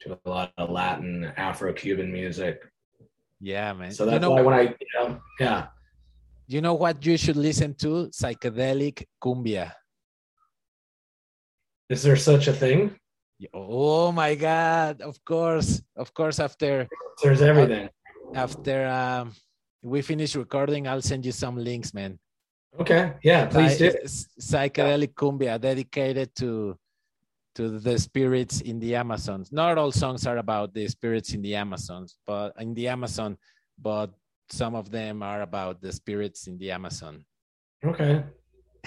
to 0.03 0.19
a 0.25 0.31
lot 0.31 0.53
of 0.57 0.71
Latin, 0.71 1.33
Afro-Cuban 1.37 2.13
music. 2.13 2.61
Yeah, 3.41 3.73
man. 3.73 3.91
So 3.91 4.05
that's 4.05 4.15
you 4.15 4.21
know, 4.21 4.31
why 4.31 4.43
when 4.43 4.55
I, 4.55 4.63
you 4.63 4.93
know, 4.95 5.21
yeah. 5.39 5.67
You 6.47 6.61
know 6.61 6.75
what 6.75 7.05
you 7.05 7.17
should 7.17 7.37
listen 7.37 7.75
to? 7.75 8.09
Psychedelic 8.09 9.05
cumbia. 9.23 9.73
Is 11.89 12.03
there 12.03 12.17
such 12.17 12.49
a 12.49 12.53
thing? 12.53 12.97
Oh 13.55 14.11
my 14.11 14.35
God! 14.35 15.01
Of 15.01 15.23
course, 15.25 15.81
of 15.95 16.13
course. 16.13 16.41
After 16.41 16.89
there's 17.23 17.43
everything. 17.43 17.89
After 18.35 18.87
um, 18.89 19.33
we 19.83 20.03
finish 20.03 20.35
recording, 20.35 20.89
I'll 20.89 21.03
send 21.03 21.25
you 21.25 21.33
some 21.33 21.57
links, 21.57 21.95
man. 21.95 22.19
Okay. 22.81 23.15
Yeah, 23.23 23.47
please 23.47 23.79
do. 23.79 23.93
Psychedelic 24.41 25.15
cumbia 25.15 25.61
dedicated 25.61 26.35
to 26.37 26.77
to 27.59 27.81
the 27.81 27.99
spirits 27.99 28.61
in 28.61 28.79
the 28.79 28.95
Amazons. 28.95 29.51
Not 29.51 29.79
all 29.79 29.91
songs 29.91 30.29
are 30.29 30.39
about 30.39 30.73
the 30.73 30.87
spirits 30.87 31.35
in 31.35 31.43
the 31.43 31.57
Amazons, 31.57 32.17
but 32.25 32.55
in 32.61 32.73
the 32.73 32.87
Amazon, 32.87 33.37
but 33.83 34.15
some 34.49 34.77
of 34.77 34.93
them 34.93 35.25
are 35.25 35.43
about 35.43 35.83
the 35.83 35.91
spirits 35.91 36.47
in 36.47 36.57
the 36.57 36.71
Amazon. 36.71 37.25
Okay. 37.85 38.23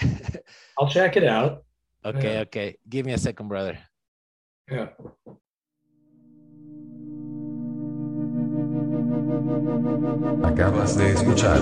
I'll 0.78 0.88
check 0.88 1.18
it 1.18 1.24
out. 1.24 1.64
Okay, 2.02 2.34
yeah. 2.34 2.40
okay. 2.40 2.76
Give 2.88 3.04
me 3.04 3.12
a 3.12 3.18
second, 3.18 3.48
brother. 3.48 3.78
Yeah. 4.70 4.88
Acabas 10.44 10.96
de 10.96 11.12
escuchar 11.12 11.60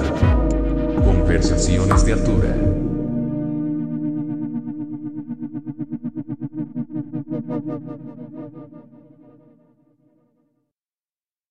Conversaciones 1.05 2.05
de 2.05 2.13
Altura. 2.13 2.55